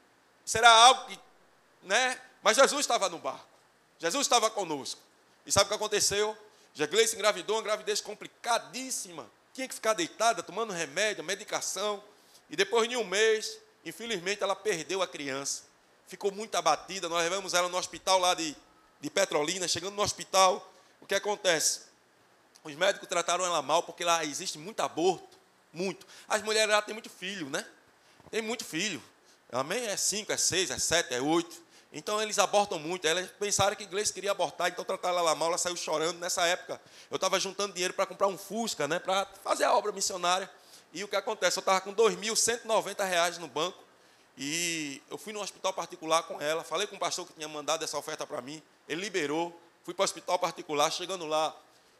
Era 0.53 0.69
algo 0.69 1.07
que, 1.07 1.19
né? 1.85 2.21
Mas 2.43 2.57
Jesus 2.57 2.81
estava 2.81 3.09
no 3.09 3.19
barco. 3.19 3.47
Jesus 4.01 4.27
estava 4.27 4.51
conosco. 4.51 5.01
E 5.47 5.53
sabe 5.53 5.67
o 5.67 5.69
que 5.69 5.75
aconteceu? 5.75 6.37
Já 6.75 6.87
Gleice 6.87 7.15
engravidou, 7.15 7.57
uma 7.57 7.63
gravidez 7.63 8.01
complicadíssima. 8.01 9.31
Tinha 9.53 9.67
que 9.67 9.75
ficar 9.75 9.95
deitada, 9.95 10.43
tomando 10.43 10.73
remédio, 10.73 11.25
medicação. 11.25 12.03
E 12.49 12.57
depois 12.57 12.89
de 12.89 12.97
um 12.97 13.05
mês, 13.05 13.59
infelizmente, 13.85 14.43
ela 14.43 14.57
perdeu 14.57 15.03
a 15.03 15.09
criança. 15.09 15.65
Ficou 16.07 16.33
muito 16.33 16.55
abatida. 16.55 17.09
Nós 17.09 17.23
levamos 17.23 17.55
ela 17.55 17.69
no 17.69 17.77
hospital 17.77 18.19
lá 18.19 18.35
de, 18.35 18.57
de 19.01 19.11
Petrolina. 19.11 19.69
Chegando 19.69 19.95
no 19.95 20.03
hospital, 20.03 20.73
o 21.01 21.07
que 21.07 21.15
acontece? 21.15 21.83
Os 22.63 22.75
médicos 22.75 23.09
trataram 23.09 23.45
ela 23.45 23.63
mal 23.63 23.83
porque 23.83 24.05
lá 24.05 24.25
existe 24.25 24.59
muito 24.59 24.81
aborto. 24.81 25.39
Muito. 25.73 26.07
As 26.29 26.43
mulheres 26.43 26.71
lá 26.71 26.83
têm 26.83 26.93
muito 26.93 27.09
filho, 27.09 27.49
né? 27.49 27.65
Tem 28.31 28.43
muito 28.43 28.65
filho. 28.65 29.03
Amém? 29.53 29.87
É 29.87 29.97
cinco, 29.97 30.33
é 30.33 30.37
seis, 30.37 30.71
é 30.71 30.79
sete, 30.79 31.15
é 31.15 31.21
oito. 31.21 31.63
Então 31.93 32.23
eles 32.23 32.39
abortam 32.39 32.79
muito. 32.79 33.07
Elas 33.07 33.29
pensaram 33.39 33.75
que 33.75 33.83
igreja 33.83 34.13
queria 34.13 34.31
abortar, 34.31 34.69
então 34.69 34.85
trataram 34.85 35.19
ela 35.19 35.35
mal, 35.35 35.49
ela 35.49 35.59
saiu 35.59 35.77
chorando. 35.77 36.19
Nessa 36.19 36.47
época, 36.47 36.81
eu 37.11 37.17
estava 37.17 37.39
juntando 37.41 37.73
dinheiro 37.73 37.95
para 37.95 38.07
comprar 38.07 38.29
um 38.29 38.39
Fusca, 38.39 38.87
né, 38.87 38.99
para 38.99 39.27
fazer 39.43 39.65
a 39.65 39.75
obra 39.75 39.93
missionária. 39.93 40.51
E 40.93 41.05
o 41.05 41.09
que 41.09 41.17
acontece? 41.17 41.59
Eu 41.59 41.61
estava 41.61 41.81
com 41.81 41.95
2.190 41.95 43.05
reais 43.05 43.39
no 43.39 43.49
banco. 43.49 43.91
E 44.43 45.03
eu 45.11 45.19
fui 45.19 45.33
no 45.33 45.41
hospital 45.41 45.73
particular 45.73 46.23
com 46.23 46.41
ela, 46.41 46.65
falei 46.65 46.87
com 46.87 46.97
o 46.97 46.99
pastor 46.99 47.27
que 47.27 47.33
tinha 47.35 47.49
mandado 47.49 47.85
essa 47.85 47.99
oferta 47.99 48.27
para 48.27 48.41
mim, 48.41 48.63
ele 48.89 49.03
liberou, 49.03 49.59
fui 49.85 49.93
para 49.93 50.03
o 50.03 50.05
hospital 50.05 50.39
particular, 50.39 50.91
chegando 50.91 51.27
lá, 51.27 51.55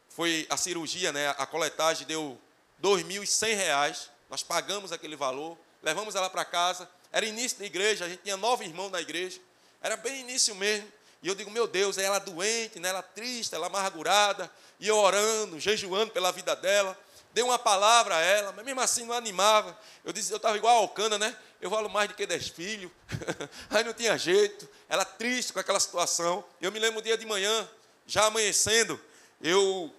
foi 0.09 0.47
a 0.49 0.57
cirurgia, 0.57 1.13
né, 1.13 1.35
a 1.37 1.45
coletagem 1.45 2.07
deu 2.07 2.41
2.100 2.83 3.57
reais, 3.57 4.11
nós 4.31 4.43
pagamos 4.43 4.91
aquele 4.91 5.17
valor, 5.17 5.59
levamos 5.83 6.15
ela 6.15 6.31
para 6.31 6.43
casa, 6.45 6.89
era 7.13 7.27
início 7.27 7.59
da 7.59 7.67
igreja, 7.67 8.07
a 8.07 8.09
gente 8.09 8.23
tinha 8.23 8.39
nove 8.39 8.65
irmãos 8.65 8.91
na 8.91 9.03
igreja, 9.03 9.39
era 9.81 9.97
bem 9.97 10.21
início 10.21 10.55
mesmo. 10.55 10.89
E 11.23 11.29
eu 11.29 11.35
digo, 11.35 11.51
meu 11.51 11.67
Deus, 11.67 11.99
é 11.99 12.05
ela 12.05 12.19
doente, 12.19 12.81
né? 12.81 12.89
ela 12.89 13.03
triste, 13.03 13.55
ela 13.55 13.67
amargurada, 13.67 14.51
e 14.79 14.89
eu 14.89 14.97
orando, 14.97 15.61
jejuando 15.61 16.13
pela 16.13 16.33
vida 16.33 16.57
dela. 16.57 16.99
Dei 17.33 17.45
uma 17.45 17.59
palavra 17.59 18.17
a 18.17 18.21
ela, 18.21 18.53
mas 18.53 18.65
mesmo 18.65 18.81
assim 18.81 19.05
não 19.05 19.15
animava. 19.15 19.79
Eu 20.05 20.13
disse, 20.13 20.33
eu 20.33 20.39
estava 20.39 20.57
igual 20.57 20.77
a 20.77 20.81
Alcana, 20.81 21.19
né? 21.19 21.37
Eu 21.61 21.71
falo 21.71 21.89
mais 21.89 22.09
do 22.09 22.15
que 22.15 22.27
dez 22.27 22.49
filhos. 22.49 22.91
Aí 23.71 23.85
não 23.85 23.93
tinha 23.93 24.17
jeito. 24.19 24.69
Ela 24.89 25.05
triste 25.05 25.53
com 25.53 25.61
aquela 25.61 25.79
situação. 25.79 26.43
Eu 26.61 26.73
me 26.73 26.79
lembro 26.79 27.01
um 27.01 27.03
dia 27.03 27.17
de 27.17 27.27
manhã, 27.27 27.69
já 28.07 28.25
amanhecendo, 28.25 29.01
eu 29.41 29.95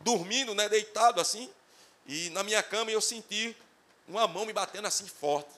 dormindo, 0.00 0.54
né, 0.54 0.68
deitado 0.68 1.20
assim, 1.20 1.48
e 2.06 2.28
na 2.30 2.42
minha 2.42 2.62
cama 2.62 2.90
eu 2.90 3.00
senti 3.00 3.56
uma 4.08 4.26
mão 4.26 4.44
me 4.44 4.52
batendo 4.52 4.88
assim 4.88 5.06
forte. 5.06 5.50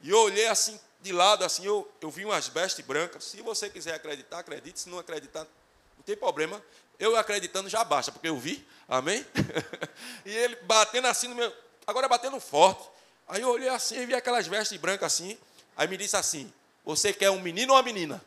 E 0.00 0.10
eu 0.10 0.18
olhei 0.18 0.46
assim 0.46 0.80
de 1.02 1.12
lado, 1.12 1.44
assim, 1.44 1.66
eu, 1.66 1.90
eu 2.00 2.10
vi 2.10 2.24
umas 2.24 2.46
vestes 2.46 2.84
brancas. 2.84 3.24
Se 3.24 3.42
você 3.42 3.68
quiser 3.68 3.94
acreditar, 3.94 4.38
acredite. 4.38 4.78
Se 4.78 4.88
não 4.88 4.98
acreditar, 4.98 5.40
não 5.40 6.04
tem 6.06 6.16
problema. 6.16 6.62
Eu 6.98 7.16
acreditando 7.16 7.68
já 7.68 7.82
basta, 7.82 8.12
porque 8.12 8.28
eu 8.28 8.38
vi. 8.38 8.66
Amém? 8.88 9.26
e 10.24 10.30
ele 10.30 10.56
batendo 10.62 11.08
assim 11.08 11.26
no 11.26 11.34
meu. 11.34 11.52
Agora 11.86 12.08
batendo 12.08 12.38
forte. 12.38 12.88
Aí 13.26 13.42
eu 13.42 13.48
olhei 13.48 13.68
assim 13.68 13.98
e 13.98 14.06
vi 14.06 14.14
aquelas 14.14 14.46
vestes 14.46 14.78
brancas 14.78 15.12
assim. 15.12 15.36
Aí 15.76 15.88
me 15.88 15.96
disse 15.96 16.16
assim: 16.16 16.52
Você 16.84 17.12
quer 17.12 17.30
um 17.30 17.40
menino 17.40 17.72
ou 17.72 17.76
uma 17.76 17.82
menina? 17.82 18.22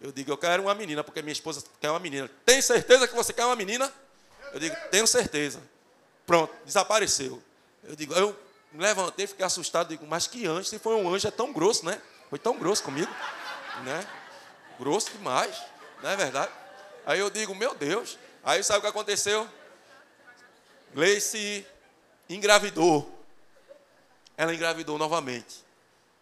Eu 0.00 0.12
digo: 0.12 0.30
Eu 0.30 0.38
quero 0.38 0.62
uma 0.62 0.74
menina, 0.74 1.02
porque 1.02 1.20
minha 1.20 1.32
esposa 1.32 1.64
quer 1.80 1.90
uma 1.90 1.98
menina. 1.98 2.30
Tem 2.46 2.62
certeza 2.62 3.08
que 3.08 3.14
você 3.14 3.32
quer 3.32 3.44
uma 3.44 3.56
menina? 3.56 3.92
Eu 4.52 4.60
digo: 4.60 4.76
Tenho 4.90 5.06
certeza. 5.06 5.60
Pronto, 6.24 6.54
desapareceu. 6.64 7.42
Eu 7.82 7.96
digo: 7.96 8.14
Eu 8.14 8.38
me 8.78 8.84
levantei, 8.84 9.26
fiquei 9.26 9.44
assustado, 9.44 9.88
digo, 9.88 10.06
mas 10.06 10.28
que 10.28 10.46
anjo, 10.46 10.68
se 10.68 10.78
foi 10.78 10.94
um 10.94 11.12
anjo, 11.12 11.26
é 11.26 11.32
tão 11.32 11.52
grosso, 11.52 11.84
né? 11.84 12.00
Foi 12.30 12.38
tão 12.38 12.56
grosso 12.56 12.84
comigo, 12.84 13.10
né? 13.82 14.06
Grosso 14.78 15.10
demais, 15.10 15.60
não 16.00 16.10
é 16.10 16.16
verdade? 16.16 16.52
Aí 17.04 17.18
eu 17.18 17.28
digo, 17.28 17.56
meu 17.56 17.74
Deus. 17.74 18.16
Aí 18.44 18.62
sabe 18.62 18.78
o 18.78 18.82
que 18.82 18.86
aconteceu? 18.86 19.48
Gleice 20.94 21.66
engravidou. 22.28 23.20
Ela 24.36 24.54
engravidou 24.54 24.96
novamente. 24.96 25.56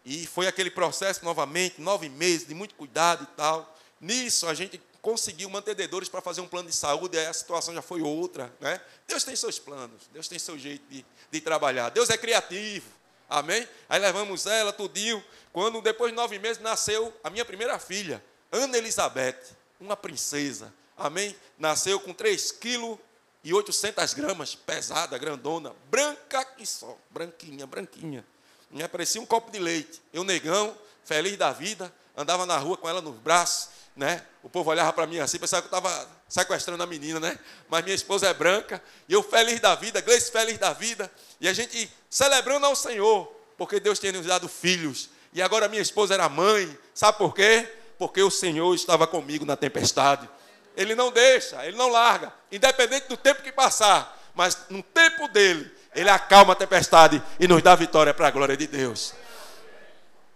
E 0.03 0.27
foi 0.27 0.47
aquele 0.47 0.71
processo 0.71 1.23
novamente, 1.27 1.79
nove 1.79 2.09
meses, 2.09 2.49
de 2.49 2.55
muito 2.55 2.75
cuidado 2.75 3.25
e 3.25 3.37
tal. 3.37 3.77
Nisso 4.01 4.49
a 4.49 4.55
gente 4.55 4.79
conseguiu 5.07 5.49
mantedores 5.49 6.09
para 6.09 6.21
fazer 6.21 6.41
um 6.41 6.49
plano 6.49 6.69
de 6.69 6.75
saúde, 6.75 7.17
aí 7.17 7.27
a 7.27 7.33
situação 7.33 7.73
já 7.73 7.81
foi 7.81 8.03
outra. 8.03 8.53
Né? 8.59 8.81
Deus 9.07 9.23
tem 9.23 9.37
seus 9.37 9.57
planos, 9.57 10.03
Deus 10.13 10.27
tem 10.27 10.37
seu 10.37 10.59
jeito 10.59 10.85
de, 10.91 11.07
de 11.31 11.41
trabalhar. 11.41 11.91
Deus 11.91 12.11
é 12.11 12.19
criativo. 12.19 12.91
Amém? 13.31 13.69
Aí 13.89 14.01
levamos 14.01 14.47
ela, 14.47 14.73
tudinho. 14.73 15.23
Quando, 15.53 15.81
depois 15.81 16.11
de 16.11 16.17
nove 16.17 16.41
meses, 16.41 16.61
nasceu 16.61 17.15
a 17.23 17.31
minha 17.31 17.45
primeira 17.45 17.79
filha, 17.79 18.21
Ana 18.51 18.79
Elizabeth, 18.79 19.39
uma 19.79 19.97
princesa. 19.97 20.75
Amém? 20.97 21.37
Nasceu 21.57 22.01
com 22.01 22.13
3 22.13 22.51
quilos 22.51 22.99
e 23.45 23.55
800 23.55 24.13
gramas, 24.13 24.57
pesada, 24.57 25.17
grandona, 25.17 25.73
branca 25.89 26.45
que 26.45 26.67
só, 26.67 26.99
branquinha, 27.11 27.65
branquinha. 27.65 28.27
Me 28.69 28.89
parecia 28.89 29.21
um 29.21 29.27
copo 29.27 29.53
de 29.53 29.61
leite. 29.61 30.03
Eu, 30.13 30.25
negão, 30.25 30.77
feliz 31.05 31.37
da 31.37 31.53
vida, 31.53 31.95
andava 32.17 32.45
na 32.45 32.59
rua 32.59 32.77
com 32.77 32.89
ela 32.89 33.01
nos 33.01 33.15
braços, 33.15 33.69
né? 33.97 34.23
O 34.43 34.49
povo 34.49 34.71
olhava 34.71 34.93
para 34.93 35.07
mim 35.07 35.19
assim, 35.19 35.39
pensava 35.39 35.63
que 35.63 35.75
eu 35.75 35.79
estava 35.79 36.09
sequestrando 36.29 36.83
a 36.83 36.87
menina, 36.87 37.19
né? 37.19 37.39
Mas 37.69 37.83
minha 37.83 37.97
esposa 37.97 38.29
é 38.29 38.35
branca, 38.35 38.83
e 39.09 39.15
eu 39.15 39.23
feliz 39.23 39.59
da 39.59 39.75
vida, 39.75 40.01
Gleice 40.03 40.31
feliz 40.31 40.59
da 40.59 40.73
vida, 40.73 41.11
e 41.41 41.49
a 41.49 41.53
gente 41.53 41.91
celebrando 42.11 42.67
ao 42.67 42.77
Senhor, 42.77 43.27
porque 43.57 43.81
Deus 43.81 43.99
tinha 43.99 44.13
nos 44.13 44.27
dado 44.27 44.49
filhos, 44.49 45.09
e 45.33 45.41
agora 45.41 45.69
minha 45.69 45.83
esposa 45.83 46.15
era 46.15 46.29
mãe, 46.29 46.79
sabe 46.95 47.19
por 47.19 47.35
quê? 47.35 47.67
Porque 47.99 48.23
o 48.23 48.31
Senhor 48.31 48.75
estava 48.75 49.07
comigo 49.07 49.47
na 49.47 49.57
tempestade. 49.57 50.29
Ele 50.77 50.95
não 50.95 51.11
deixa, 51.11 51.65
ele 51.65 51.77
não 51.77 51.89
larga, 51.89 52.33
independente 52.53 53.09
do 53.09 53.17
tempo 53.17 53.43
que 53.43 53.51
passar, 53.51 54.31
mas 54.35 54.67
no 54.69 54.83
tempo 54.83 55.27
dele, 55.29 55.75
ele 55.95 56.11
acalma 56.11 56.53
a 56.53 56.57
tempestade 56.57 57.23
e 57.41 57.49
nos 57.49 57.63
dá 57.63 57.75
vitória 57.75 58.13
para 58.13 58.29
a 58.29 58.31
glória 58.31 58.57
de 58.57 58.67
Deus. 58.67 59.15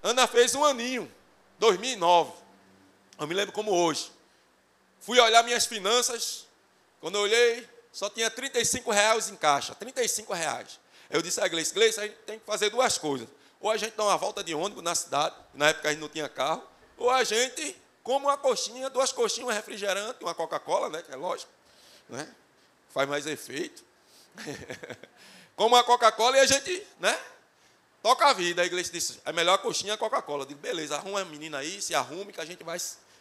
Ana 0.03 0.27
fez 0.27 0.55
um 0.55 0.65
aninho, 0.65 1.11
2009. 1.59 2.41
Eu 3.21 3.27
me 3.27 3.35
lembro 3.35 3.53
como 3.53 3.71
hoje. 3.71 4.11
Fui 4.99 5.21
olhar 5.21 5.43
minhas 5.43 5.67
finanças. 5.67 6.47
Quando 7.03 7.17
eu 7.17 7.21
olhei, 7.21 7.69
só 7.93 8.09
tinha 8.09 8.31
35 8.31 8.91
reais 8.91 9.29
em 9.29 9.37
caixa. 9.37 9.75
35 9.75 10.33
reais. 10.33 10.81
Eu 11.11 11.21
disse 11.21 11.39
a 11.39 11.47
Gleice, 11.47 11.75
Gleice, 11.75 12.01
a 12.01 12.05
gente 12.05 12.17
tem 12.25 12.39
que 12.39 12.47
fazer 12.47 12.71
duas 12.71 12.97
coisas. 12.97 13.29
Ou 13.61 13.71
a 13.71 13.77
gente 13.77 13.95
dá 13.95 14.05
uma 14.05 14.17
volta 14.17 14.43
de 14.43 14.55
ônibus 14.55 14.83
na 14.83 14.95
cidade, 14.95 15.37
na 15.53 15.69
época 15.69 15.89
a 15.89 15.93
gente 15.93 16.01
não 16.01 16.09
tinha 16.09 16.31
carro, 16.31 16.67
ou 16.97 17.11
a 17.11 17.23
gente 17.23 17.77
come 18.03 18.25
uma 18.25 18.39
coxinha, 18.39 18.89
duas 18.89 19.13
coxinhas, 19.13 19.51
um 19.51 19.53
refrigerante, 19.53 20.25
uma 20.25 20.35
Coca-Cola, 20.35 20.89
né? 20.89 21.03
Que 21.03 21.13
é 21.13 21.17
lógico. 21.17 21.53
Né? 22.09 22.27
Faz 22.89 23.07
mais 23.07 23.27
efeito. 23.27 23.85
como 25.55 25.75
uma 25.75 25.85
Coca-Cola 25.85 26.39
e 26.39 26.41
a 26.41 26.47
gente, 26.47 26.87
né? 26.99 27.21
Toca 28.03 28.29
a 28.29 28.33
vida. 28.33 28.63
A 28.63 28.65
igreja 28.65 28.91
disse, 28.91 29.21
é 29.27 29.33
melhor 29.33 29.55
a 29.55 29.59
coxinha 29.59 29.93
a 29.93 29.99
Coca-Cola. 29.99 30.47
Digo, 30.47 30.61
beleza, 30.61 30.97
arruma 30.97 31.21
a 31.21 31.25
menina 31.27 31.59
aí, 31.59 31.83
se 31.83 31.95
arrume 31.95 32.33
que 32.33 32.41
a 32.41 32.47
gente 32.47 32.65
vai 32.65 32.79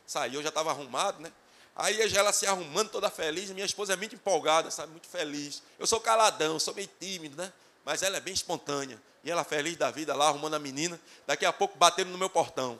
sair. 0.09 0.33
Eu 0.33 0.41
já 0.41 0.49
estava 0.49 0.71
arrumado, 0.71 1.21
né? 1.21 1.31
Aí 1.75 2.01
ela 2.15 2.33
se 2.33 2.45
arrumando 2.45 2.89
toda 2.89 3.09
feliz, 3.09 3.49
minha 3.51 3.65
esposa 3.65 3.93
é 3.93 3.95
muito 3.95 4.15
empolgada, 4.15 4.69
sabe, 4.69 4.91
muito 4.91 5.07
feliz. 5.07 5.63
Eu 5.77 5.87
sou 5.87 5.99
caladão, 6.01 6.59
sou 6.59 6.73
meio 6.73 6.89
tímido, 6.99 7.37
né? 7.37 7.53
Mas 7.85 8.03
ela 8.03 8.17
é 8.17 8.19
bem 8.19 8.33
espontânea. 8.33 9.01
E 9.23 9.31
ela 9.31 9.43
feliz 9.43 9.77
da 9.77 9.89
vida 9.89 10.15
lá, 10.15 10.27
arrumando 10.27 10.55
a 10.55 10.59
menina. 10.59 10.99
Daqui 11.25 11.45
a 11.45 11.53
pouco 11.53 11.77
batendo 11.77 12.09
no 12.11 12.17
meu 12.17 12.29
portão. 12.29 12.79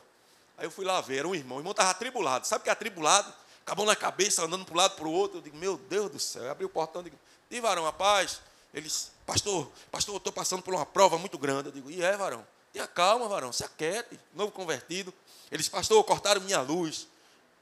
Aí 0.58 0.66
eu 0.66 0.70
fui 0.70 0.84
lá 0.84 1.00
ver, 1.00 1.18
era 1.18 1.28
um 1.28 1.34
irmão. 1.34 1.56
O 1.56 1.60
irmão 1.60 1.70
estava 1.70 1.90
atribulado. 1.90 2.46
Sabe 2.46 2.60
o 2.60 2.64
que 2.64 2.68
é 2.68 2.72
atribulado? 2.72 3.32
Acabou 3.64 3.86
na 3.86 3.96
cabeça, 3.96 4.44
andando 4.44 4.64
para 4.64 4.74
um 4.74 4.76
lado 4.76 4.96
para 4.96 5.06
o 5.06 5.12
outro. 5.12 5.38
Eu 5.38 5.42
digo, 5.42 5.56
meu 5.56 5.78
Deus 5.78 6.10
do 6.10 6.18
céu. 6.18 6.42
Eu 6.42 6.50
abri 6.50 6.64
o 6.64 6.68
portão 6.68 7.00
e 7.00 7.04
digo, 7.04 7.18
e 7.50 7.60
varão, 7.60 7.84
rapaz? 7.84 8.40
Eles, 8.74 9.10
pastor, 9.24 9.70
pastor, 9.90 10.14
eu 10.14 10.18
estou 10.18 10.32
passando 10.32 10.62
por 10.62 10.74
uma 10.74 10.84
prova 10.84 11.16
muito 11.16 11.38
grande. 11.38 11.68
Eu 11.68 11.72
digo, 11.72 11.90
e 11.90 12.02
é, 12.02 12.16
varão? 12.16 12.46
Tenha 12.72 12.86
calma, 12.86 13.28
varão, 13.28 13.52
se 13.52 13.64
aquiete. 13.64 14.18
Novo 14.34 14.52
convertido. 14.52 15.12
Eles, 15.50 15.68
pastor, 15.68 16.02
cortaram 16.04 16.40
minha 16.42 16.60
luz. 16.60 17.08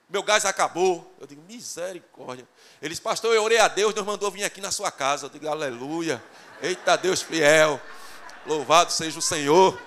Meu 0.08 0.22
gás 0.22 0.44
acabou. 0.44 1.14
Eu 1.20 1.26
digo, 1.26 1.42
misericórdia. 1.42 2.48
Eles, 2.80 2.98
pastor, 2.98 3.34
eu 3.34 3.42
orei 3.42 3.58
a 3.58 3.68
Deus, 3.68 3.92
Deus 3.92 4.06
mandou 4.06 4.30
vir 4.30 4.44
aqui 4.44 4.60
na 4.60 4.70
sua 4.70 4.90
casa. 4.90 5.26
Eu 5.26 5.30
digo, 5.30 5.46
aleluia. 5.48 6.22
Eita 6.62 6.96
Deus 6.96 7.20
fiel. 7.20 7.80
Louvado 8.46 8.90
seja 8.90 9.18
o 9.18 9.22
Senhor. 9.22 9.78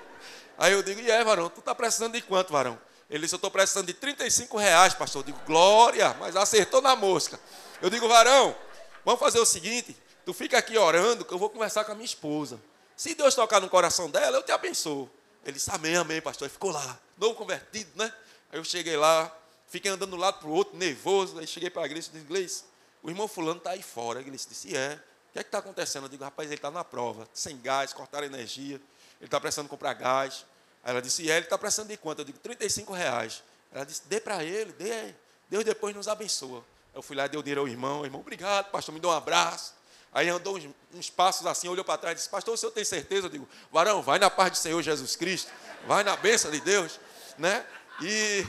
Aí 0.57 0.73
eu 0.73 0.83
digo, 0.83 1.01
e 1.01 1.09
é, 1.09 1.23
varão, 1.23 1.49
tu 1.49 1.59
está 1.59 1.73
precisando 1.73 2.13
de 2.13 2.21
quanto, 2.21 2.53
varão? 2.53 2.79
Ele 3.09 3.23
disse, 3.23 3.33
eu 3.33 3.37
estou 3.37 3.49
precisando 3.49 3.87
de 3.87 3.95
35 3.95 4.57
reais, 4.57 4.93
pastor. 4.93 5.21
Eu 5.21 5.25
digo, 5.25 5.39
glória, 5.45 6.15
mas 6.19 6.35
acertou 6.35 6.81
na 6.81 6.95
mosca. 6.95 7.39
Eu 7.81 7.89
digo, 7.89 8.07
varão, 8.07 8.55
vamos 9.03 9.19
fazer 9.19 9.39
o 9.39 9.45
seguinte, 9.45 9.97
tu 10.23 10.33
fica 10.33 10.57
aqui 10.57 10.77
orando 10.77 11.25
que 11.25 11.33
eu 11.33 11.39
vou 11.39 11.49
conversar 11.49 11.83
com 11.83 11.93
a 11.93 11.95
minha 11.95 12.05
esposa. 12.05 12.61
Se 12.95 13.15
Deus 13.15 13.33
tocar 13.33 13.59
no 13.59 13.67
coração 13.67 14.09
dela, 14.09 14.37
eu 14.37 14.43
te 14.43 14.51
abençoo. 14.51 15.09
Ele 15.43 15.53
disse, 15.53 15.71
amém, 15.71 15.95
amém, 15.95 16.21
pastor. 16.21 16.45
Ele 16.45 16.53
ficou 16.53 16.69
lá, 16.69 16.99
novo 17.17 17.33
convertido, 17.33 17.89
né? 17.95 18.13
Aí 18.51 18.59
eu 18.59 18.63
cheguei 18.63 18.95
lá, 18.95 19.35
fiquei 19.71 19.89
andando 19.89 20.09
de 20.09 20.15
um 20.15 20.19
lado 20.19 20.39
para 20.39 20.49
o 20.49 20.51
outro, 20.51 20.77
nervoso. 20.77 21.39
Aí 21.39 21.47
cheguei 21.47 21.69
para 21.69 21.83
a 21.83 21.85
igreja 21.85 22.11
e 22.13 22.19
disse, 22.19 22.65
o 23.01 23.09
irmão 23.09 23.27
fulano 23.27 23.57
está 23.57 23.71
aí 23.71 23.81
fora. 23.81 24.19
A 24.19 24.21
igreja 24.21 24.45
disse, 24.47 24.75
é. 24.75 25.01
O 25.29 25.33
que 25.33 25.39
é 25.39 25.43
que 25.43 25.47
está 25.47 25.59
acontecendo? 25.59 26.03
Eu 26.03 26.09
digo, 26.09 26.23
rapaz, 26.25 26.49
ele 26.49 26.55
está 26.55 26.69
na 26.69 26.83
prova, 26.83 27.25
sem 27.33 27.59
gás, 27.61 27.93
cortaram 27.93 28.27
energia. 28.27 28.75
Ele 28.75 29.27
está 29.27 29.39
precisando 29.39 29.69
comprar 29.69 29.93
gás. 29.93 30.45
Aí 30.83 30.91
ela 30.91 31.01
disse, 31.01 31.31
é, 31.31 31.37
ele 31.37 31.45
está 31.45 31.57
precisando 31.57 31.87
de 31.87 31.95
quanto? 31.95 32.19
Eu 32.19 32.25
digo, 32.25 32.37
35 32.39 32.91
reais. 32.91 33.41
Ela 33.71 33.85
disse, 33.85 34.01
dê 34.07 34.19
para 34.19 34.43
ele, 34.43 34.73
dê. 34.73 35.13
Deus 35.49 35.63
depois 35.63 35.95
nos 35.95 36.09
abençoa. 36.09 36.63
Eu 36.93 37.01
fui 37.01 37.15
lá, 37.15 37.27
dei 37.27 37.39
o 37.39 37.43
dinheiro 37.43 37.61
ao 37.61 37.67
irmão. 37.67 38.03
Irmão, 38.03 38.19
obrigado, 38.19 38.69
pastor, 38.71 38.93
me 38.93 38.99
deu 38.99 39.09
um 39.09 39.13
abraço. 39.13 39.73
Aí 40.11 40.27
andou 40.27 40.57
uns, 40.57 40.67
uns 40.93 41.09
passos 41.09 41.47
assim, 41.47 41.69
olhou 41.69 41.85
para 41.85 41.97
trás 41.97 42.13
e 42.13 42.15
disse, 42.17 42.29
pastor, 42.29 42.53
o 42.53 42.57
senhor 42.57 42.71
tem 42.73 42.83
certeza? 42.83 43.27
Eu 43.27 43.29
digo, 43.29 43.47
varão, 43.71 44.01
vai 44.01 44.19
na 44.19 44.29
paz 44.29 44.51
do 44.51 44.57
Senhor 44.57 44.81
Jesus 44.81 45.15
Cristo. 45.15 45.49
Vai 45.87 46.03
na 46.03 46.17
bênção 46.17 46.51
de 46.51 46.59
Deus. 46.59 46.99
Né? 47.37 47.65
E 48.01 48.45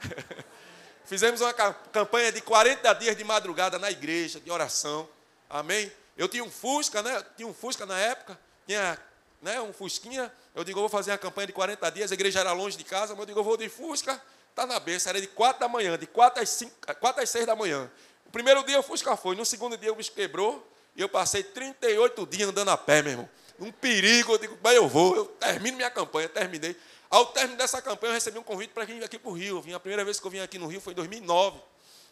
fizemos 1.04 1.40
uma 1.40 1.52
campanha 1.52 2.30
de 2.32 2.40
40 2.40 2.92
dias 2.94 3.16
de 3.16 3.24
madrugada 3.24 3.78
na 3.78 3.90
igreja, 3.90 4.40
de 4.40 4.50
oração. 4.50 5.08
Amém? 5.48 5.90
Eu 6.16 6.28
tinha 6.28 6.44
um 6.44 6.50
Fusca, 6.50 7.02
né? 7.02 7.24
Tinha 7.36 7.46
um 7.46 7.54
Fusca 7.54 7.86
na 7.86 7.98
época, 7.98 8.38
tinha 8.66 8.98
né, 9.40 9.60
um 9.60 9.72
Fusquinha. 9.72 10.32
Eu 10.54 10.64
digo, 10.64 10.78
eu 10.78 10.82
vou 10.82 10.88
fazer 10.88 11.12
uma 11.12 11.18
campanha 11.18 11.46
de 11.46 11.52
40 11.52 11.90
dias, 11.90 12.10
a 12.10 12.14
igreja 12.14 12.40
era 12.40 12.52
longe 12.52 12.76
de 12.76 12.84
casa, 12.84 13.14
mas 13.14 13.20
eu 13.20 13.26
digo, 13.26 13.38
eu 13.38 13.44
vou 13.44 13.56
de 13.56 13.68
Fusca, 13.68 14.20
está 14.50 14.66
na 14.66 14.80
bênção. 14.80 15.10
Era 15.10 15.20
de 15.20 15.28
4 15.28 15.60
da 15.60 15.68
manhã, 15.68 15.96
de 15.96 16.06
4 16.06 16.42
às, 16.42 16.48
5, 16.48 16.72
4 16.98 17.22
às 17.22 17.30
6 17.30 17.46
da 17.46 17.54
manhã. 17.54 17.90
O 18.26 18.30
primeiro 18.30 18.62
dia 18.64 18.78
o 18.78 18.82
Fusca 18.82 19.16
foi, 19.16 19.36
no 19.36 19.44
segundo 19.44 19.76
dia 19.76 19.92
o 19.92 19.96
bicho 19.96 20.12
quebrou, 20.12 20.66
e 20.94 21.00
eu 21.00 21.08
passei 21.08 21.42
38 21.42 22.26
dias 22.26 22.48
andando 22.48 22.70
a 22.70 22.76
pé, 22.76 23.00
meu 23.02 23.12
irmão. 23.12 23.28
Um 23.60 23.72
perigo, 23.72 24.32
eu 24.32 24.38
digo, 24.38 24.58
mas 24.62 24.74
eu 24.74 24.88
vou, 24.88 25.16
eu 25.16 25.26
termino 25.26 25.76
minha 25.76 25.90
campanha, 25.90 26.28
terminei. 26.28 26.76
Ao 27.10 27.24
término 27.26 27.56
dessa 27.56 27.80
campanha, 27.80 28.10
eu 28.10 28.14
recebi 28.14 28.38
um 28.38 28.42
convite 28.42 28.70
para 28.70 28.84
vir 28.84 29.02
aqui 29.02 29.18
para 29.18 29.30
o 29.30 29.32
Rio. 29.32 29.62
A 29.74 29.80
primeira 29.80 30.04
vez 30.04 30.20
que 30.20 30.26
eu 30.26 30.30
vim 30.30 30.40
aqui 30.40 30.58
no 30.58 30.66
Rio 30.66 30.80
foi 30.80 30.92
em 30.92 30.96
2009. 30.96 31.58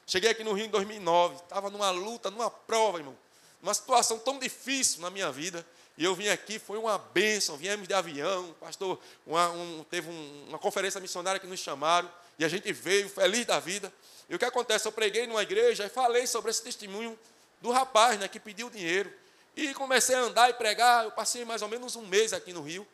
Cheguei 0.07 0.31
aqui 0.31 0.43
no 0.43 0.53
Rio 0.53 0.67
em 0.67 0.71
2009. 0.71 1.37
Estava 1.37 1.69
numa 1.69 1.91
luta, 1.91 2.31
numa 2.31 2.51
prova, 2.51 2.99
irmão. 2.99 3.17
Uma 3.63 3.75
situação 3.75 4.19
tão 4.19 4.39
difícil 4.39 5.03
na 5.03 5.11
minha 5.11 5.31
vida. 5.31 5.67
E 5.99 6.05
eu 6.05 6.15
vim 6.15 6.29
aqui, 6.29 6.59
foi 6.59 6.79
uma 6.79 6.97
bênção. 6.97 7.57
Viemos 7.59 7.87
de 7.87 7.93
avião, 7.93 8.55
pastor. 8.59 8.99
Uma, 9.27 9.51
um, 9.51 9.85
teve 9.91 10.09
um, 10.09 10.47
uma 10.49 10.59
conferência 10.59 11.01
missionária 11.01 11.39
que 11.39 11.47
nos 11.47 11.61
chamaram. 11.61 12.11
E 12.39 12.45
a 12.45 12.49
gente 12.49 12.73
veio 12.73 13.09
feliz 13.09 13.45
da 13.45 13.61
vida. 13.61 13.93
E 14.31 14.35
o 14.35 14.39
que 14.39 14.45
acontece? 14.47 14.89
Eu 14.89 14.93
preguei 14.93 15.27
numa 15.27 15.43
igreja 15.43 15.85
e 15.85 15.89
falei 15.91 16.27
sobre 16.27 16.51
esse 16.51 16.63
testemunho 16.63 17.19
do 17.61 17.71
rapaz 17.71 18.19
né, 18.19 18.29
que 18.29 18.41
pediu 18.41 18.71
dinheiro. 18.71 19.13
E 19.55 19.75
comecei 19.75 20.15
a 20.15 20.21
andar 20.21 20.49
e 20.49 20.55
pregar. 20.55 21.05
Eu 21.05 21.11
passei 21.11 21.45
mais 21.45 21.61
ou 21.61 21.69
menos 21.69 21.97
um 21.97 22.07
mês 22.07 22.33
aqui 22.33 22.53
no 22.53 22.63
Rio. 22.63 22.87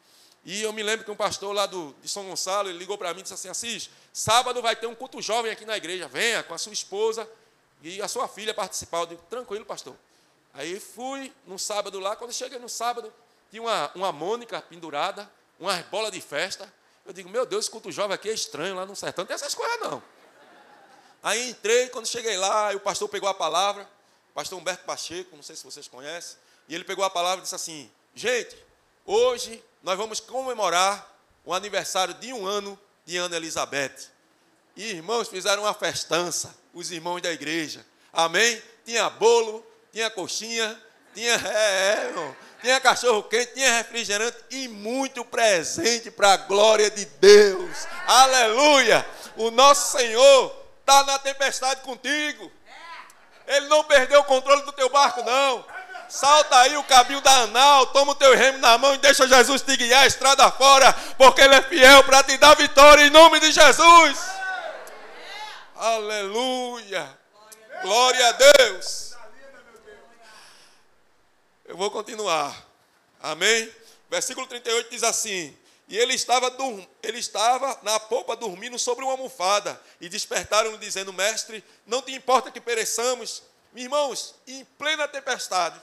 E 0.45 0.63
eu 0.63 0.73
me 0.73 0.83
lembro 0.83 1.05
que 1.05 1.11
um 1.11 1.17
pastor 1.17 1.55
lá 1.55 1.67
do, 1.67 1.95
de 2.03 2.09
São 2.09 2.25
Gonçalo, 2.25 2.69
ele 2.69 2.79
ligou 2.79 2.99
para 2.99 3.15
mim 3.15 3.21
e 3.21 3.23
disse 3.23 3.35
assim, 3.35 3.49
Assis, 3.49 3.91
sábado 4.13 4.61
vai 4.61 4.75
ter 4.75 4.87
um 4.87 4.95
culto 4.95 5.23
jovem 5.23 5.53
aqui 5.53 5.65
na 5.65 5.77
igreja, 5.77 6.09
venha 6.09 6.43
com 6.43 6.53
a 6.53 6.59
sua 6.59 6.73
esposa 6.73 7.29
e 7.83 8.03
a 8.03 8.09
sua 8.09 8.27
filha 8.27 8.53
participar. 8.53 9.01
Eu 9.01 9.07
digo, 9.07 9.23
tranquilo, 9.31 9.65
pastor. 9.65 9.97
Aí 10.53 10.81
fui 10.81 11.33
no 11.47 11.59
sábado 11.59 11.99
lá, 12.01 12.17
quando 12.17 12.33
cheguei 12.33 12.59
no 12.59 12.69
sábado, 12.69 13.13
tinha 13.51 13.63
uma, 13.63 13.91
uma 13.95 14.13
mônica 14.13 14.61
pendurada, 14.61 15.31
uma 15.61 15.77
bola 15.85 16.11
de 16.11 16.21
festa. 16.21 16.73
Eu 17.07 17.13
digo, 17.13 17.29
meu 17.29 17.47
Deus, 17.47 17.65
esse 17.65 17.71
culto 17.71 17.93
jovem 17.93 18.15
aqui 18.15 18.29
é 18.29 18.33
estranho, 18.33 18.75
lá 18.75 18.85
no 18.85 18.97
sertão 18.97 19.23
não 19.23 19.29
tem 19.29 19.35
essas 19.35 19.55
coisas 19.55 19.81
não. 19.81 20.03
Aí 21.23 21.51
entrei, 21.51 21.89
quando 21.89 22.07
cheguei 22.07 22.37
lá, 22.37 22.75
o 22.75 22.81
pastor 22.81 23.09
pegou 23.09 23.29
a 23.29 23.35
palavra, 23.35 23.89
pastor 24.35 24.59
Humberto 24.59 24.85
Pacheco, 24.85 25.37
não 25.37 25.43
sei 25.43 25.55
se 25.55 25.65
vocês 25.65 25.87
conhecem, 25.87 26.37
e 26.69 26.75
ele 26.75 26.83
pegou 26.83 27.05
a 27.05 27.11
palavra 27.11 27.39
e 27.39 27.43
disse 27.43 27.55
assim, 27.55 27.91
gente, 28.15 28.57
hoje 29.07 29.63
nós 29.83 29.99
vamos 29.99 30.21
comemorar 30.21 31.07
o 31.45 31.53
aniversário 31.53 32.15
de 32.15 32.33
um 32.33 32.47
ano 32.47 32.79
de 33.05 33.17
Ana 33.17 33.37
Elizabeth. 33.37 34.11
E 34.77 34.91
irmãos 34.91 35.29
fizeram 35.29 35.65
uma 35.65 35.75
festança, 35.75 36.55
os 36.73 36.91
irmãos 36.91 37.21
da 37.21 37.33
igreja. 37.33 37.85
Amém? 38.13 38.63
Tinha 38.85 39.11
bolo, 39.11 39.67
tinha 39.93 40.09
coxinha, 40.09 40.81
tinha, 41.15 41.35
é, 41.35 41.99
é, 41.99 42.07
irmão, 42.07 42.37
tinha 42.61 42.81
cachorro 42.81 43.25
quente, 43.25 43.55
tinha 43.55 43.77
refrigerante 43.79 44.39
e 44.51 44.69
muito 44.69 45.25
presente 45.25 46.11
para 46.11 46.33
a 46.33 46.37
glória 46.37 46.91
de 46.91 47.05
Deus. 47.05 47.87
Aleluia! 48.07 49.05
O 49.37 49.51
nosso 49.51 49.99
Senhor 49.99 50.57
está 50.81 51.05
na 51.05 51.19
tempestade 51.19 51.83
contigo. 51.83 52.51
Ele 53.47 53.67
não 53.67 53.83
perdeu 53.85 54.21
o 54.21 54.25
controle 54.25 54.63
do 54.63 54.73
teu 54.73 54.89
barco, 54.89 55.23
não. 55.23 55.65
Salta 56.13 56.59
aí 56.59 56.77
o 56.77 56.85
cabinho 56.85 57.23
da 57.23 57.33
anal, 57.45 57.87
toma 57.87 58.13
o 58.13 58.15
teu 58.15 58.37
remo 58.37 58.59
na 58.59 58.77
mão 58.77 58.95
e 58.95 58.99
deixa 58.99 59.27
Jesus 59.27 59.63
te 59.63 59.75
guiar 59.79 60.05
a 60.05 60.07
estrada 60.07 60.51
fora, 60.51 60.93
porque 61.17 61.41
Ele 61.41 61.55
é 61.55 61.63
fiel 61.63 62.05
para 62.05 62.23
te 62.23 62.37
dar 62.37 62.55
vitória 62.55 63.07
em 63.07 63.09
nome 63.09 63.41
de 63.41 63.51
Jesus. 63.51 64.19
Aleluia. 65.75 67.19
Glória 67.81 68.29
a 68.29 68.33
Deus. 68.33 69.15
Eu 71.65 71.79
vou 71.79 71.91
continuar. 71.91 72.63
Amém? 73.19 73.73
Versículo 74.11 74.47
38 74.47 74.91
diz 74.91 75.03
assim: 75.03 75.57
E 75.89 75.97
ele 75.97 76.13
estava, 76.13 76.55
ele 77.03 77.21
estava 77.21 77.79
na 77.83 77.99
polpa 77.99 78.37
dormindo 78.37 78.79
sobre 78.79 79.03
uma 79.03 79.13
almofada, 79.13 79.81
e 79.99 80.11
despertaram-no, 80.11 80.77
dizendo: 80.77 81.11
Mestre, 81.11 81.65
não 81.87 82.03
te 82.03 82.13
importa 82.13 82.51
que 82.51 82.61
pereçamos? 82.61 83.43
Irmãos, 83.75 84.35
em 84.47 84.63
plena 84.77 85.09
tempestade, 85.09 85.81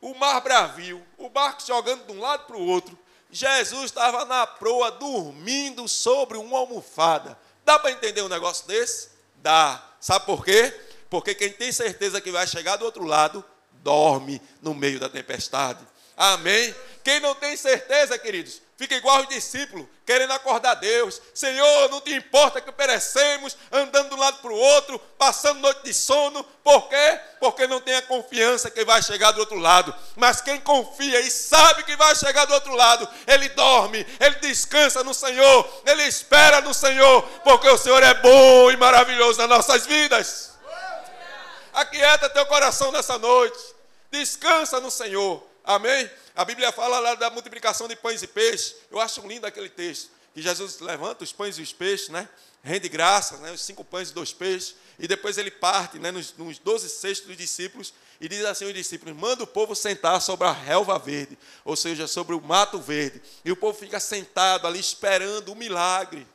o 0.00 0.14
mar 0.14 0.40
bravio, 0.40 1.04
o 1.16 1.28
barco 1.28 1.62
jogando 1.66 2.06
de 2.06 2.12
um 2.12 2.20
lado 2.20 2.46
para 2.46 2.56
o 2.56 2.66
outro. 2.66 2.98
Jesus 3.30 3.84
estava 3.84 4.24
na 4.24 4.46
proa, 4.46 4.90
dormindo 4.90 5.86
sobre 5.86 6.38
uma 6.38 6.58
almofada. 6.58 7.38
Dá 7.64 7.78
para 7.78 7.90
entender 7.90 8.22
um 8.22 8.28
negócio 8.28 8.66
desse? 8.66 9.10
Dá. 9.36 9.82
Sabe 10.00 10.24
por 10.24 10.44
quê? 10.44 10.72
Porque 11.10 11.34
quem 11.34 11.52
tem 11.52 11.72
certeza 11.72 12.20
que 12.20 12.30
vai 12.30 12.46
chegar 12.46 12.76
do 12.76 12.84
outro 12.84 13.04
lado, 13.04 13.44
dorme 13.82 14.40
no 14.62 14.74
meio 14.74 14.98
da 14.98 15.08
tempestade. 15.08 15.86
Amém? 16.16 16.74
Quem 17.04 17.20
não 17.20 17.34
tem 17.34 17.56
certeza, 17.56 18.18
queridos, 18.18 18.62
Fica 18.78 18.94
igual 18.94 19.22
os 19.22 19.28
discípulos, 19.28 19.88
querendo 20.06 20.32
acordar 20.32 20.76
Deus. 20.76 21.20
Senhor, 21.34 21.90
não 21.90 22.00
te 22.00 22.14
importa 22.14 22.60
que 22.60 22.70
perecemos, 22.70 23.56
andando 23.72 24.10
de 24.10 24.14
um 24.14 24.18
lado 24.18 24.38
para 24.38 24.52
o 24.52 24.56
outro, 24.56 25.00
passando 25.18 25.58
noite 25.58 25.82
de 25.82 25.92
sono. 25.92 26.44
Por 26.62 26.88
quê? 26.88 27.20
Porque 27.40 27.66
não 27.66 27.80
tem 27.80 27.96
a 27.96 28.02
confiança 28.02 28.70
que 28.70 28.84
vai 28.84 29.02
chegar 29.02 29.32
do 29.32 29.40
outro 29.40 29.58
lado. 29.58 29.92
Mas 30.14 30.40
quem 30.40 30.60
confia 30.60 31.20
e 31.22 31.28
sabe 31.28 31.82
que 31.82 31.96
vai 31.96 32.14
chegar 32.14 32.44
do 32.44 32.54
outro 32.54 32.72
lado, 32.72 33.08
ele 33.26 33.48
dorme, 33.48 34.06
ele 34.20 34.36
descansa 34.36 35.02
no 35.02 35.12
Senhor, 35.12 35.82
ele 35.84 36.04
espera 36.04 36.60
no 36.60 36.72
Senhor, 36.72 37.22
porque 37.42 37.68
o 37.68 37.78
Senhor 37.78 38.00
é 38.00 38.14
bom 38.14 38.70
e 38.70 38.76
maravilhoso 38.76 39.40
nas 39.40 39.48
nossas 39.48 39.86
vidas. 39.86 40.52
Aquieta 41.72 42.30
teu 42.30 42.46
coração 42.46 42.92
nessa 42.92 43.18
noite. 43.18 43.58
Descansa 44.08 44.78
no 44.78 44.90
Senhor. 44.90 45.47
Amém? 45.68 46.10
A 46.34 46.46
Bíblia 46.46 46.72
fala 46.72 46.98
lá 46.98 47.14
da 47.14 47.28
multiplicação 47.28 47.86
de 47.86 47.94
pães 47.94 48.22
e 48.22 48.26
peixes. 48.26 48.76
Eu 48.90 48.98
acho 48.98 49.20
lindo 49.28 49.46
aquele 49.46 49.68
texto. 49.68 50.10
Que 50.32 50.40
Jesus 50.40 50.80
levanta 50.80 51.22
os 51.22 51.30
pães 51.30 51.58
e 51.58 51.60
os 51.60 51.74
peixes, 51.74 52.08
né? 52.08 52.26
Rende 52.62 52.88
graça, 52.88 53.36
né? 53.36 53.52
Os 53.52 53.60
cinco 53.60 53.84
pães 53.84 54.08
e 54.08 54.14
dois 54.14 54.32
peixes. 54.32 54.76
E 54.98 55.06
depois 55.06 55.36
ele 55.36 55.50
parte, 55.50 55.98
né? 55.98 56.10
Nos, 56.10 56.34
nos 56.38 56.58
doze 56.58 56.88
cestos 56.88 57.26
dos 57.26 57.36
discípulos. 57.36 57.92
E 58.18 58.26
diz 58.30 58.46
assim 58.46 58.64
aos 58.64 58.72
discípulos: 58.72 59.14
manda 59.14 59.44
o 59.44 59.46
povo 59.46 59.74
sentar 59.76 60.22
sobre 60.22 60.46
a 60.46 60.52
relva 60.52 60.98
verde. 60.98 61.36
Ou 61.66 61.76
seja, 61.76 62.06
sobre 62.06 62.34
o 62.34 62.40
mato 62.40 62.80
verde. 62.80 63.20
E 63.44 63.52
o 63.52 63.56
povo 63.56 63.78
fica 63.78 64.00
sentado 64.00 64.66
ali 64.66 64.80
esperando 64.80 65.52
o 65.52 65.54
milagre. 65.54 66.26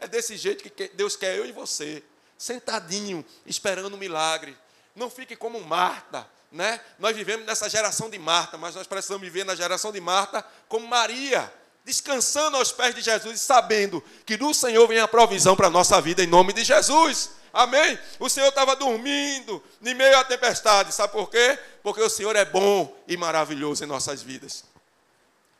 É 0.00 0.08
desse 0.08 0.36
jeito 0.36 0.68
que 0.68 0.88
Deus 0.88 1.14
quer 1.14 1.38
eu 1.38 1.46
e 1.46 1.52
você. 1.52 2.02
Sentadinho, 2.36 3.24
esperando 3.46 3.94
o 3.94 3.98
milagre. 3.98 4.58
Não 4.96 5.08
fique 5.08 5.36
como 5.36 5.60
Marta 5.60 6.28
né? 6.52 6.80
Nós 6.98 7.16
vivemos 7.16 7.46
nessa 7.46 7.68
geração 7.68 8.10
de 8.10 8.18
Marta, 8.18 8.58
mas 8.58 8.74
nós 8.74 8.86
precisamos 8.86 9.22
viver 9.22 9.44
na 9.44 9.54
geração 9.54 9.90
de 9.90 10.00
Marta 10.00 10.44
como 10.68 10.86
Maria, 10.86 11.52
descansando 11.84 12.58
aos 12.58 12.70
pés 12.70 12.94
de 12.94 13.00
Jesus 13.00 13.40
e 13.40 13.44
sabendo 13.44 14.04
que 14.26 14.36
do 14.36 14.52
Senhor 14.52 14.86
vem 14.86 14.98
a 14.98 15.08
provisão 15.08 15.56
para 15.56 15.68
a 15.68 15.70
nossa 15.70 16.00
vida 16.00 16.22
em 16.22 16.26
nome 16.26 16.52
de 16.52 16.62
Jesus. 16.62 17.30
Amém? 17.52 17.98
O 18.18 18.28
Senhor 18.28 18.48
estava 18.48 18.76
dormindo 18.76 19.62
em 19.82 19.94
meio 19.94 20.16
à 20.18 20.24
tempestade, 20.24 20.92
sabe 20.92 21.12
por 21.12 21.30
quê? 21.30 21.58
Porque 21.82 22.00
o 22.00 22.08
Senhor 22.08 22.36
é 22.36 22.44
bom 22.44 22.94
e 23.08 23.16
maravilhoso 23.16 23.82
em 23.82 23.86
nossas 23.86 24.22
vidas. 24.22 24.64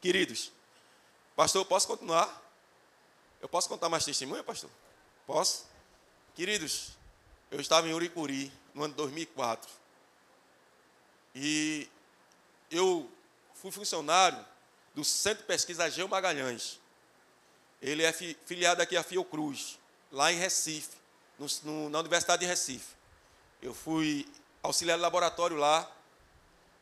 Queridos, 0.00 0.52
pastor, 1.35 1.64
posso 1.64 1.87
continuar? 1.87 2.40
Eu 3.40 3.48
posso 3.48 3.68
contar 3.68 3.88
mais 3.88 4.05
testemunho, 4.05 4.44
pastor? 4.44 4.70
Posso? 5.26 5.66
Queridos, 6.35 6.92
eu 7.50 7.61
estava 7.61 7.88
em 7.88 7.94
Uricuri 7.94 8.52
no 8.74 8.85
ano 8.85 8.92
de 8.92 8.98
2004 8.98 9.82
e 11.35 11.88
eu 12.71 13.11
fui 13.55 13.71
funcionário 13.71 14.45
do 14.95 15.05
Centro 15.05 15.42
de 15.42 15.47
Pesquisa 15.47 15.88
Geo 15.90 16.09
Magalhães. 16.09 16.81
Ele 17.81 18.03
é 18.03 18.12
filiado 18.12 18.83
aqui 18.83 18.97
à 18.97 19.03
Fiocruz. 19.03 19.79
lá 20.11 20.33
em 20.33 20.37
Recife, 20.37 20.97
no, 21.38 21.47
no, 21.64 21.88
na 21.88 22.01
Universidade 22.01 22.40
de 22.40 22.47
Recife. 22.47 22.95
Eu 23.61 23.75
fui 23.75 24.29
auxiliar 24.62 24.97
de 24.97 25.03
laboratório 25.03 25.57
lá. 25.57 25.90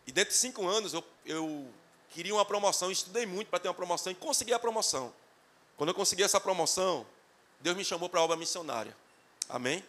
E 0.07 0.13
dentro 0.13 0.33
de 0.33 0.39
cinco 0.39 0.67
anos 0.67 0.93
eu, 0.93 1.05
eu 1.25 1.73
queria 2.11 2.35
uma 2.35 2.45
promoção, 2.45 2.91
estudei 2.91 3.25
muito 3.27 3.49
para 3.49 3.61
ter 3.61 3.69
uma 3.69 3.75
promoção 3.75 4.11
e 4.13 4.15
consegui 4.15 4.53
a 4.53 4.59
promoção. 4.59 5.13
Quando 5.77 5.91
eu 5.91 5.95
consegui 5.95 6.23
essa 6.23 6.41
promoção, 6.41 7.07
Deus 7.61 7.77
me 7.77 7.85
chamou 7.85 8.09
para 8.09 8.21
a 8.21 8.25
obra 8.25 8.37
missionária. 8.37 8.97
Amém? 9.49 9.85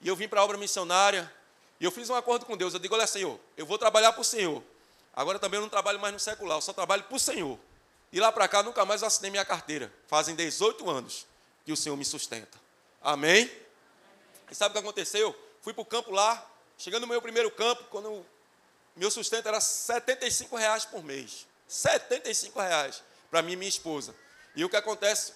E 0.00 0.08
eu 0.08 0.16
vim 0.16 0.28
para 0.28 0.40
a 0.40 0.44
obra 0.44 0.56
missionária 0.56 1.32
e 1.80 1.84
eu 1.84 1.90
fiz 1.90 2.10
um 2.10 2.14
acordo 2.14 2.44
com 2.44 2.56
Deus. 2.56 2.74
Eu 2.74 2.80
digo: 2.80 2.94
Olha, 2.94 3.06
Senhor, 3.06 3.40
eu 3.56 3.64
vou 3.64 3.78
trabalhar 3.78 4.12
para 4.12 4.20
o 4.20 4.24
Senhor. 4.24 4.62
Agora 5.12 5.38
também 5.38 5.58
eu 5.58 5.62
não 5.62 5.68
trabalho 5.68 5.98
mais 5.98 6.12
no 6.12 6.20
secular, 6.20 6.58
eu 6.58 6.62
só 6.62 6.72
trabalho 6.72 7.02
para 7.04 7.16
o 7.16 7.18
Senhor. 7.18 7.58
E 8.12 8.20
lá 8.20 8.30
para 8.30 8.46
cá 8.46 8.62
nunca 8.62 8.84
mais 8.84 9.02
assinei 9.02 9.30
minha 9.30 9.44
carteira. 9.44 9.92
Fazem 10.06 10.34
18 10.34 10.88
anos 10.88 11.26
que 11.64 11.72
o 11.72 11.76
Senhor 11.76 11.96
me 11.96 12.04
sustenta. 12.04 12.58
Amém? 13.00 13.50
E 14.50 14.54
sabe 14.54 14.70
o 14.70 14.72
que 14.72 14.78
aconteceu? 14.78 15.34
Fui 15.62 15.72
para 15.72 15.82
o 15.82 15.86
campo 15.86 16.10
lá, 16.10 16.44
chegando 16.76 17.02
no 17.02 17.08
meu 17.08 17.22
primeiro 17.22 17.50
campo, 17.50 17.84
quando 17.84 18.24
meu 18.96 19.10
sustento 19.10 19.46
era 19.46 19.60
75 19.60 20.56
reais 20.56 20.84
por 20.84 21.02
mês. 21.02 21.46
75 21.66 22.60
reais 22.60 23.02
para 23.30 23.42
mim 23.42 23.52
e 23.52 23.56
minha 23.56 23.68
esposa. 23.68 24.14
E 24.56 24.64
o 24.64 24.68
que 24.68 24.76
acontece? 24.76 25.32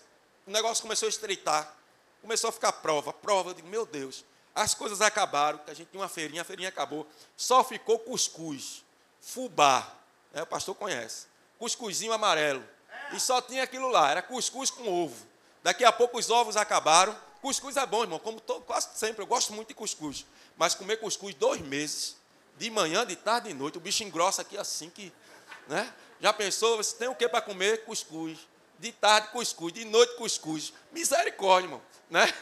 O 0.46 0.50
negócio 0.50 0.82
começou 0.82 1.06
a 1.06 1.10
estreitar. 1.10 1.74
Começou 2.20 2.50
a 2.50 2.52
ficar 2.52 2.72
prova, 2.72 3.12
prova. 3.12 3.50
Eu 3.50 3.54
digo, 3.54 3.68
meu 3.68 3.86
Deus, 3.86 4.24
as 4.54 4.74
coisas 4.74 5.00
acabaram, 5.00 5.58
que 5.58 5.70
a 5.70 5.74
gente 5.74 5.88
tinha 5.88 6.00
uma 6.00 6.08
feirinha, 6.08 6.42
a 6.42 6.44
feirinha 6.44 6.68
acabou. 6.68 7.06
Só 7.36 7.64
ficou 7.64 7.98
cuscuz, 7.98 8.84
fubá. 9.20 9.92
É, 10.32 10.42
o 10.42 10.46
pastor 10.46 10.74
conhece. 10.74 11.26
Cuscuzinho 11.58 12.12
amarelo. 12.12 12.62
E 13.12 13.20
só 13.20 13.40
tinha 13.40 13.62
aquilo 13.62 13.88
lá, 13.88 14.10
era 14.10 14.22
cuscuz 14.22 14.70
com 14.70 14.88
ovo. 14.88 15.26
Daqui 15.62 15.84
a 15.84 15.90
pouco 15.90 16.18
os 16.18 16.30
ovos 16.30 16.56
acabaram. 16.56 17.16
Cuscuz 17.40 17.76
é 17.76 17.84
bom, 17.84 18.02
irmão, 18.02 18.18
como 18.18 18.40
quase 18.40 18.88
sempre. 18.94 19.22
Eu 19.22 19.26
gosto 19.26 19.52
muito 19.52 19.68
de 19.68 19.74
cuscuz. 19.74 20.24
Mas 20.56 20.74
comer 20.74 20.98
cuscuz 20.98 21.34
dois 21.34 21.60
meses, 21.60 22.16
de 22.56 22.70
manhã, 22.70 23.04
de 23.04 23.16
tarde 23.16 23.50
e 23.50 23.52
de 23.52 23.58
noite, 23.58 23.78
o 23.78 23.80
bicho 23.80 24.04
engrossa 24.04 24.42
aqui 24.42 24.56
assim 24.56 24.88
que. 24.88 25.12
Né? 25.66 25.92
Já 26.20 26.32
pensou? 26.32 26.76
Você 26.76 26.96
tem 26.96 27.08
o 27.08 27.14
que 27.14 27.28
para 27.28 27.42
comer? 27.42 27.84
Cuscuz. 27.84 28.38
De 28.78 28.92
tarde, 28.92 29.28
cuscuz. 29.28 29.72
De 29.72 29.84
noite, 29.84 30.16
cuscuz. 30.16 30.72
Misericórdia, 30.92 31.66
irmão. 31.66 31.82
Né? 32.10 32.32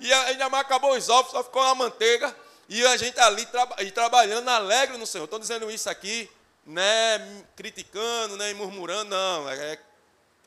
E 0.00 0.12
ainda 0.12 0.48
mais 0.48 0.64
acabou 0.64 0.96
os 0.96 1.08
ovos, 1.08 1.32
só 1.32 1.42
ficou 1.42 1.62
uma 1.62 1.74
manteiga. 1.74 2.34
E 2.68 2.84
a 2.86 2.96
gente 2.96 3.18
ali 3.18 3.46
traba, 3.46 3.82
e 3.82 3.90
trabalhando 3.90 4.48
alegre 4.48 4.96
no 4.96 5.06
Senhor. 5.06 5.24
Estou 5.24 5.38
dizendo 5.38 5.70
isso 5.70 5.88
aqui, 5.88 6.30
né, 6.66 7.44
criticando, 7.56 8.36
né, 8.36 8.52
murmurando, 8.54 9.10
não. 9.10 9.48
É, 9.48 9.78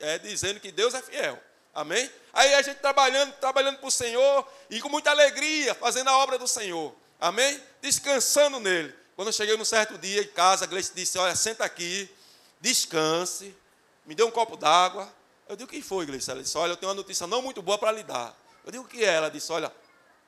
é 0.00 0.18
dizendo 0.18 0.60
que 0.60 0.70
Deus 0.70 0.94
é 0.94 1.02
fiel. 1.02 1.38
Amém? 1.74 2.10
Aí 2.32 2.54
a 2.54 2.62
gente 2.62 2.78
trabalhando, 2.78 3.32
trabalhando 3.34 3.78
para 3.78 3.88
o 3.88 3.90
Senhor 3.90 4.46
e 4.70 4.80
com 4.80 4.88
muita 4.88 5.10
alegria, 5.10 5.74
fazendo 5.74 6.08
a 6.08 6.18
obra 6.18 6.38
do 6.38 6.46
Senhor. 6.46 6.94
Amém? 7.18 7.60
Descansando 7.80 8.60
nele. 8.60 8.94
Quando 9.16 9.28
eu 9.28 9.32
cheguei 9.32 9.56
num 9.56 9.64
certo 9.64 9.96
dia 9.98 10.22
em 10.22 10.28
casa, 10.28 10.64
a 10.64 10.68
Gleice 10.68 10.92
disse: 10.94 11.18
Olha, 11.18 11.34
senta 11.34 11.64
aqui, 11.64 12.08
descanse, 12.60 13.54
me 14.04 14.14
dê 14.14 14.22
um 14.22 14.30
copo 14.30 14.56
d'água. 14.56 15.12
Eu 15.52 15.56
digo: 15.56 15.70
O 15.70 15.72
que 15.72 15.82
foi, 15.82 16.06
Gleice? 16.06 16.30
Ela 16.30 16.42
disse: 16.42 16.56
Olha, 16.56 16.72
eu 16.72 16.76
tenho 16.76 16.88
uma 16.88 16.96
notícia 16.96 17.26
não 17.26 17.42
muito 17.42 17.60
boa 17.60 17.76
para 17.76 17.92
lhe 17.92 18.02
dar. 18.02 18.34
Eu 18.64 18.72
digo: 18.72 18.84
O 18.84 18.86
que 18.86 19.04
é? 19.04 19.14
Ela 19.14 19.28
disse: 19.28 19.52
Olha, 19.52 19.70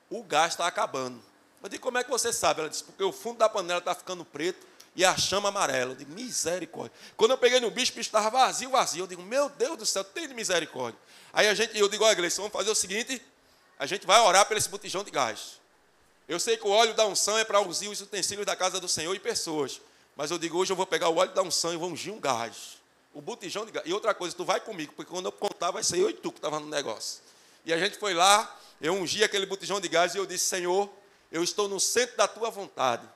o 0.07 0.23
gás 0.23 0.53
está 0.53 0.67
acabando. 0.67 1.19
Eu 1.63 1.67
digo: 1.67 1.81
Como 1.81 1.97
é 1.97 2.03
que 2.03 2.09
você 2.11 2.31
sabe? 2.31 2.59
Ela 2.59 2.69
disse: 2.69 2.83
Porque 2.83 3.03
o 3.03 3.11
fundo 3.11 3.39
da 3.39 3.49
panela 3.49 3.79
está 3.79 3.95
ficando 3.95 4.23
preto 4.23 4.67
e 4.95 5.03
a 5.03 5.17
chama 5.17 5.49
amarela. 5.49 5.93
Eu 5.93 5.95
digo: 5.95 6.11
Misericórdia. 6.11 6.95
Quando 7.17 7.31
eu 7.31 7.39
peguei 7.39 7.59
no 7.59 7.71
bicho, 7.71 7.91
o 7.91 7.95
bicho 7.95 8.07
estava 8.07 8.29
vazio, 8.29 8.69
vazio. 8.69 9.03
Eu 9.03 9.07
digo: 9.07 9.23
Meu 9.23 9.49
Deus 9.49 9.79
do 9.79 9.85
céu, 9.85 10.03
tem 10.03 10.27
de 10.27 10.35
misericórdia. 10.35 10.99
Aí 11.33 11.47
a 11.47 11.55
gente, 11.55 11.75
eu 11.75 11.89
digo: 11.89 12.03
Olha, 12.03 12.13
Gleice, 12.13 12.37
vamos 12.37 12.53
fazer 12.53 12.69
o 12.69 12.75
seguinte: 12.75 13.19
a 13.79 13.87
gente 13.87 14.05
vai 14.05 14.19
orar 14.21 14.45
por 14.45 14.55
esse 14.55 14.69
botijão 14.69 15.03
de 15.03 15.09
gás. 15.09 15.59
Eu 16.27 16.39
sei 16.39 16.55
que 16.55 16.67
o 16.67 16.69
óleo 16.69 16.93
da 16.93 17.05
unção 17.07 17.35
é 17.39 17.43
para 17.43 17.59
ungir 17.61 17.89
os 17.89 17.99
utensílios 17.99 18.45
da 18.45 18.55
casa 18.55 18.79
do 18.79 18.87
Senhor 18.87 19.15
e 19.15 19.19
pessoas. 19.19 19.81
Mas 20.15 20.31
eu 20.31 20.37
digo, 20.39 20.57
hoje 20.57 20.71
eu 20.71 20.75
vou 20.75 20.85
pegar 20.87 21.09
o 21.09 21.17
óleo 21.17 21.33
da 21.33 21.41
unção 21.41 21.73
e 21.73 21.77
vou 21.77 21.89
ungir 21.89 22.13
um 22.13 22.19
gás. 22.19 22.77
O 23.15 23.21
botijão 23.21 23.65
de 23.65 23.71
gás. 23.71 23.87
E 23.87 23.93
outra 23.93 24.13
coisa, 24.13 24.35
tu 24.35 24.45
vai 24.45 24.59
comigo, 24.59 24.93
porque 24.93 25.09
quando 25.09 25.25
eu 25.25 25.31
contar, 25.31 25.71
vai 25.71 25.83
ser 25.83 25.97
eu 25.97 26.09
e 26.09 26.13
tu 26.13 26.31
que 26.31 26.37
estava 26.37 26.59
no 26.59 26.67
negócio. 26.67 27.23
E 27.65 27.73
a 27.73 27.77
gente 27.77 27.97
foi 27.97 28.13
lá, 28.13 28.59
eu 28.79 28.93
ungi 28.93 29.23
aquele 29.23 29.45
botijão 29.45 29.79
de 29.79 29.87
gás 29.87 30.13
e 30.13 30.17
eu 30.17 30.25
disse, 30.25 30.45
Senhor, 30.45 30.89
eu 31.31 31.41
estou 31.41 31.67
no 31.67 31.79
centro 31.79 32.17
da 32.17 32.27
tua 32.27 32.51
vontade. 32.51 33.07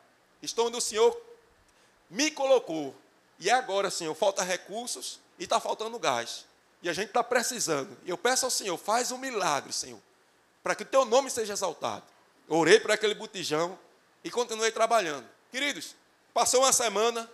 Estou 0.41 0.67
onde 0.67 0.77
o 0.77 0.81
Senhor 0.81 1.15
me 2.09 2.31
colocou. 2.31 2.95
E 3.38 3.49
agora, 3.51 3.91
Senhor, 3.91 4.15
falta 4.15 4.41
recursos 4.41 5.19
e 5.38 5.43
está 5.43 5.59
faltando 5.59 5.99
gás. 5.99 6.45
E 6.81 6.89
a 6.89 6.93
gente 6.93 7.09
está 7.09 7.23
precisando. 7.23 7.97
E 8.05 8.09
eu 8.09 8.17
peço 8.17 8.45
ao 8.45 8.51
Senhor, 8.51 8.77
faz 8.77 9.12
um 9.12 9.17
milagre, 9.17 9.73
Senhor, 9.73 9.99
para 10.63 10.75
que 10.75 10.83
o 10.83 10.85
teu 10.85 11.03
nome 11.03 11.29
seja 11.29 11.53
exaltado. 11.53 12.05
Orei 12.47 12.79
para 12.79 12.93
aquele 12.93 13.13
botijão 13.13 13.77
e 14.23 14.31
continuei 14.31 14.71
trabalhando. 14.71 15.27
Queridos, 15.51 15.93
passou 16.33 16.62
uma 16.62 16.71
semana 16.71 17.29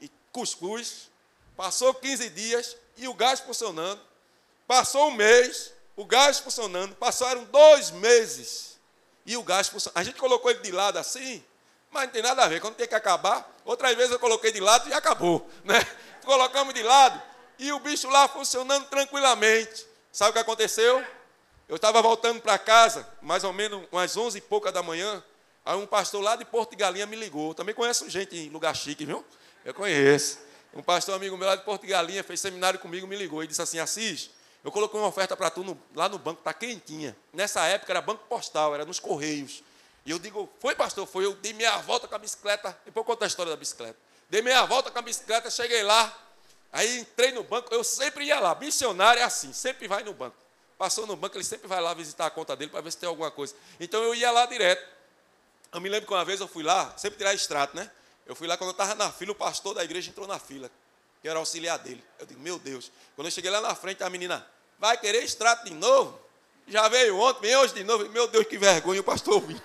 e 0.00 0.10
cuscuz, 0.32 1.08
passou 1.56 1.94
15 1.94 2.30
dias 2.30 2.76
e 2.96 3.08
o 3.08 3.14
gás 3.14 3.40
funcionando, 3.40 4.00
passou 4.66 5.08
um 5.08 5.12
mês, 5.12 5.72
o 5.96 6.04
gás 6.04 6.38
funcionando, 6.38 6.94
passaram 6.96 7.44
dois 7.44 7.90
meses 7.90 8.78
e 9.26 9.36
o 9.36 9.42
gás 9.42 9.68
funcionando. 9.68 9.98
A 9.98 10.02
gente 10.02 10.18
colocou 10.18 10.50
ele 10.50 10.60
de 10.60 10.72
lado 10.72 10.98
assim, 10.98 11.42
mas 11.90 12.04
não 12.04 12.12
tem 12.12 12.22
nada 12.22 12.44
a 12.44 12.48
ver, 12.48 12.60
quando 12.60 12.74
tem 12.74 12.88
que 12.88 12.94
acabar, 12.94 13.48
outras 13.64 13.94
vezes 13.96 14.12
eu 14.12 14.18
coloquei 14.18 14.52
de 14.52 14.60
lado 14.60 14.88
e 14.88 14.92
acabou, 14.92 15.48
né? 15.64 15.80
Colocamos 16.24 16.74
de 16.74 16.82
lado 16.82 17.20
e 17.58 17.72
o 17.72 17.78
bicho 17.80 18.08
lá 18.08 18.26
funcionando 18.28 18.86
tranquilamente. 18.86 19.86
Sabe 20.10 20.30
o 20.30 20.32
que 20.32 20.38
aconteceu? 20.38 21.04
Eu 21.68 21.76
estava 21.76 22.00
voltando 22.02 22.40
para 22.40 22.58
casa, 22.58 23.08
mais 23.22 23.42
ou 23.42 23.52
menos 23.52 23.86
umas 23.90 24.16
onze 24.16 24.38
e 24.38 24.40
pouca 24.40 24.70
da 24.70 24.82
manhã. 24.82 25.22
Aí 25.64 25.76
um 25.76 25.86
pastor 25.86 26.22
lá 26.22 26.36
de 26.36 26.44
Porto 26.44 26.70
de 26.70 26.76
Galinha 26.76 27.06
me 27.06 27.16
ligou. 27.16 27.54
Também 27.54 27.74
conheço 27.74 28.08
gente 28.10 28.36
em 28.36 28.50
lugar 28.50 28.76
chique, 28.76 29.06
viu? 29.06 29.24
Eu 29.64 29.72
conheço. 29.72 30.38
Um 30.74 30.82
pastor 30.82 31.14
amigo 31.14 31.36
meu 31.36 31.46
lá 31.46 31.54
de 31.54 31.62
Porto 31.62 31.82
de 31.82 31.88
Galinha 31.88 32.24
fez 32.24 32.40
seminário 32.40 32.80
comigo, 32.80 33.06
me 33.06 33.14
ligou 33.14 33.44
e 33.44 33.46
disse 33.46 33.62
assim: 33.62 33.78
Assis, 33.78 34.30
eu 34.64 34.72
coloquei 34.72 34.98
uma 34.98 35.08
oferta 35.08 35.36
para 35.36 35.48
tu 35.48 35.62
no, 35.62 35.80
lá 35.94 36.08
no 36.08 36.18
banco, 36.18 36.40
está 36.40 36.52
quentinha. 36.52 37.16
Nessa 37.32 37.64
época 37.66 37.92
era 37.92 38.00
banco 38.00 38.24
postal, 38.28 38.74
era 38.74 38.84
nos 38.84 38.98
Correios. 38.98 39.62
E 40.04 40.10
eu 40.10 40.18
digo: 40.18 40.50
Foi, 40.58 40.74
pastor? 40.74 41.06
Foi. 41.06 41.24
Eu 41.24 41.34
dei 41.36 41.52
meia 41.52 41.78
volta 41.78 42.08
com 42.08 42.14
a 42.14 42.18
bicicleta. 42.18 42.76
Depois 42.84 43.02
eu 43.02 43.04
conto 43.04 43.22
a 43.22 43.26
história 43.26 43.50
da 43.50 43.56
bicicleta. 43.56 43.96
Dei 44.28 44.42
meia 44.42 44.64
volta 44.66 44.90
com 44.90 44.98
a 44.98 45.02
bicicleta, 45.02 45.48
cheguei 45.48 45.84
lá. 45.84 46.12
Aí 46.72 46.98
entrei 46.98 47.30
no 47.30 47.44
banco. 47.44 47.72
Eu 47.72 47.84
sempre 47.84 48.24
ia 48.24 48.40
lá. 48.40 48.54
Missionário 48.56 49.20
é 49.20 49.22
assim, 49.22 49.52
sempre 49.52 49.86
vai 49.86 50.02
no 50.02 50.12
banco. 50.12 50.36
Passou 50.76 51.06
no 51.06 51.14
banco, 51.14 51.36
ele 51.36 51.44
sempre 51.44 51.68
vai 51.68 51.80
lá 51.80 51.94
visitar 51.94 52.26
a 52.26 52.30
conta 52.30 52.56
dele 52.56 52.72
para 52.72 52.80
ver 52.80 52.90
se 52.90 52.98
tem 52.98 53.08
alguma 53.08 53.30
coisa. 53.30 53.54
Então 53.78 54.02
eu 54.02 54.12
ia 54.12 54.30
lá 54.32 54.44
direto. 54.44 54.84
Eu 55.72 55.80
me 55.80 55.88
lembro 55.88 56.08
que 56.08 56.12
uma 56.12 56.24
vez 56.24 56.40
eu 56.40 56.48
fui 56.48 56.64
lá, 56.64 56.92
sempre 56.96 57.16
tirar 57.16 57.32
extrato, 57.32 57.76
né? 57.76 57.88
Eu 58.26 58.34
fui 58.34 58.46
lá 58.46 58.56
quando 58.56 58.68
eu 58.68 58.72
estava 58.72 58.94
na 58.94 59.12
fila, 59.12 59.32
o 59.32 59.34
pastor 59.34 59.74
da 59.74 59.84
igreja 59.84 60.10
entrou 60.10 60.26
na 60.26 60.38
fila, 60.38 60.70
que 61.20 61.28
era 61.28 61.38
auxiliar 61.38 61.78
dele. 61.78 62.02
Eu 62.18 62.26
digo, 62.26 62.40
meu 62.40 62.58
Deus. 62.58 62.90
Quando 63.14 63.26
eu 63.26 63.30
cheguei 63.30 63.50
lá 63.50 63.60
na 63.60 63.74
frente, 63.74 64.02
a 64.02 64.10
menina, 64.10 64.46
vai 64.78 64.96
querer 64.96 65.22
extrato 65.22 65.64
de 65.64 65.74
novo? 65.74 66.18
Já 66.66 66.88
veio 66.88 67.18
ontem, 67.18 67.42
vem 67.42 67.56
hoje 67.56 67.74
de 67.74 67.84
novo. 67.84 68.08
Meu 68.10 68.26
Deus, 68.26 68.46
que 68.46 68.56
vergonha, 68.56 69.00
o 69.00 69.04
pastor 69.04 69.40
viu. 69.40 69.60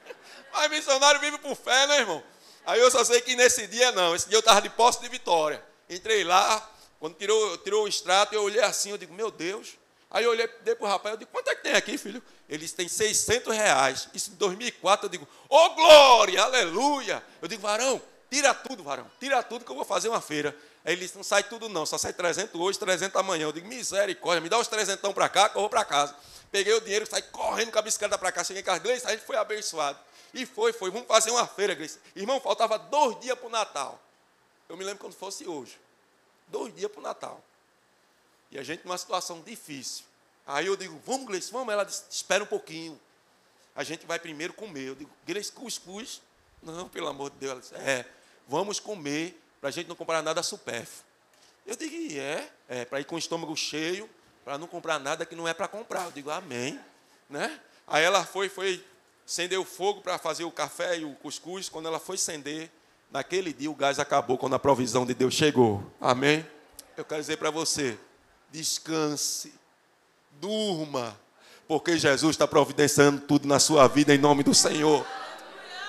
Mas 0.52 0.70
missionário 0.70 1.20
vive 1.20 1.38
por 1.38 1.54
fé, 1.54 1.86
né, 1.86 1.98
irmão? 1.98 2.22
Aí 2.64 2.80
eu 2.80 2.90
só 2.90 3.04
sei 3.04 3.20
que 3.20 3.36
nesse 3.36 3.66
dia 3.66 3.92
não. 3.92 4.14
Esse 4.14 4.28
dia 4.28 4.36
eu 4.36 4.40
estava 4.40 4.62
de 4.62 4.70
posse 4.70 5.00
de 5.00 5.08
vitória. 5.08 5.62
Entrei 5.88 6.24
lá, 6.24 6.70
quando 6.98 7.14
tirou, 7.14 7.56
tirou 7.58 7.84
o 7.84 7.88
extrato, 7.88 8.34
eu 8.34 8.42
olhei 8.42 8.62
assim, 8.62 8.90
eu 8.90 8.98
digo, 8.98 9.14
meu 9.14 9.30
Deus, 9.30 9.77
Aí 10.10 10.24
eu 10.24 10.30
olhei 10.30 10.48
dei 10.62 10.74
para 10.74 10.86
o 10.86 10.88
rapaz, 10.88 11.12
eu 11.14 11.18
digo, 11.18 11.30
quanto 11.30 11.48
é 11.50 11.54
que 11.54 11.62
tem 11.62 11.74
aqui, 11.74 11.98
filho? 11.98 12.22
Eles 12.48 12.72
têm 12.72 12.88
600 12.88 13.54
reais. 13.54 14.08
Isso 14.14 14.30
em 14.30 14.34
2004, 14.36 15.06
eu 15.06 15.10
digo, 15.10 15.28
ô 15.48 15.56
oh, 15.56 15.70
glória, 15.70 16.42
aleluia. 16.42 17.22
Eu 17.42 17.48
digo, 17.48 17.60
varão, 17.60 18.00
tira 18.30 18.54
tudo, 18.54 18.82
varão, 18.82 19.06
tira 19.20 19.42
tudo 19.42 19.64
que 19.66 19.70
eu 19.70 19.76
vou 19.76 19.84
fazer 19.84 20.08
uma 20.08 20.20
feira. 20.20 20.56
Aí 20.82 20.94
ele 20.94 21.02
disse, 21.02 21.16
não 21.16 21.22
sai 21.24 21.42
tudo 21.42 21.68
não, 21.68 21.84
só 21.84 21.98
sai 21.98 22.14
300 22.14 22.58
hoje, 22.58 22.78
300 22.78 23.20
amanhã. 23.20 23.44
Eu 23.44 23.52
digo, 23.52 23.68
misericórdia, 23.68 24.40
me 24.40 24.48
dá 24.48 24.58
os 24.58 24.66
300 24.66 25.12
para 25.12 25.28
cá, 25.28 25.50
que 25.50 25.58
eu 25.58 25.60
vou 25.60 25.68
para 25.68 25.84
casa. 25.84 26.16
Peguei 26.50 26.72
o 26.72 26.80
dinheiro, 26.80 27.06
saí 27.06 27.20
correndo 27.22 27.70
com 27.70 27.78
a 27.78 27.82
bicicleta 27.82 28.16
para 28.16 28.32
cá, 28.32 28.42
cheguei 28.42 28.62
em 28.62 28.64
casa, 28.64 28.78
Gleice, 28.78 29.06
a 29.06 29.10
gente 29.10 29.24
foi 29.24 29.36
abençoado. 29.36 29.98
E 30.32 30.46
foi, 30.46 30.72
foi, 30.72 30.90
vamos 30.90 31.06
fazer 31.06 31.30
uma 31.30 31.46
feira, 31.46 31.74
Gleice. 31.74 31.98
Irmão, 32.16 32.40
faltava 32.40 32.78
dois 32.78 33.20
dias 33.20 33.38
para 33.38 33.46
o 33.46 33.50
Natal. 33.50 34.00
Eu 34.68 34.76
me 34.76 34.84
lembro 34.84 35.00
quando 35.00 35.14
fosse 35.14 35.46
hoje. 35.46 35.78
Dois 36.46 36.74
dias 36.74 36.90
para 36.90 37.00
o 37.00 37.02
Natal. 37.02 37.44
E 38.50 38.58
a 38.58 38.62
gente 38.62 38.84
numa 38.84 38.98
situação 38.98 39.40
difícil. 39.40 40.04
Aí 40.46 40.66
eu 40.66 40.76
digo, 40.76 40.98
vamos, 41.04 41.26
Gleice, 41.26 41.52
vamos. 41.52 41.72
Ela 41.72 41.84
disse, 41.84 42.04
espera 42.10 42.42
um 42.42 42.46
pouquinho. 42.46 42.98
A 43.74 43.84
gente 43.84 44.06
vai 44.06 44.18
primeiro 44.18 44.52
comer. 44.52 44.88
Eu 44.88 44.94
digo, 44.94 45.10
Gleice, 45.26 45.52
cuscuz? 45.52 46.22
Não, 46.62 46.88
pelo 46.88 47.08
amor 47.08 47.30
de 47.30 47.36
Deus. 47.36 47.52
Ela 47.52 47.60
disse, 47.60 47.74
é, 47.74 48.06
vamos 48.48 48.80
comer 48.80 49.40
para 49.60 49.68
a 49.68 49.72
gente 49.72 49.88
não 49.88 49.96
comprar 49.96 50.22
nada 50.22 50.42
supérfluo. 50.42 51.04
Eu 51.66 51.76
digo, 51.76 52.18
é? 52.18 52.50
É, 52.68 52.84
para 52.86 53.00
ir 53.00 53.04
com 53.04 53.16
o 53.16 53.18
estômago 53.18 53.54
cheio, 53.54 54.08
para 54.42 54.56
não 54.56 54.66
comprar 54.66 54.98
nada 54.98 55.26
que 55.26 55.36
não 55.36 55.46
é 55.46 55.52
para 55.52 55.68
comprar. 55.68 56.06
Eu 56.06 56.12
digo, 56.12 56.30
amém. 56.30 56.80
Né? 57.28 57.60
Aí 57.86 58.02
ela 58.02 58.24
foi, 58.24 58.48
foi 58.48 58.82
acender 59.26 59.58
o 59.58 59.64
fogo 59.64 60.00
para 60.00 60.16
fazer 60.16 60.44
o 60.44 60.50
café 60.50 60.98
e 60.98 61.04
o 61.04 61.14
cuscuz. 61.16 61.68
Quando 61.68 61.86
ela 61.86 61.98
foi 61.98 62.14
acender, 62.14 62.70
naquele 63.10 63.52
dia 63.52 63.70
o 63.70 63.74
gás 63.74 63.98
acabou 63.98 64.38
quando 64.38 64.54
a 64.54 64.58
provisão 64.58 65.04
de 65.04 65.12
Deus 65.12 65.34
chegou. 65.34 65.84
Amém? 66.00 66.46
Eu 66.96 67.04
quero 67.04 67.20
dizer 67.20 67.36
para 67.36 67.50
você, 67.50 67.98
descanse, 68.50 69.52
durma, 70.32 71.18
Porque 71.66 71.98
Jesus 71.98 72.30
está 72.34 72.46
providenciando 72.48 73.20
tudo 73.20 73.46
na 73.46 73.58
sua 73.58 73.86
vida 73.86 74.14
em 74.14 74.18
nome 74.18 74.42
do 74.42 74.54
Senhor. 74.54 75.06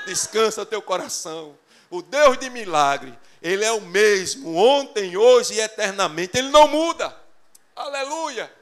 Descansa 0.06 0.66
teu 0.66 0.82
coração. 0.82 1.58
O 1.90 2.02
Deus 2.02 2.38
de 2.38 2.50
milagre, 2.50 3.18
Ele 3.42 3.64
é 3.64 3.72
o 3.72 3.80
mesmo, 3.80 4.56
ontem, 4.56 5.16
hoje 5.16 5.54
e 5.54 5.60
eternamente. 5.62 6.38
Ele 6.38 6.50
não 6.50 6.68
muda. 6.68 7.16
Aleluia. 7.76 8.54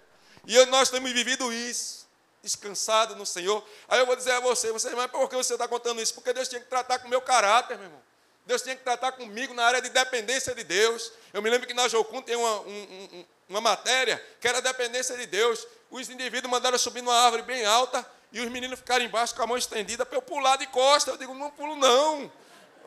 E 0.45 0.65
nós 0.67 0.89
temos 0.89 1.11
vivido 1.11 1.51
isso, 1.51 2.07
descansado 2.43 3.15
no 3.15 3.25
Senhor. 3.25 3.67
Aí 3.89 3.99
eu 3.99 4.05
vou 4.05 4.15
dizer 4.15 4.33
a 4.33 4.39
você, 4.39 4.71
você, 4.71 4.91
mas 4.91 5.09
por 5.09 5.27
que 5.27 5.35
você 5.35 5.53
está 5.53 5.67
contando 5.67 5.99
isso? 5.99 6.13
Porque 6.13 6.31
Deus 6.31 6.47
tinha 6.47 6.61
que 6.61 6.67
tratar 6.67 6.99
com 6.99 7.07
o 7.07 7.09
meu 7.09 7.19
caráter, 7.19 7.77
meu 7.77 7.87
irmão. 7.87 8.01
Deus 8.45 8.61
tinha 8.61 8.75
que 8.75 8.83
tratar 8.83 9.11
comigo 9.11 9.53
na 9.53 9.65
área 9.65 9.81
de 9.81 9.89
dependência 9.89 10.55
de 10.55 10.63
Deus. 10.63 11.11
Eu 11.33 11.41
me 11.41 11.49
lembro 11.49 11.67
que 11.67 11.73
na 11.73 11.87
Jocum 11.89 12.21
tem 12.21 12.37
uma, 12.37 12.61
um, 12.61 13.09
um, 13.13 13.25
uma 13.49 13.61
matéria 13.61 14.23
que 14.39 14.47
era 14.47 14.61
dependência 14.61 15.15
de 15.17 15.25
Deus. 15.25 15.65
Os 15.89 16.09
indivíduos 16.09 16.51
mandaram 16.51 16.77
subir 16.77 17.01
numa 17.01 17.15
árvore 17.15 17.43
bem 17.43 17.65
alta 17.65 18.05
e 18.31 18.39
os 18.39 18.49
meninos 18.49 18.79
ficaram 18.79 19.05
embaixo 19.05 19.33
com 19.35 19.43
a 19.43 19.47
mão 19.47 19.57
estendida 19.57 20.05
para 20.05 20.17
eu 20.17 20.21
pular 20.21 20.57
de 20.57 20.67
costa. 20.67 21.11
Eu 21.11 21.17
digo, 21.17 21.33
não 21.33 21.49
pulo 21.49 21.75
não. 21.75 22.31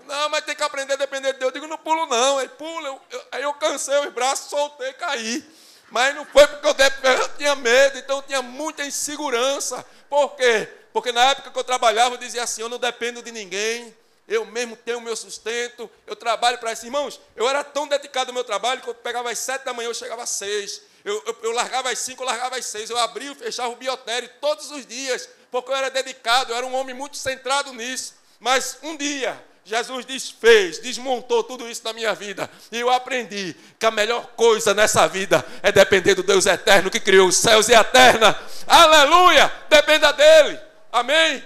Não, 0.07 0.29
mas 0.29 0.44
tem 0.44 0.55
que 0.55 0.62
aprender 0.62 0.94
a 0.94 0.96
depender 0.96 1.33
de 1.33 1.38
Deus. 1.38 1.51
Eu 1.51 1.61
digo, 1.61 1.66
não 1.66 1.79
pulo 1.79 2.07
não. 2.07 2.38
Aí 2.38 2.49
pula, 2.49 2.88
eu, 2.88 3.01
eu, 3.11 3.25
aí 3.33 3.42
eu 3.42 3.55
cansei 3.55 3.99
os 4.01 4.12
braços, 4.12 4.51
soltei, 4.51 4.92
caí. 4.94 5.44
Mas 5.90 6.14
não 6.14 6.25
foi 6.25 6.46
porque 6.46 6.66
eu, 6.66 7.11
eu 7.12 7.29
tinha 7.37 7.55
medo, 7.57 7.99
então 7.99 8.18
eu 8.18 8.23
tinha 8.23 8.42
muita 8.42 8.85
insegurança. 8.85 9.85
Por 10.09 10.37
quê? 10.37 10.68
Porque 10.92 11.11
na 11.12 11.31
época 11.31 11.51
que 11.51 11.59
eu 11.59 11.64
trabalhava, 11.64 12.14
eu 12.14 12.18
dizia 12.18 12.42
assim: 12.42 12.62
eu 12.62 12.68
não 12.68 12.79
dependo 12.79 13.23
de 13.23 13.33
ninguém, 13.33 13.96
eu 14.31 14.47
mesmo 14.47 14.77
tenho 14.77 14.99
o 14.99 15.01
meu 15.01 15.16
sustento, 15.16 15.90
eu 16.07 16.14
trabalho 16.14 16.57
para 16.59 16.71
esses 16.71 16.85
irmãos. 16.85 17.21
Eu 17.35 17.49
era 17.49 17.64
tão 17.64 17.88
dedicado 17.88 18.31
ao 18.31 18.35
meu 18.35 18.45
trabalho 18.45 18.81
que 18.81 18.88
eu 18.88 18.95
pegava 18.95 19.29
às 19.29 19.38
sete 19.40 19.64
da 19.64 19.75
manhã, 19.75 19.88
eu 19.88 19.95
chegava 19.95 20.23
às 20.23 20.31
seis. 20.31 20.83
Eu, 21.05 21.21
eu, 21.27 21.37
eu 21.43 21.51
largava 21.51 21.90
às 21.90 21.99
cinco, 21.99 22.23
eu 22.23 22.27
largava 22.27 22.57
às 22.57 22.64
seis. 22.64 22.88
Eu 22.88 22.97
abria 22.97 23.33
e 23.33 23.35
fechava 23.35 23.71
o 23.71 23.77
biotério 23.77 24.31
todos 24.40 24.71
os 24.71 24.87
dias, 24.87 25.29
porque 25.51 25.73
eu 25.73 25.75
era 25.75 25.90
dedicado, 25.90 26.53
eu 26.53 26.57
era 26.57 26.64
um 26.64 26.73
homem 26.77 26.95
muito 26.95 27.16
centrado 27.16 27.73
nisso. 27.73 28.14
Mas 28.38 28.79
um 28.85 28.97
dia, 28.97 29.45
Jesus 29.64 30.05
desfez, 30.05 30.79
desmontou 30.79 31.43
tudo 31.43 31.69
isso 31.69 31.83
na 31.83 31.93
minha 31.93 32.14
vida. 32.14 32.49
E 32.71 32.79
eu 32.79 32.88
aprendi 32.88 33.57
que 33.81 33.85
a 33.85 33.90
melhor 33.90 34.29
coisa 34.37 34.73
nessa 34.73 35.09
vida 35.09 35.45
é 35.61 35.73
depender 35.73 36.14
do 36.14 36.23
Deus 36.23 36.47
eterno 36.47 36.88
que 36.88 37.01
criou 37.01 37.27
os 37.27 37.37
céus 37.37 37.69
e 37.69 37.75
a 37.75 37.83
terra. 37.83 38.40
Aleluia! 38.64 39.53
Dependa 39.69 40.12
dele. 40.12 40.57
Amém? 40.93 41.45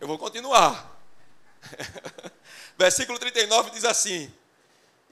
Eu 0.00 0.06
vou 0.06 0.16
continuar. 0.16 0.98
Versículo 2.78 3.18
39 3.18 3.70
diz 3.70 3.84
assim: 3.84 4.32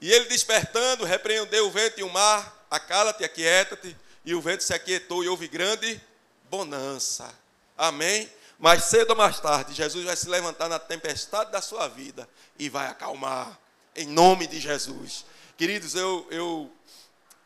E 0.01 0.11
ele 0.11 0.25
despertando, 0.25 1.05
repreendeu 1.05 1.67
o 1.67 1.71
vento 1.71 1.99
e 1.99 2.03
o 2.03 2.09
mar, 2.09 2.65
acala-te, 2.71 3.23
aquieta-te. 3.23 3.95
E 4.25 4.33
o 4.33 4.41
vento 4.41 4.63
se 4.63 4.73
aquietou 4.73 5.23
e 5.23 5.29
houve 5.29 5.47
grande 5.47 6.01
bonança. 6.49 7.31
Amém? 7.77 8.27
Mas 8.57 8.85
cedo 8.85 9.11
ou 9.11 9.15
mais 9.15 9.39
tarde, 9.39 9.75
Jesus 9.75 10.03
vai 10.03 10.15
se 10.15 10.27
levantar 10.27 10.67
na 10.67 10.79
tempestade 10.79 11.51
da 11.51 11.61
sua 11.61 11.87
vida 11.87 12.27
e 12.57 12.67
vai 12.67 12.87
acalmar, 12.87 13.57
em 13.95 14.07
nome 14.07 14.47
de 14.47 14.59
Jesus. 14.59 15.23
Queridos, 15.55 15.93
eu, 15.93 16.27
eu, 16.31 16.73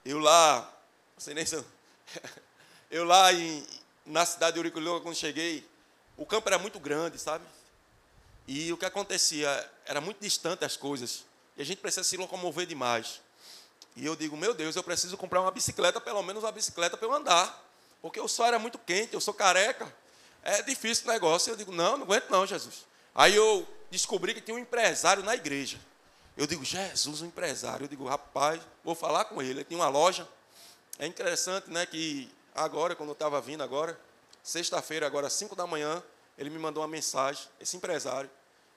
eu 0.06 0.18
lá, 0.18 0.74
sei 1.18 1.34
nem 1.34 1.46
se 1.46 1.56
eu, 1.56 1.66
eu 2.90 3.04
lá 3.04 3.32
em, 3.34 3.68
na 4.06 4.26
cidade 4.26 4.54
de 4.54 4.60
Uriculhoa, 4.60 5.02
quando 5.02 5.16
cheguei, 5.16 5.68
o 6.18 6.26
campo 6.26 6.48
era 6.50 6.58
muito 6.58 6.80
grande, 6.80 7.18
sabe? 7.18 7.46
E 8.48 8.72
o 8.74 8.78
que 8.78 8.86
acontecia, 8.86 9.72
era 9.86 10.02
muito 10.02 10.20
distante 10.20 10.66
as 10.66 10.76
coisas, 10.76 11.24
e 11.56 11.62
a 11.62 11.66
gente 11.66 11.80
precisa 11.80 12.04
se 12.04 12.18
locomover 12.18 12.66
demais. 12.66 13.22
E 13.96 14.06
eu 14.06 14.16
digo, 14.16 14.36
meu 14.36 14.54
Deus, 14.54 14.76
eu 14.76 14.84
preciso 14.84 15.18
comprar 15.18 15.42
uma 15.42 15.52
bicicleta, 15.52 16.02
pelo 16.02 16.24
menos 16.24 16.44
uma 16.44 16.52
bicicleta 16.52 16.98
para 16.98 17.08
eu 17.08 17.14
andar, 17.14 17.64
porque 18.02 18.20
o 18.20 18.28
sol 18.28 18.46
era 18.46 18.60
muito 18.60 18.78
quente, 18.78 19.14
eu 19.14 19.22
sou 19.22 19.34
careca, 19.34 19.94
é 20.44 20.62
difícil 20.62 21.06
o 21.06 21.12
negócio. 21.12 21.52
Eu 21.52 21.56
digo, 21.56 21.72
não, 21.72 21.98
não 21.98 22.04
aguento 22.04 22.30
não, 22.30 22.46
Jesus. 22.46 22.86
Aí 23.16 23.34
eu 23.36 23.68
descobri 23.90 24.34
que 24.34 24.42
tinha 24.42 24.56
um 24.56 24.60
empresário 24.60 25.24
na 25.24 25.34
igreja. 25.36 25.80
Eu 26.36 26.46
digo, 26.46 26.66
Jesus, 26.66 27.22
um 27.22 27.28
empresário. 27.28 27.86
Eu 27.86 27.88
digo, 27.88 28.06
rapaz, 28.06 28.62
vou 28.84 28.96
falar 28.96 29.26
com 29.26 29.42
ele. 29.42 29.52
Ele 29.52 29.64
tinha 29.64 29.80
uma 29.80 29.88
loja. 29.88 30.28
É 31.00 31.08
interessante, 31.08 31.70
né, 31.70 31.86
que 31.86 32.30
agora, 32.54 32.96
quando 32.96 33.10
eu 33.10 33.14
estava 33.14 33.40
vindo 33.40 33.64
agora, 33.64 33.98
sexta-feira, 34.44 35.08
agora, 35.08 35.30
5 35.30 35.56
da 35.56 35.66
manhã, 35.66 36.04
ele 36.38 36.50
me 36.50 36.60
mandou 36.60 36.82
uma 36.84 36.88
mensagem, 36.88 37.48
esse 37.60 37.76
empresário, 37.78 38.30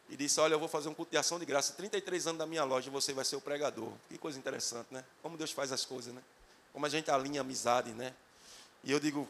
e 0.09 0.17
disse, 0.17 0.39
olha, 0.41 0.55
eu 0.55 0.59
vou 0.59 0.69
fazer 0.69 0.89
um 0.89 0.95
culto 0.95 1.11
de 1.11 1.19
ação 1.19 1.39
de 1.39 1.45
graça, 1.45 1.73
33 1.73 2.29
anos 2.29 2.39
da 2.39 2.47
minha 2.47 2.63
loja, 2.65 2.89
e 2.89 2.91
você 2.91 3.13
vai 3.13 3.25
ser 3.25 3.37
o 3.37 3.41
pregador. 3.41 3.91
Que 4.09 4.17
coisa 4.17 4.39
interessante, 4.39 4.87
né? 4.91 5.05
Como 5.21 5.37
Deus 5.37 5.51
faz 5.51 5.73
as 5.73 5.85
coisas, 5.85 6.15
né? 6.15 6.23
Como 6.73 6.87
a 6.87 6.89
gente 6.89 7.11
alinha 7.11 7.41
amizade, 7.41 7.91
né? 7.91 8.15
E 8.85 8.93
eu 8.93 9.01
digo, 9.01 9.29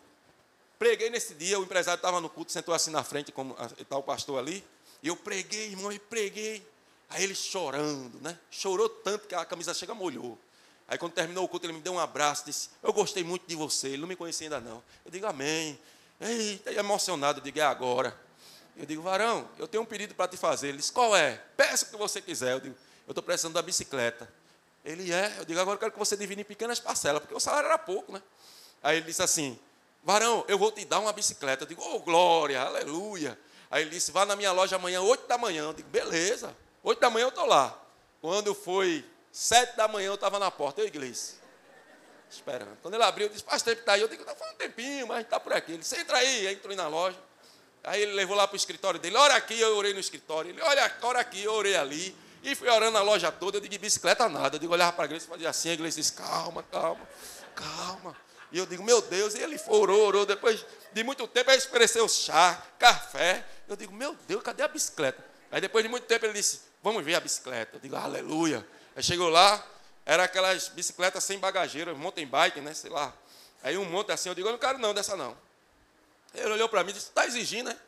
Preguei 0.79 1.09
nesse 1.09 1.35
dia, 1.35 1.59
o 1.59 1.63
empresário 1.63 1.99
estava 1.99 2.21
no 2.21 2.29
culto, 2.29 2.53
sentou 2.53 2.75
assim 2.75 2.91
na 2.91 3.03
frente, 3.03 3.33
como 3.33 3.57
está 3.79 3.97
o 3.97 4.03
pastor 4.03 4.39
ali. 4.39 4.63
E 5.03 5.09
eu 5.09 5.17
preguei, 5.17 5.69
irmão, 5.69 5.91
e 5.91 5.99
preguei. 5.99 6.67
Aí 7.09 7.23
ele 7.23 7.35
chorando, 7.35 8.21
né? 8.21 8.39
Chorou 8.51 8.89
tanto 8.89 9.27
que 9.27 9.35
a 9.35 9.45
camisa 9.45 9.73
chega 9.73 9.95
molhou. 9.95 10.39
Aí 10.87 10.99
quando 10.99 11.13
terminou 11.13 11.45
o 11.45 11.49
culto, 11.49 11.67
ele 11.67 11.73
me 11.73 11.81
deu 11.81 11.95
um 11.95 11.99
abraço, 11.99 12.45
disse: 12.45 12.69
Eu 12.83 12.93
gostei 12.93 13.25
muito 13.25 13.47
de 13.47 13.57
você, 13.57 13.89
ele 13.89 13.99
não 13.99 14.09
me 14.09 14.17
conhecia 14.17 14.47
ainda 14.47 14.61
não. 14.61 14.83
Eu 15.05 15.11
digo, 15.11 15.27
Amém. 15.27 15.79
Eita, 16.21 16.73
emocionado, 16.73 17.41
eu 17.41 17.45
digo, 17.45 17.59
é 17.59 17.63
agora. 17.63 18.17
Eu 18.77 18.85
digo, 18.85 19.03
varão, 19.03 19.49
eu 19.59 19.67
tenho 19.67 19.83
um 19.83 19.87
pedido 19.87 20.15
para 20.15 20.29
te 20.29 20.37
fazer. 20.37 20.69
Ele 20.69 20.79
disse, 20.79 20.93
qual 20.93 21.17
é? 21.17 21.43
Peça 21.57 21.87
o 21.87 21.89
que 21.89 21.97
você 21.97 22.21
quiser. 22.21 22.53
Eu 22.53 22.61
digo, 22.61 22.77
eu 23.07 23.13
estou 23.13 23.23
precisando 23.23 23.55
da 23.55 23.63
bicicleta. 23.63 24.29
Ele 24.85 25.13
é, 25.13 25.35
eu 25.39 25.45
digo, 25.45 25.59
agora 25.59 25.75
eu 25.75 25.81
quero 25.81 25.93
que 25.93 25.99
você 25.99 26.17
divide 26.17 26.43
em 26.43 26.45
pequenas 26.45 26.79
parcelas, 26.79 27.21
porque 27.21 27.35
o 27.35 27.41
salário 27.41 27.67
era 27.67 27.79
pouco, 27.79 28.13
né? 28.13 28.23
Aí 28.83 28.99
ele 28.99 29.07
disse 29.07 29.23
assim: 29.23 29.59
varão, 30.05 30.45
eu 30.47 30.57
vou 30.57 30.71
te 30.71 30.85
dar 30.85 31.01
uma 31.01 31.13
bicicleta. 31.13 31.65
Eu 31.65 31.69
digo, 31.69 31.83
oh, 31.83 31.99
glória, 31.99 32.61
aleluia. 32.61 33.37
Aí 33.69 33.83
ele 33.83 33.91
disse, 33.91 34.13
vá 34.13 34.25
na 34.25 34.37
minha 34.37 34.53
loja 34.53 34.77
amanhã, 34.77 35.01
8 35.01 35.27
da 35.27 35.37
manhã. 35.37 35.65
Eu 35.65 35.73
digo, 35.73 35.89
beleza, 35.89 36.57
8 36.85 37.01
da 37.01 37.11
manhã 37.11 37.25
eu 37.25 37.31
estou 37.31 37.47
lá. 37.47 37.77
Quando 38.21 38.55
foi 38.55 39.05
7 39.33 39.77
da 39.77 39.89
manhã, 39.89 40.07
eu 40.07 40.15
estava 40.15 40.39
na 40.39 40.51
porta, 40.51 40.81
eu, 40.81 40.87
igreja, 40.87 41.33
esperando. 42.31 42.77
Quando 42.83 42.95
ele 42.95 43.03
abriu, 43.03 43.27
eu 43.27 43.33
disse, 43.33 43.45
faz 43.45 43.63
tempo 43.63 43.77
que 43.77 43.83
está 43.83 43.93
aí. 43.93 44.01
Eu 44.01 44.09
digo, 44.09 44.23
está 44.23 44.35
faz 44.35 44.53
um 44.53 44.57
tempinho, 44.57 45.07
mas 45.07 45.23
está 45.23 45.39
por 45.39 45.53
aqui. 45.53 45.73
Ele 45.73 45.79
disse, 45.79 45.99
entra 45.99 46.19
aí. 46.19 46.47
Aí 46.47 46.55
entrou 46.55 46.75
na 46.75 46.89
loja. 46.89 47.19
Aí 47.85 48.03
ele 48.03 48.13
levou 48.15 48.37
lá 48.37 48.49
para 48.49 48.55
o 48.55 48.57
escritório 48.57 48.99
dele, 48.99 49.17
ora 49.17 49.37
aqui, 49.37 49.61
eu 49.61 49.77
orei 49.77 49.95
no 49.95 50.01
escritório. 50.01 50.51
Ele, 50.51 50.61
olha, 50.61 50.85
aqui, 50.85 51.45
eu 51.45 51.53
orei 51.53 51.77
ali. 51.77 52.17
E 52.43 52.55
fui 52.55 52.69
orando 52.69 52.93
na 52.93 53.03
loja 53.03 53.31
toda, 53.31 53.57
eu 53.57 53.61
digo, 53.61 53.79
bicicleta 53.79 54.29
nada. 54.29 54.57
Eu 54.57 54.61
digo, 54.61 54.73
olhava 54.73 54.93
para 54.93 55.05
a 55.05 55.07
igreja 55.07 55.25
e 55.25 55.29
fazia 55.29 55.49
assim, 55.49 55.71
a 55.71 55.73
igreja 55.73 55.97
disse, 55.97 56.13
calma, 56.13 56.63
calma, 56.65 57.09
calma. 57.55 58.17
E 58.53 58.59
eu 58.59 58.67
digo, 58.67 58.83
meu 58.83 59.01
Deus, 59.03 59.35
e 59.35 59.43
ele 59.43 59.61
orou, 59.69 60.07
orou. 60.07 60.27
Depois 60.27 60.65
de 60.93 61.05
muito 61.05 61.27
tempo, 61.29 61.51
ele 61.51 61.59
ofereceu 61.59 62.09
chá, 62.09 62.61
café. 62.79 63.45
Eu 63.69 63.77
digo, 63.77 63.93
meu 63.93 64.15
Deus, 64.27 64.43
cadê 64.43 64.63
a 64.63 64.69
bicicleta? 64.69 65.25
Aí 65.51 65.61
depois 65.61 65.85
de 65.85 65.89
muito 65.89 66.07
tempo 66.07 66.25
ele 66.27 66.35
disse, 66.35 66.63
vamos 66.83 67.05
ver 67.05 67.15
a 67.15 67.21
bicicleta. 67.21 67.77
Eu 67.77 67.81
digo, 67.81 67.97
aleluia. 67.97 68.67
Aí 68.95 69.03
chegou 69.03 69.29
lá, 69.29 69.65
era 70.07 70.25
aquelas 70.25 70.69
bicicletas 70.69 71.23
sem 71.25 71.39
bagageiro, 71.39 71.95
mountain 71.97 72.27
bike, 72.27 72.61
né? 72.61 72.73
Sei 72.73 72.89
lá. 72.89 73.13
Aí 73.63 73.77
um 73.77 73.85
monte 73.85 74.13
assim, 74.13 74.29
eu 74.29 74.35
digo, 74.35 74.49
eu 74.49 74.53
não 74.53 74.59
quero 74.59 74.79
não 74.79 74.95
dessa 74.95 75.17
não. 75.17 75.37
Ele 76.33 76.53
olhou 76.53 76.69
para 76.69 76.83
mim 76.85 76.91
e 76.91 76.95
disse, 76.95 77.09
está 77.09 77.27
exigindo, 77.27 77.69
né? 77.69 77.79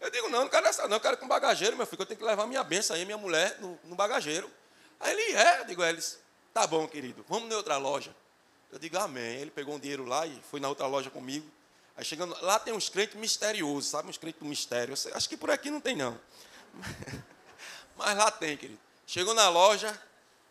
Eu 0.00 0.10
digo, 0.10 0.28
não, 0.28 0.42
não 0.42 0.48
quero 0.48 0.64
dessa 0.64 0.86
não, 0.86 0.96
eu 0.96 1.00
quero 1.00 1.16
com 1.16 1.26
bagageiro, 1.26 1.76
meu 1.76 1.86
filho, 1.86 2.02
eu 2.02 2.06
tenho 2.06 2.18
que 2.18 2.26
levar 2.26 2.46
minha 2.46 2.62
benção 2.62 2.94
aí, 2.94 3.04
minha 3.04 3.18
mulher, 3.18 3.58
no, 3.60 3.78
no 3.84 3.96
bagageiro. 3.96 4.48
Aí 5.00 5.12
ele 5.12 5.36
é, 5.36 5.60
eu 5.60 5.64
digo, 5.64 5.82
eles, 5.82 6.20
tá 6.52 6.66
bom, 6.66 6.86
querido, 6.86 7.24
vamos 7.28 7.48
na 7.48 7.56
outra 7.56 7.76
loja. 7.78 8.14
Eu 8.72 8.78
digo, 8.78 8.98
amém. 8.98 9.36
Ele 9.36 9.50
pegou 9.50 9.74
um 9.74 9.78
dinheiro 9.78 10.06
lá 10.06 10.26
e 10.26 10.42
foi 10.50 10.58
na 10.58 10.68
outra 10.68 10.86
loja 10.86 11.10
comigo. 11.10 11.46
Aí 11.94 12.04
chegando, 12.04 12.34
lá 12.40 12.58
tem 12.58 12.72
uns 12.72 12.88
crentes 12.88 13.16
misteriosos, 13.16 13.90
sabe? 13.90 14.08
Uns 14.08 14.16
crentes 14.16 14.40
do 14.40 14.46
mistério. 14.46 14.96
Sei, 14.96 15.12
acho 15.12 15.28
que 15.28 15.36
por 15.36 15.50
aqui 15.50 15.70
não 15.70 15.80
tem, 15.80 15.94
não. 15.94 16.18
Mas 17.96 18.16
lá 18.16 18.30
tem, 18.30 18.56
querido. 18.56 18.80
Chegou 19.06 19.34
na 19.34 19.50
loja, 19.50 20.00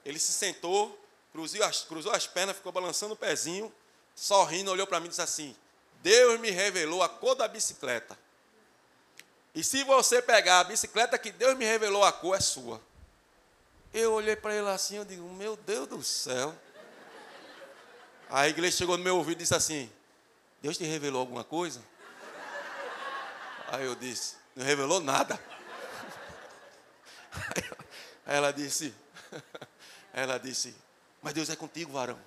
ele 0.06 0.20
se 0.20 0.32
sentou, 0.32 1.01
cruzou 1.32 1.63
as, 1.63 1.84
cruzou 1.84 2.12
as 2.12 2.28
pernas, 2.28 2.56
ficou 2.56 2.72
balançando 2.72 3.14
o 3.14 3.18
pezinho, 3.18 3.74
sorrindo, 4.16 4.72
olhou 4.72 4.86
para 4.86 4.99
mim 4.99 5.08
e 5.08 5.10
disse 5.10 5.22
assim: 5.22 5.56
Deus 6.01 6.39
me 6.39 6.49
revelou 6.49 7.01
a 7.01 7.10
cor 7.10 7.36
da 7.36 7.47
bicicleta. 7.47 8.18
E 9.53 9.64
se 9.64 9.84
você 9.84 10.22
pegar 10.22 10.62
a 10.62 10.64
bicicleta 10.64 11.18
que 11.18 11.32
Deus 11.32 11.58
me 11.58 11.66
revelou 11.66 12.03
a 12.03 12.12
cor, 12.12 12.36
é 12.36 12.39
sua. 12.39 12.82
Eu 13.93 14.14
olhei 14.14 14.36
para 14.36 14.56
ele 14.56 14.70
assim, 14.70 14.95
eu 14.95 15.06
digo, 15.06 15.28
meu 15.34 15.58
Deus 15.58 15.88
do 15.88 16.01
céu. 16.01 16.56
A 18.30 18.47
igreja 18.47 18.78
chegou 18.78 18.97
no 18.97 19.03
meu 19.03 19.18
ouvido 19.18 19.39
e 19.39 19.41
disse 19.41 19.53
assim: 19.53 19.91
Deus 20.62 20.78
te 20.78 20.86
revelou 20.86 21.20
alguma 21.20 21.43
coisa? 21.43 21.84
Aí 23.68 23.86
eu 23.86 23.95
disse: 23.95 24.36
Não 24.56 24.66
revelou 24.66 25.01
nada. 25.01 25.38
Aí 28.26 28.38
ela 28.38 28.51
disse: 28.51 28.93
Ela 30.14 30.38
disse: 30.38 30.74
Mas 31.22 31.34
Deus 31.34 31.49
é 31.49 31.55
contigo, 31.55 31.91
varão. 31.91 32.19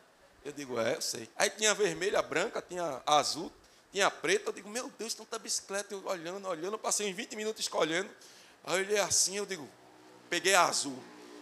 Eu 0.44 0.52
digo: 0.52 0.78
É, 0.78 0.96
eu 0.96 1.02
sei. 1.02 1.28
Aí 1.36 1.50
tinha 1.50 1.74
vermelha, 1.74 2.22
branca, 2.22 2.62
tinha 2.62 3.02
azul, 3.06 3.50
tinha 3.92 4.10
preta. 4.10 4.50
Eu 4.50 4.52
digo: 4.52 4.68
Meu 4.68 4.90
Deus, 4.98 5.14
tanta 5.14 5.38
bicicleta. 5.38 5.94
Eu 5.94 6.06
olhando, 6.06 6.46
olhando. 6.46 6.74
Eu 6.74 6.78
passei 6.78 7.10
uns 7.10 7.16
20 7.16 7.34
minutos 7.36 7.62
escolhendo. 7.62 8.10
Aí 8.64 8.78
eu 8.78 8.86
olhei 8.86 9.00
assim, 9.00 9.36
eu 9.36 9.46
digo: 9.46 9.68
Peguei 10.28 10.54
a 10.54 10.64
azul. 10.64 10.98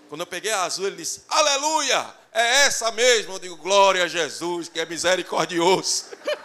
Quando 0.08 0.20
eu 0.22 0.26
peguei 0.26 0.52
a 0.52 0.62
azul, 0.62 0.86
ele 0.86 0.96
disse: 0.96 1.24
Aleluia! 1.28 2.14
É 2.32 2.64
essa 2.64 2.90
mesmo. 2.92 3.34
Eu 3.34 3.38
digo: 3.38 3.56
Glória 3.56 4.04
a 4.04 4.08
Jesus, 4.08 4.68
que 4.68 4.80
é 4.80 4.86
misericordioso. 4.86 6.06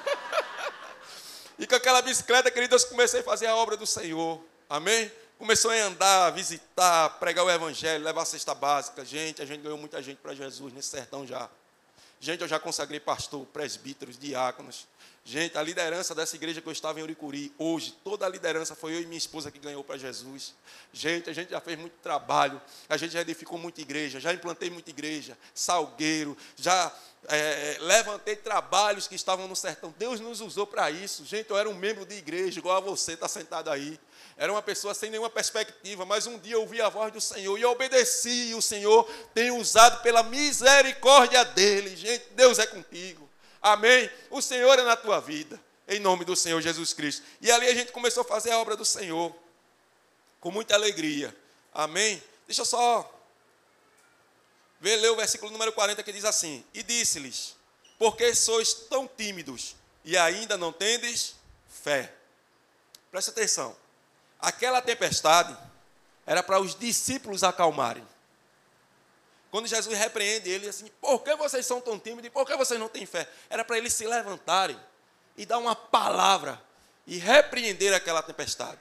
E 1.60 1.66
com 1.66 1.74
aquela 1.74 2.04
bicicleta, 2.04 2.52
queridos, 2.52 2.84
comecei 2.86 3.22
a 3.22 3.24
fazer 3.24 3.48
a 3.48 3.56
obra 3.56 3.76
do 3.76 3.88
Senhor. 3.88 4.40
Amém? 4.70 5.12
Começou 5.38 5.70
a 5.70 5.76
andar, 5.76 6.32
visitar, 6.32 7.10
pregar 7.20 7.46
o 7.46 7.52
evangelho, 7.52 8.04
levar 8.04 8.24
a 8.24 8.26
cesta 8.26 8.56
básica. 8.56 9.06
Gente, 9.06 9.40
a 9.40 9.46
gente 9.46 9.62
ganhou 9.62 9.78
muita 9.78 10.02
gente 10.02 10.18
para 10.18 10.34
Jesus 10.34 10.74
nesse 10.74 10.90
sertão 10.90 11.28
já. 11.28 11.48
Gente, 12.20 12.42
eu 12.42 12.48
já 12.48 12.60
consagrei 12.60 13.00
pastor, 13.00 13.46
presbíteros, 13.46 14.18
diáconos. 14.18 14.88
Gente, 15.24 15.56
a 15.56 15.62
liderança 15.62 16.16
dessa 16.16 16.36
igreja 16.36 16.60
que 16.60 16.68
eu 16.68 16.72
estava 16.72 17.00
em 17.00 17.04
Uricuri, 17.04 17.54
hoje, 17.60 17.96
toda 18.04 18.26
a 18.26 18.30
liderança 18.30 18.74
foi 18.74 18.96
eu 18.96 19.02
e 19.02 19.06
minha 19.06 19.18
esposa 19.18 19.52
que 19.52 19.60
ganhou 19.60 19.84
para 19.84 19.96
Jesus. 19.96 20.56
Gente, 20.92 21.30
a 21.30 21.34
gente 21.34 21.52
já 21.52 21.62
fez 21.62 21.78
muito 21.78 21.94
trabalho, 22.02 22.60
a 22.90 22.98
gente 22.98 23.14
já 23.14 23.22
edificou 23.22 23.60
muita 23.60 23.80
igreja, 23.80 24.20
já 24.20 24.34
implantei 24.34 24.72
muita 24.72 24.90
igreja, 24.90 25.38
salgueiro, 25.54 26.36
já 26.56 26.92
é, 27.28 27.78
levantei 27.82 28.36
trabalhos 28.38 29.08
que 29.08 29.14
estavam 29.14 29.48
no 29.48 29.56
sertão. 29.56 29.94
Deus 30.00 30.20
nos 30.20 30.42
usou 30.42 30.66
para 30.66 30.90
isso. 30.90 31.26
Gente, 31.26 31.52
eu 31.52 31.58
era 31.58 31.70
um 31.70 31.76
membro 31.76 32.06
de 32.06 32.16
igreja, 32.16 32.58
igual 32.58 32.78
a 32.78 32.80
você, 32.80 33.14
está 33.14 33.28
sentado 33.28 33.70
aí. 33.70 34.00
Era 34.38 34.52
uma 34.52 34.62
pessoa 34.62 34.94
sem 34.94 35.10
nenhuma 35.10 35.32
perspectiva, 35.32 36.06
mas 36.06 36.28
um 36.28 36.38
dia 36.38 36.54
eu 36.54 36.62
ouvi 36.62 36.80
a 36.80 36.90
voz 36.90 37.12
do 37.12 37.20
Senhor 37.20 37.58
e 37.58 37.66
obedeci, 37.66 38.50
e 38.50 38.56
o 38.56 38.62
Senhor 38.62 39.04
tem 39.34 39.50
usado 39.50 40.04
pela 40.04 40.22
misericórdia 40.22 41.44
dele. 41.44 41.96
Gente, 41.96 42.24
Deus 42.32 42.60
é 42.60 42.68
contigo. 42.68 43.28
Amém? 43.60 44.08
O 44.30 44.40
Senhor 44.40 44.78
é 44.78 44.84
na 44.84 44.96
tua 44.96 45.20
vida, 45.20 45.60
em 45.88 46.00
nome 46.00 46.24
do 46.24 46.36
Senhor 46.36 46.62
Jesus 46.62 46.94
Cristo. 46.94 47.24
E 47.42 47.52
ali 47.52 47.68
a 47.68 47.74
gente 47.74 47.92
começou 47.92 48.22
a 48.22 48.26
fazer 48.26 48.52
a 48.52 48.60
obra 48.60 48.76
do 48.78 48.86
Senhor, 48.86 49.36
com 50.40 50.52
muita 50.52 50.76
alegria. 50.76 51.36
Amém? 51.74 52.22
Deixa 52.46 52.62
eu 52.62 52.66
só 52.66 53.12
ver, 54.80 54.98
ler 54.98 55.10
o 55.10 55.16
versículo 55.16 55.52
número 55.52 55.74
40 55.74 56.04
que 56.04 56.14
diz 56.14 56.26
assim: 56.26 56.64
E 56.76 56.84
disse-lhes: 56.84 57.56
Por 57.98 58.16
que 58.16 58.36
sois 58.36 58.72
tão 58.72 59.08
tímidos 59.08 59.76
e 60.06 60.16
ainda 60.16 60.56
não 60.58 60.72
tendes 60.72 61.34
fé? 61.68 62.14
Presta 63.10 63.32
atenção. 63.32 63.76
Aquela 64.40 64.82
tempestade 64.82 65.58
era 66.26 66.44
para 66.44 66.60
os 66.60 66.76
discípulos 66.76 67.44
acalmarem. 67.44 68.06
Quando 69.50 69.68
Jesus 69.68 69.98
repreende 69.98 70.50
ele, 70.50 70.68
assim, 70.68 70.92
por 71.00 71.24
que 71.24 71.36
vocês 71.36 71.66
são 71.66 71.80
tão 71.80 71.98
tímidos? 71.98 72.30
Por 72.32 72.46
que 72.46 72.56
vocês 72.56 72.80
não 72.80 72.90
têm 72.90 73.06
fé? 73.06 73.28
Era 73.50 73.64
para 73.64 73.78
eles 73.78 73.94
se 73.94 74.06
levantarem 74.06 74.78
e 75.38 75.46
dar 75.46 75.58
uma 75.58 75.76
palavra 75.76 76.62
e 77.06 77.18
repreender 77.18 77.94
aquela 77.94 78.22
tempestade. 78.22 78.80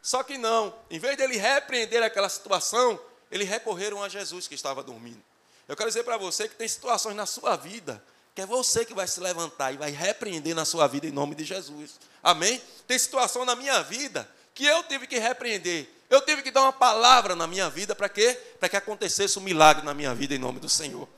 Só 0.00 0.22
que 0.22 0.38
não, 0.38 0.72
em 0.88 1.00
vez 1.00 1.16
dele 1.16 1.36
repreender 1.36 2.02
aquela 2.02 2.28
situação, 2.28 3.00
eles 3.30 3.48
recorreram 3.48 4.02
a 4.02 4.08
Jesus 4.08 4.46
que 4.46 4.54
estava 4.54 4.82
dormindo. 4.82 5.22
Eu 5.66 5.76
quero 5.76 5.90
dizer 5.90 6.04
para 6.04 6.16
você 6.16 6.48
que 6.48 6.54
tem 6.54 6.68
situações 6.68 7.16
na 7.16 7.26
sua 7.26 7.56
vida 7.56 8.02
que 8.36 8.42
é 8.42 8.46
você 8.46 8.84
que 8.84 8.92
vai 8.92 9.08
se 9.08 9.18
levantar 9.18 9.72
e 9.72 9.78
vai 9.78 9.90
repreender 9.90 10.54
na 10.54 10.66
sua 10.66 10.86
vida 10.86 11.06
em 11.06 11.10
nome 11.10 11.34
de 11.34 11.42
Jesus. 11.42 11.98
Amém? 12.22 12.62
Tem 12.86 12.98
situação 12.98 13.46
na 13.46 13.56
minha 13.56 13.82
vida 13.82 14.28
que 14.56 14.66
eu 14.66 14.82
tive 14.82 15.06
que 15.06 15.20
repreender 15.20 15.96
eu 16.08 16.20
tive 16.20 16.42
que 16.42 16.50
dar 16.50 16.62
uma 16.62 16.72
palavra 16.72 17.34
na 17.34 17.46
minha 17.46 17.68
vida 17.68 17.94
para 17.94 18.08
quê? 18.08 18.38
Para 18.60 18.68
que 18.68 18.76
acontecesse 18.76 19.38
um 19.38 19.42
milagre 19.42 19.84
na 19.84 19.92
minha 19.92 20.14
vida 20.14 20.34
em 20.34 20.38
nome 20.38 20.60
do 20.60 20.68
Senhor. 20.68 21.08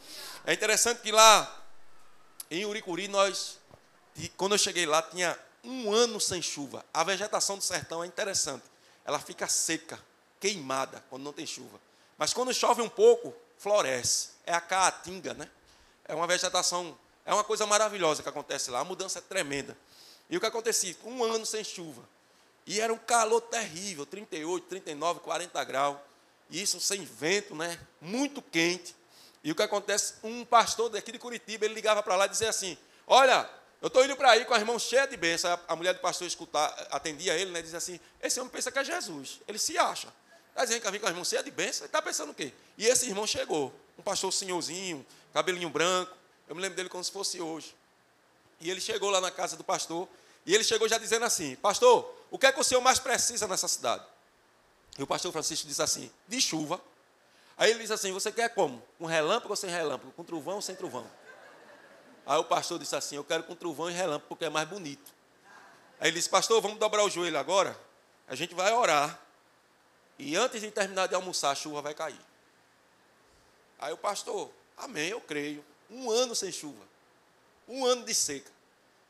É 0.47 0.53
interessante 0.53 1.03
que 1.03 1.13
lá 1.13 1.67
em 2.51 2.65
Uricuri 2.65 3.07
nós, 3.07 3.59
quando 4.37 4.53
eu 4.53 4.59
cheguei 4.59 4.87
lá, 4.87 5.03
tinha 5.03 5.39
um 5.63 5.93
ano 5.93 6.19
sem 6.19 6.41
chuva. 6.41 6.85
A 6.93 7.05
vegetação 7.05 7.59
do 7.59 7.65
sertão 7.65 8.03
é 8.03 8.07
interessante. 8.07 8.65
Ela 9.05 9.19
fica 9.19 9.47
seca, 9.47 10.03
queimada 10.41 11.05
quando 11.11 11.23
não 11.23 11.35
tem 11.35 11.47
chuva. 11.47 11.79
Mas 12.17 12.33
quando 12.33 12.53
chove 12.55 12.81
um 12.81 12.89
pouco, 12.89 13.35
floresce. 13.59 14.31
É 14.47 14.55
a 14.55 14.61
caatinga, 14.61 15.35
né? 15.35 15.51
É 16.07 16.15
uma 16.15 16.27
vegetação, 16.27 16.99
é 17.27 17.35
uma 17.35 17.45
coisa 17.45 17.67
maravilhosa 17.67 18.23
que 18.23 18.29
acontece 18.29 18.71
lá. 18.71 18.81
A 18.81 18.85
mudança 18.85 19.19
é 19.19 19.23
tremenda. 19.23 19.77
E 20.31 20.37
o 20.37 20.41
que 20.41 20.47
acontecia? 20.47 20.97
Um 21.05 21.23
ano 21.23 21.45
sem 21.45 21.63
chuva. 21.63 22.03
E 22.69 22.83
era 22.83 22.93
um 22.93 22.99
calor 22.99 23.41
terrível, 23.41 24.05
38, 24.05 24.67
39, 24.67 25.21
40 25.21 25.65
graus. 25.65 25.97
E 26.51 26.61
isso 26.61 26.79
sem 26.79 27.03
vento, 27.03 27.55
né? 27.55 27.81
Muito 27.99 28.43
quente. 28.43 28.95
E 29.43 29.51
o 29.51 29.55
que 29.55 29.63
acontece? 29.63 30.17
Um 30.23 30.45
pastor 30.45 30.91
daqui 30.91 31.11
de 31.11 31.19
Curitiba, 31.19 31.65
ele 31.65 31.73
ligava 31.73 32.03
para 32.03 32.15
lá 32.15 32.27
e 32.27 32.29
dizia 32.29 32.51
assim: 32.51 32.77
Olha, 33.07 33.49
eu 33.81 33.87
estou 33.87 34.05
indo 34.05 34.15
para 34.17 34.33
aí 34.33 34.45
com 34.45 34.53
as 34.53 34.63
mãos 34.65 34.83
cheias 34.83 35.09
de 35.09 35.17
bênção. 35.17 35.59
A 35.67 35.75
mulher 35.75 35.95
do 35.95 36.01
pastor 36.01 36.27
escutar, 36.27 36.69
atendia 36.91 37.35
ele, 37.39 37.51
né? 37.53 37.63
Dizia 37.63 37.79
assim: 37.79 37.99
Esse 38.21 38.39
homem 38.39 38.53
pensa 38.53 38.71
que 38.71 38.79
é 38.79 38.85
Jesus. 38.85 39.41
Ele 39.49 39.59
se 39.59 39.79
acha. 39.79 40.13
Está 40.51 40.67
dizendo 40.67 40.83
que 40.83 40.91
vir 40.91 41.01
com 41.01 41.07
as 41.07 41.15
mãos 41.15 41.27
cheias 41.27 41.47
de 41.47 41.51
bênção. 41.51 41.85
Ele 41.85 41.89
está 41.89 42.03
pensando 42.03 42.33
o 42.33 42.35
quê? 42.35 42.53
E 42.77 42.87
esse 42.87 43.07
irmão 43.07 43.27
chegou. 43.27 43.73
Um 43.99 44.03
pastor 44.03 44.31
senhorzinho, 44.31 45.07
cabelinho 45.33 45.71
branco. 45.71 46.15
Eu 46.47 46.55
me 46.55 46.61
lembro 46.61 46.77
dele 46.77 46.91
como 46.91 47.03
se 47.03 47.11
fosse 47.11 47.41
hoje. 47.41 47.75
E 48.61 48.71
ele 48.71 48.81
chegou 48.83 49.09
lá 49.09 49.23
na 49.23 49.31
casa 49.31 49.57
do 49.57 49.65
pastor. 49.65 50.07
E 50.45 50.55
ele 50.55 50.65
chegou 50.65 50.87
já 50.87 50.99
dizendo 50.99 51.25
assim: 51.25 51.57
Pastor, 51.57 52.18
o 52.31 52.39
que 52.39 52.47
é 52.47 52.53
que 52.53 52.61
o 52.61 52.65
senhor 52.65 52.81
mais 52.81 52.99
precisa 52.99 53.47
nessa 53.47 53.69
cidade? 53.69 54.05
E 54.99 55.03
o 55.03 55.07
pastor 55.07 55.33
Francisco 55.33 55.67
disse 55.67 55.83
assim: 55.83 56.11
de 56.27 56.41
chuva. 56.41 56.81
Aí 57.57 57.71
ele 57.71 57.81
disse 57.81 57.93
assim: 57.93 58.13
você 58.13 58.31
quer 58.31 58.55
como? 58.55 58.83
Com 58.99 59.07
relâmpago 59.07 59.51
ou 59.51 59.57
sem 59.57 59.71
relâmpago? 59.71 60.13
Com 60.13 60.25
trovão 60.25 60.57
ou 60.57 60.63
sem 60.63 60.75
trovão? 60.75 61.09
Aí 62.27 62.39
o 62.39 62.45
pastor 62.45 62.79
disse 62.79 62.95
assim: 62.95 63.17
eu 63.17 63.25
quero 63.25 63.45
com 63.45 63.55
trovão 63.55 63.91
e 63.91 63.93
relâmpago 63.93 64.29
porque 64.29 64.45
é 64.45 64.51
mais 64.51 64.69
bonito. 64.69 65.13
Aí 66.01 66.09
ele 66.09 66.17
disse: 66.17 66.29
pastor, 66.29 66.61
vamos 66.61 66.79
dobrar 66.79 67.05
o 67.05 67.11
joelho 67.11 67.39
agora. 67.39 67.79
A 68.27 68.35
gente 68.35 68.55
vai 68.55 68.73
orar. 68.73 69.19
E 70.19 70.37
antes 70.37 70.61
de 70.61 70.71
terminar 70.71 71.07
de 71.07 71.15
almoçar, 71.15 71.51
a 71.51 71.55
chuva 71.55 71.81
vai 71.81 71.95
cair. 71.95 72.21
Aí 73.79 73.93
o 73.93 73.97
pastor, 73.97 74.51
amém, 74.77 75.09
eu 75.09 75.21
creio. 75.21 75.65
Um 75.89 76.11
ano 76.11 76.35
sem 76.35 76.51
chuva. 76.51 76.83
Um 77.67 77.87
ano 77.87 78.05
de 78.05 78.13
seca. 78.13 78.51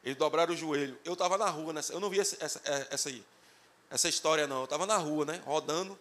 Eles 0.04 0.16
dobraram 0.16 0.52
o 0.52 0.56
joelho. 0.56 0.98
Eu 1.04 1.14
estava 1.14 1.36
na 1.36 1.48
rua, 1.48 1.72
nessa, 1.72 1.92
eu 1.92 2.00
não 2.00 2.08
vi 2.08 2.20
essa, 2.20 2.36
essa, 2.40 2.60
é, 2.64 2.88
essa, 2.90 3.08
aí, 3.08 3.24
essa 3.90 4.08
história, 4.08 4.46
não. 4.46 4.58
Eu 4.58 4.64
estava 4.64 4.86
na 4.86 4.96
rua, 4.96 5.24
né? 5.24 5.42
Rodando. 5.44 5.98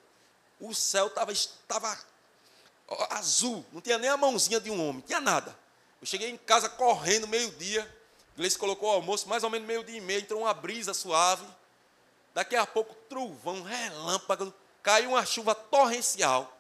O 0.60 0.74
céu 0.74 1.08
estava 1.08 1.32
estava 1.32 1.98
azul. 3.12 3.66
Não 3.72 3.82
tinha 3.82 3.98
nem 3.98 4.10
a 4.10 4.18
mãozinha 4.18 4.60
de 4.60 4.72
um 4.72 4.90
homem. 4.90 5.02
Tinha 5.02 5.20
nada. 5.20 5.58
Eu 6.00 6.08
cheguei 6.08 6.30
em 6.30 6.38
casa 6.38 6.70
correndo, 6.70 7.28
meio-dia. 7.28 7.96
Gleice 8.36 8.58
colocou 8.58 8.90
o 8.90 8.92
almoço, 8.92 9.28
mais 9.28 9.44
ou 9.44 9.50
menos 9.50 9.68
meio-dia 9.68 9.98
e 9.98 10.02
meio. 10.02 10.20
Entrou 10.20 10.42
uma 10.42 10.54
brisa 10.54 10.94
suave. 10.94 11.46
Daqui 12.34 12.56
a 12.56 12.66
pouco, 12.68 12.94
trovão, 13.10 13.64
relâmpago. 13.64 14.54
Caiu 14.84 15.12
uma 15.12 15.26
chuva 15.26 15.56
torrencial. 15.56 16.56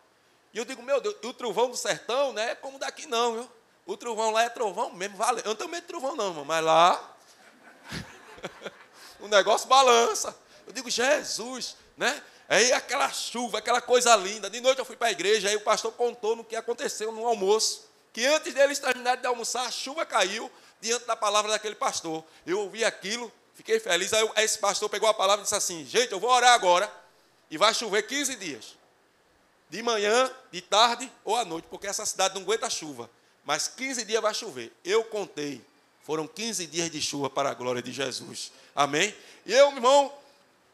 E 0.53 0.57
eu 0.57 0.65
digo, 0.65 0.81
meu 0.81 0.99
Deus, 0.99 1.15
o 1.23 1.33
trovão 1.33 1.69
do 1.69 1.77
sertão 1.77 2.33
não 2.33 2.41
é 2.41 2.55
como 2.55 2.79
daqui 2.79 3.05
não, 3.05 3.33
viu? 3.33 3.51
O 3.85 3.95
trovão 3.95 4.31
lá 4.31 4.43
é 4.43 4.49
trovão 4.49 4.91
mesmo, 4.91 5.15
vale. 5.15 5.39
Eu 5.41 5.49
não 5.49 5.55
tenho 5.55 5.69
medo 5.69 5.83
de 5.83 5.87
trovão 5.87 6.15
não, 6.15 6.43
mas 6.43 6.63
lá 6.63 7.16
o 9.19 9.27
negócio 9.29 9.67
balança. 9.67 10.37
Eu 10.65 10.73
digo, 10.73 10.89
Jesus, 10.89 11.75
né? 11.95 12.21
Aí 12.49 12.71
aquela 12.71 13.09
chuva, 13.11 13.57
aquela 13.57 13.81
coisa 13.81 14.15
linda. 14.15 14.49
De 14.49 14.61
noite 14.61 14.79
eu 14.79 14.85
fui 14.85 14.95
para 14.95 15.07
a 15.07 15.11
igreja, 15.11 15.49
aí 15.49 15.55
o 15.55 15.61
pastor 15.61 15.91
contou 15.93 16.35
no 16.35 16.43
que 16.43 16.55
aconteceu 16.55 17.11
no 17.11 17.25
almoço. 17.25 17.85
Que 18.13 18.25
antes 18.25 18.53
deles 18.53 18.79
terminarem 18.79 19.21
de 19.21 19.27
almoçar, 19.27 19.65
a 19.65 19.71
chuva 19.71 20.05
caiu 20.05 20.49
diante 20.79 21.05
da 21.05 21.15
palavra 21.15 21.51
daquele 21.51 21.75
pastor. 21.75 22.23
Eu 22.45 22.61
ouvi 22.61 22.85
aquilo, 22.85 23.31
fiquei 23.53 23.79
feliz. 23.79 24.13
Aí 24.13 24.29
esse 24.37 24.57
pastor 24.59 24.89
pegou 24.89 25.09
a 25.09 25.13
palavra 25.13 25.41
e 25.41 25.43
disse 25.43 25.55
assim: 25.55 25.85
Gente, 25.85 26.11
eu 26.11 26.19
vou 26.19 26.29
orar 26.29 26.53
agora. 26.53 26.91
E 27.49 27.57
vai 27.57 27.73
chover 27.73 28.03
15 28.03 28.35
dias. 28.35 28.75
De 29.69 29.81
manhã, 29.83 30.31
de 30.51 30.61
tarde 30.61 31.11
ou 31.23 31.35
à 31.35 31.43
noite, 31.43 31.67
porque 31.69 31.87
essa 31.87 32.05
cidade 32.05 32.35
não 32.35 32.41
aguenta 32.41 32.69
chuva. 32.69 33.09
Mas 33.43 33.67
15 33.67 34.05
dias 34.05 34.21
vai 34.21 34.33
chover. 34.33 34.73
Eu 34.83 35.03
contei 35.05 35.61
foram 36.07 36.25
15 36.25 36.67
dias 36.67 36.89
de 36.89 37.01
chuva 37.01 37.29
para 37.29 37.49
a 37.49 37.53
glória 37.53 37.81
de 37.81 37.91
Jesus. 37.91 38.53
Amém? 38.73 39.13
E 39.45 39.51
eu, 39.51 39.73
irmão, 39.73 40.09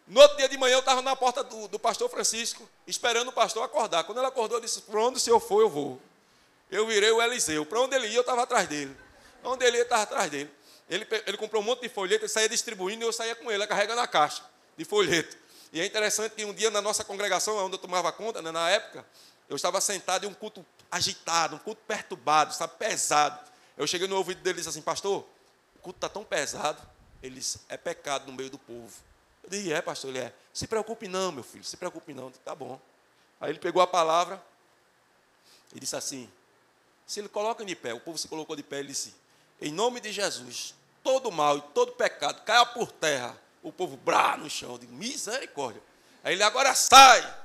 no 0.08 0.22
outro 0.22 0.38
dia 0.38 0.48
de 0.48 0.56
manhã 0.60 0.76
eu 0.76 0.80
estava 0.80 1.02
na 1.02 1.16
porta 1.16 1.44
do, 1.44 1.68
do, 1.68 1.80
pastor 1.80 2.08
Francisco, 2.08 2.70
esperando 2.86 3.30
o 3.30 3.32
pastor 3.32 3.64
acordar. 3.64 4.04
Quando 4.04 4.20
ele 4.20 4.28
acordou, 4.28 4.60
eu 4.60 4.62
disse: 4.62 4.82
Para 4.82 5.02
onde 5.02 5.18
o 5.18 5.20
senhor 5.20 5.40
for, 5.40 5.62
eu 5.62 5.70
vou. 5.72 6.00
Eu 6.70 6.86
virei 6.86 7.10
o 7.10 7.20
Eliseu. 7.20 7.66
Para 7.66 7.82
onde 7.82 7.96
ele 7.96 8.10
ia, 8.10 8.18
eu 8.18 8.22
estava 8.22 8.44
atrás 8.44 8.68
dele. 8.68 8.96
Onde 9.44 9.66
ele 9.66 9.78
ia, 9.78 9.82
eu 9.82 9.86
estava 9.86 10.04
atrás 10.04 10.30
dele. 10.30 10.52
Ele, 10.88 11.08
ele 11.26 11.36
comprou 11.36 11.64
um 11.64 11.66
monte 11.66 11.82
de 11.82 11.90
folheto, 11.90 12.26
ele 12.26 12.30
saía 12.30 12.48
distribuindo 12.48 13.04
e 13.04 13.08
eu 13.08 13.12
saía 13.12 13.34
com 13.34 13.52
ele, 13.52 13.66
carregando 13.66 14.02
a 14.02 14.08
caixa 14.08 14.44
de 14.78 14.86
folheto. 14.86 15.36
E 15.72 15.82
é 15.82 15.86
interessante 15.88 16.34
que 16.36 16.46
um 16.46 16.54
dia 16.54 16.70
na 16.70 16.80
nossa 16.80 17.04
congregação, 17.04 17.58
onde 17.58 17.74
eu 17.74 17.80
tomava 17.80 18.12
conta, 18.12 18.40
né, 18.40 18.52
na 18.52 18.70
época, 18.70 19.04
eu 19.50 19.56
estava 19.56 19.82
sentado 19.82 20.26
em 20.26 20.30
um 20.30 20.34
culto 20.36 20.64
agitado, 20.92 21.56
um 21.56 21.60
culto 21.60 21.82
perturbado, 21.88 22.52
estava 22.52 22.72
pesado. 22.72 23.52
Eu 23.78 23.88
cheguei 23.88 24.08
no 24.08 24.16
ouvido 24.16 24.42
dele 24.42 24.58
e 24.58 24.62
disse 24.62 24.70
assim, 24.70 24.82
pastor, 24.82 25.26
o 25.76 25.80
culto 25.80 25.98
está 25.98 26.10
tão 26.10 26.24
pesado. 26.24 26.82
Ele 27.22 27.36
disse, 27.36 27.62
é 27.70 27.78
pecado 27.78 28.28
no 28.28 28.34
meio 28.34 28.50
do 28.50 28.58
povo. 28.58 28.94
Eu 29.44 29.50
disse, 29.50 29.72
é, 29.72 29.82
pastor, 29.82 30.10
ele 30.10 30.20
é. 30.20 30.34
Se 30.54 30.68
preocupe 30.68 31.08
não, 31.08 31.32
meu 31.32 31.44
filho, 31.44 31.64
se 31.64 31.78
preocupe 31.78 32.14
não. 32.14 32.30
Disse, 32.30 32.42
tá 32.42 32.54
bom. 32.54 32.80
Aí 33.42 33.50
ele 33.50 33.60
pegou 33.60 33.82
a 33.82 33.88
palavra 33.88 34.42
e 35.74 35.80
disse 35.80 35.96
assim, 35.96 36.30
se 37.06 37.20
ele 37.20 37.30
coloca 37.30 37.66
de 37.66 37.76
pé, 37.76 37.94
o 37.94 38.00
povo 38.00 38.18
se 38.18 38.28
colocou 38.28 38.56
de 38.56 38.64
pé, 38.64 38.80
ele 38.80 38.90
disse, 38.90 39.14
em 39.62 39.72
nome 39.72 40.00
de 40.00 40.12
Jesus, 40.12 40.76
todo 41.04 41.32
mal 41.32 41.58
e 41.58 41.62
todo 41.74 41.94
pecado 41.94 42.42
caia 42.44 42.66
por 42.66 42.92
terra. 42.92 43.38
O 43.62 43.72
povo 43.72 43.96
brá 43.96 44.36
no 44.36 44.50
chão. 44.50 44.72
Eu 44.72 44.78
digo, 44.78 44.94
misericórdia. 44.94 45.82
Aí 46.24 46.34
ele 46.34 46.44
agora 46.44 46.76
sai. 46.76 47.22
Aí 47.22 47.38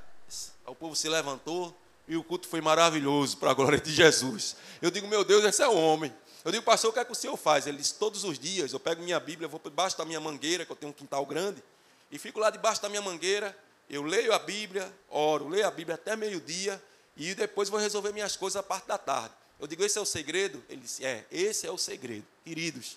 o 0.66 0.74
povo 0.74 0.96
se 0.96 1.08
levantou, 1.08 1.76
e 2.08 2.16
o 2.16 2.24
culto 2.24 2.48
foi 2.48 2.60
maravilhoso 2.60 3.36
para 3.36 3.50
a 3.50 3.54
glória 3.54 3.78
de 3.78 3.92
Jesus. 3.92 4.56
Eu 4.80 4.90
digo, 4.90 5.06
meu 5.06 5.22
Deus, 5.22 5.44
esse 5.44 5.62
é 5.62 5.68
o 5.68 5.76
homem. 5.76 6.12
Eu 6.44 6.50
digo, 6.50 6.64
pastor, 6.64 6.90
o 6.90 6.92
que 6.92 6.98
é 6.98 7.04
que 7.04 7.12
o 7.12 7.14
senhor 7.14 7.36
faz? 7.36 7.66
Ele 7.66 7.76
disse, 7.76 7.94
todos 7.94 8.24
os 8.24 8.38
dias 8.38 8.72
eu 8.72 8.80
pego 8.80 9.02
minha 9.02 9.20
Bíblia, 9.20 9.46
vou 9.46 9.60
debaixo 9.62 9.98
da 9.98 10.04
minha 10.06 10.18
mangueira, 10.18 10.64
que 10.64 10.72
eu 10.72 10.76
tenho 10.76 10.90
um 10.90 10.94
quintal 10.94 11.26
grande, 11.26 11.62
e 12.10 12.18
fico 12.18 12.40
lá 12.40 12.48
debaixo 12.48 12.80
da 12.80 12.88
minha 12.88 13.02
mangueira, 13.02 13.56
eu 13.90 14.02
leio 14.02 14.32
a 14.32 14.38
Bíblia, 14.38 14.90
oro, 15.10 15.48
leio 15.48 15.66
a 15.66 15.70
Bíblia 15.70 15.96
até 15.96 16.16
meio-dia, 16.16 16.82
e 17.16 17.34
depois 17.34 17.68
vou 17.68 17.78
resolver 17.78 18.12
minhas 18.12 18.36
coisas 18.36 18.56
a 18.56 18.62
parte 18.62 18.86
da 18.86 18.96
tarde. 18.96 19.34
Eu 19.60 19.66
digo, 19.66 19.84
esse 19.84 19.98
é 19.98 20.00
o 20.00 20.06
segredo? 20.06 20.64
Ele 20.68 20.80
disse, 20.80 21.04
é, 21.04 21.26
esse 21.30 21.66
é 21.66 21.70
o 21.70 21.76
segredo. 21.76 22.24
Queridos, 22.44 22.96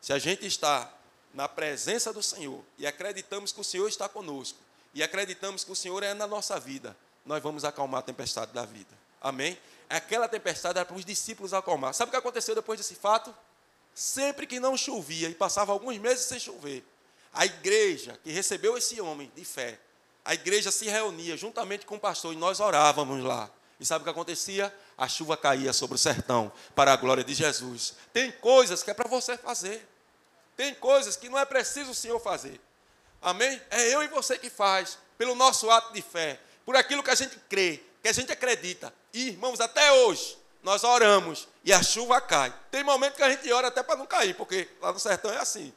se 0.00 0.12
a 0.12 0.18
gente 0.18 0.46
está 0.46 0.92
na 1.32 1.48
presença 1.48 2.12
do 2.12 2.22
Senhor 2.22 2.64
e 2.78 2.86
acreditamos 2.86 3.52
que 3.52 3.60
o 3.60 3.64
Senhor 3.64 3.86
está 3.86 4.08
conosco, 4.08 4.58
e 4.92 5.02
acreditamos 5.02 5.62
que 5.62 5.70
o 5.70 5.76
Senhor 5.76 6.02
é 6.02 6.14
na 6.14 6.26
nossa 6.26 6.58
vida, 6.58 6.96
nós 7.24 7.42
vamos 7.42 7.64
acalmar 7.64 8.00
a 8.00 8.02
tempestade 8.02 8.52
da 8.52 8.64
vida. 8.64 8.98
Amém? 9.20 9.58
Aquela 9.88 10.28
tempestade 10.28 10.78
era 10.78 10.86
para 10.86 10.96
os 10.96 11.04
discípulos 11.04 11.52
acalmar. 11.52 11.92
Sabe 11.94 12.08
o 12.08 12.12
que 12.12 12.16
aconteceu 12.16 12.54
depois 12.54 12.78
desse 12.78 12.94
fato? 12.94 13.34
Sempre 13.94 14.46
que 14.46 14.60
não 14.60 14.76
chovia, 14.76 15.28
e 15.28 15.34
passava 15.34 15.72
alguns 15.72 15.98
meses 15.98 16.24
sem 16.26 16.38
chover, 16.38 16.84
a 17.32 17.44
igreja 17.44 18.18
que 18.22 18.30
recebeu 18.30 18.76
esse 18.76 19.00
homem 19.00 19.30
de 19.34 19.44
fé, 19.44 19.78
a 20.24 20.34
igreja 20.34 20.70
se 20.70 20.86
reunia 20.88 21.36
juntamente 21.36 21.86
com 21.86 21.96
o 21.96 22.00
pastor 22.00 22.32
e 22.32 22.36
nós 22.36 22.60
orávamos 22.60 23.22
lá. 23.24 23.50
E 23.78 23.86
sabe 23.86 24.02
o 24.02 24.04
que 24.04 24.10
acontecia? 24.10 24.74
A 24.96 25.08
chuva 25.08 25.36
caía 25.36 25.72
sobre 25.72 25.94
o 25.94 25.98
sertão, 25.98 26.52
para 26.74 26.92
a 26.92 26.96
glória 26.96 27.24
de 27.24 27.32
Jesus. 27.32 27.94
Tem 28.12 28.30
coisas 28.30 28.82
que 28.82 28.90
é 28.90 28.94
para 28.94 29.08
você 29.08 29.38
fazer. 29.38 29.88
Tem 30.56 30.74
coisas 30.74 31.16
que 31.16 31.28
não 31.30 31.38
é 31.38 31.44
preciso 31.46 31.92
o 31.92 31.94
Senhor 31.94 32.20
fazer. 32.20 32.60
Amém? 33.22 33.60
É 33.70 33.94
eu 33.94 34.02
e 34.02 34.08
você 34.08 34.38
que 34.38 34.50
faz, 34.50 34.98
pelo 35.16 35.34
nosso 35.34 35.70
ato 35.70 35.92
de 35.94 36.02
fé, 36.02 36.38
por 36.64 36.76
aquilo 36.76 37.02
que 37.02 37.10
a 37.10 37.14
gente 37.14 37.36
crê, 37.48 37.82
que 38.02 38.08
a 38.08 38.12
gente 38.12 38.30
acredita. 38.32 38.92
E, 39.12 39.28
irmãos, 39.28 39.60
até 39.60 39.92
hoje, 39.92 40.38
nós 40.62 40.84
oramos 40.84 41.48
e 41.64 41.72
a 41.72 41.82
chuva 41.82 42.20
cai. 42.20 42.54
Tem 42.70 42.84
momento 42.84 43.16
que 43.16 43.22
a 43.22 43.30
gente 43.30 43.50
ora 43.52 43.68
até 43.68 43.82
para 43.82 43.96
não 43.96 44.06
cair, 44.06 44.34
porque 44.34 44.68
lá 44.80 44.92
no 44.92 44.98
sertão 44.98 45.32
é 45.32 45.38
assim. 45.38 45.72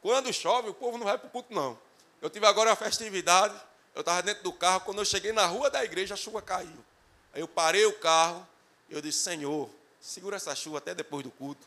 Quando 0.00 0.32
chove, 0.32 0.68
o 0.68 0.74
povo 0.74 0.98
não 0.98 1.04
vai 1.04 1.18
para 1.18 1.26
o 1.26 1.30
culto, 1.30 1.52
não. 1.52 1.78
Eu 2.22 2.30
tive 2.30 2.46
agora 2.46 2.70
uma 2.70 2.76
festividade, 2.76 3.54
eu 3.94 4.00
estava 4.00 4.22
dentro 4.22 4.42
do 4.42 4.52
carro, 4.52 4.80
quando 4.80 4.98
eu 4.98 5.04
cheguei 5.04 5.32
na 5.32 5.46
rua 5.46 5.70
da 5.70 5.84
igreja, 5.84 6.14
a 6.14 6.16
chuva 6.16 6.40
caiu. 6.40 6.84
Aí 7.32 7.40
eu 7.40 7.48
parei 7.48 7.84
o 7.86 7.92
carro, 7.92 8.46
e 8.88 8.94
eu 8.94 9.00
disse, 9.00 9.18
Senhor, 9.18 9.68
segura 10.00 10.36
essa 10.36 10.54
chuva 10.54 10.78
até 10.78 10.94
depois 10.94 11.24
do 11.24 11.30
culto. 11.30 11.66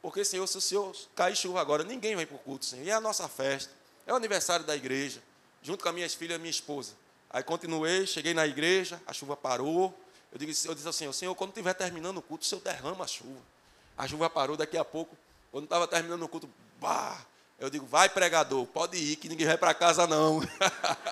Porque, 0.00 0.24
Senhor, 0.24 0.46
se 0.46 0.58
o 0.58 0.60
Senhor 0.60 0.96
cair 1.14 1.36
chuva 1.36 1.60
agora, 1.60 1.84
ninguém 1.84 2.16
vai 2.16 2.26
para 2.26 2.36
o 2.36 2.38
culto, 2.38 2.64
Senhor. 2.64 2.84
E 2.84 2.90
é 2.90 2.92
a 2.92 3.00
nossa 3.00 3.28
festa, 3.28 3.72
é 4.06 4.12
o 4.12 4.16
aniversário 4.16 4.64
da 4.64 4.74
igreja, 4.74 5.22
junto 5.62 5.82
com 5.82 5.88
as 5.88 5.94
minhas 5.94 6.14
filhas 6.14 6.38
e 6.38 6.40
minha 6.40 6.50
esposa. 6.50 6.94
Aí 7.32 7.42
continuei, 7.42 8.06
cheguei 8.06 8.34
na 8.34 8.46
igreja, 8.46 9.00
a 9.06 9.12
chuva 9.12 9.36
parou. 9.36 9.98
Eu 10.30 10.38
disse, 10.38 10.68
eu 10.68 10.74
disse 10.74 10.88
assim, 10.88 11.10
Senhor, 11.12 11.34
quando 11.34 11.50
estiver 11.50 11.72
terminando 11.74 12.18
o 12.18 12.22
culto, 12.22 12.44
o 12.44 12.46
Senhor 12.46 12.60
derrama 12.60 13.04
a 13.04 13.08
chuva. 13.08 13.40
A 13.96 14.06
chuva 14.06 14.28
parou 14.28 14.56
daqui 14.56 14.76
a 14.76 14.84
pouco. 14.84 15.16
Quando 15.50 15.64
estava 15.64 15.86
terminando 15.86 16.22
o 16.22 16.28
culto, 16.28 16.48
bah, 16.80 17.24
eu 17.58 17.70
digo, 17.70 17.86
vai 17.86 18.08
pregador, 18.08 18.66
pode 18.66 18.96
ir, 18.96 19.16
que 19.16 19.28
ninguém 19.28 19.46
vai 19.46 19.56
para 19.56 19.72
casa 19.72 20.06
não. 20.06 20.40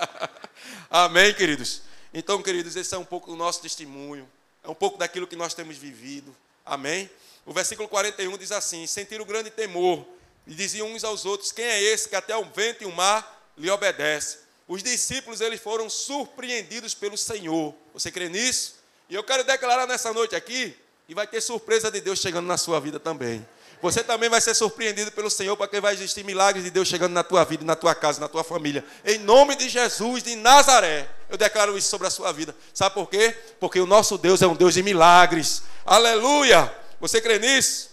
Amém, 0.91 1.33
queridos? 1.33 1.83
Então, 2.13 2.43
queridos, 2.43 2.75
esse 2.77 2.95
é 2.95 2.99
um 2.99 3.05
pouco 3.05 3.31
do 3.31 3.37
nosso 3.37 3.63
testemunho, 3.63 4.29
é 4.65 4.69
um 4.69 4.75
pouco 4.75 4.99
daquilo 4.99 5.27
que 5.27 5.37
nós 5.37 5.55
temos 5.55 5.77
vivido. 5.77 6.35
Amém? 6.65 7.09
O 7.47 7.53
versículo 7.53 7.89
41 7.89 8.37
diz 8.37 8.53
assim: 8.53 8.87
Sentiram 8.87 9.25
grande 9.25 9.51
temor, 9.51 10.05
e 10.47 10.55
diziam 10.55 10.89
uns 10.89 11.05
aos 11.05 11.25
outros: 11.25 11.53
Quem 11.53 11.65
é 11.65 11.81
esse 11.83 12.09
que 12.09 12.17
até 12.17 12.37
o 12.37 12.45
vento 12.45 12.83
e 12.83 12.87
o 12.87 12.93
mar 12.93 13.53
lhe 13.57 13.71
obedece? 13.71 14.50
Os 14.71 14.85
discípulos 14.85 15.41
eles 15.41 15.61
foram 15.61 15.91
surpreendidos 15.91 16.95
pelo 16.95 17.19
Senhor. 17.19 17.75
Você 17.93 18.09
crê 18.09 18.29
nisso? 18.29 18.77
E 19.09 19.17
eu 19.17 19.25
quero 19.25 19.43
declarar 19.43 19.85
nessa 19.85 20.13
noite 20.13 20.37
aqui, 20.37 20.77
e 21.09 21.13
vai 21.13 21.27
ter 21.27 21.41
surpresa 21.41 21.91
de 21.91 22.01
Deus 22.01 22.21
chegando 22.21 22.47
na 22.47 22.57
sua 22.57 22.79
vida 22.79 23.01
também. 23.01 23.45
Você 23.83 24.05
também 24.05 24.31
vai 24.31 24.41
ser 24.41 24.55
surpreendido 24.55 25.11
pelo 25.11 25.29
Senhor, 25.29 25.57
porque 25.57 25.81
vai 25.81 25.93
existir 25.93 26.25
milagres 26.25 26.63
de 26.63 26.71
Deus 26.71 26.87
chegando 26.87 27.13
na 27.13 27.25
tua 27.25 27.45
vida, 27.45 27.65
na 27.65 27.75
tua 27.75 27.97
casa, 27.97 28.21
na 28.21 28.29
tua 28.29 28.45
família. 28.45 28.85
Em 29.05 29.19
nome 29.19 29.57
de 29.57 29.69
Jesus 29.69 30.23
de 30.23 30.37
Nazaré, 30.37 31.11
eu 31.29 31.37
declaro 31.37 31.77
isso 31.77 31.89
sobre 31.89 32.07
a 32.07 32.11
sua 32.11 32.31
vida. 32.31 32.55
Sabe 32.73 32.95
por 32.95 33.11
quê? 33.11 33.37
Porque 33.59 33.81
o 33.81 33.87
nosso 33.87 34.17
Deus 34.17 34.41
é 34.41 34.47
um 34.47 34.55
Deus 34.55 34.75
de 34.75 34.85
milagres. 34.85 35.65
Aleluia! 35.85 36.73
Você 37.01 37.21
crê 37.21 37.41
nisso? 37.41 37.91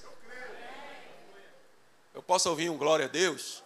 Eu 2.13 2.21
posso 2.21 2.47
ouvir 2.51 2.69
um 2.69 2.77
glória 2.77 3.05
a 3.05 3.09
Deus? 3.09 3.63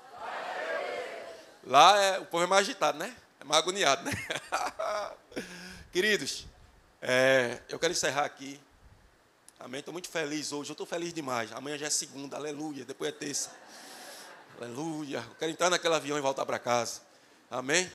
Lá 1.63 1.99
é, 2.01 2.19
o 2.19 2.25
povo 2.25 2.43
é 2.43 2.47
mais 2.47 2.67
agitado, 2.67 2.97
né? 2.97 3.15
É 3.39 3.43
mais 3.43 3.61
agoniado, 3.61 4.03
né? 4.03 4.11
Queridos, 5.91 6.45
é, 7.01 7.61
eu 7.69 7.77
quero 7.77 7.91
encerrar 7.91 8.25
aqui 8.25 8.59
Amém? 9.63 9.77
Estou 9.77 9.91
muito 9.91 10.09
feliz 10.09 10.51
hoje. 10.51 10.71
Eu 10.71 10.73
estou 10.73 10.87
feliz 10.87 11.13
demais. 11.13 11.51
Amanhã 11.51 11.77
já 11.77 11.85
é 11.85 11.89
segunda, 11.89 12.35
aleluia. 12.35 12.83
Depois 12.83 13.09
é 13.09 13.11
terça. 13.15 13.51
Aleluia. 14.57 15.23
Eu 15.29 15.35
quero 15.35 15.51
entrar 15.51 15.69
naquele 15.69 15.93
avião 15.93 16.17
e 16.17 16.21
voltar 16.21 16.47
para 16.47 16.57
casa. 16.57 17.01
Amém? 17.49 17.89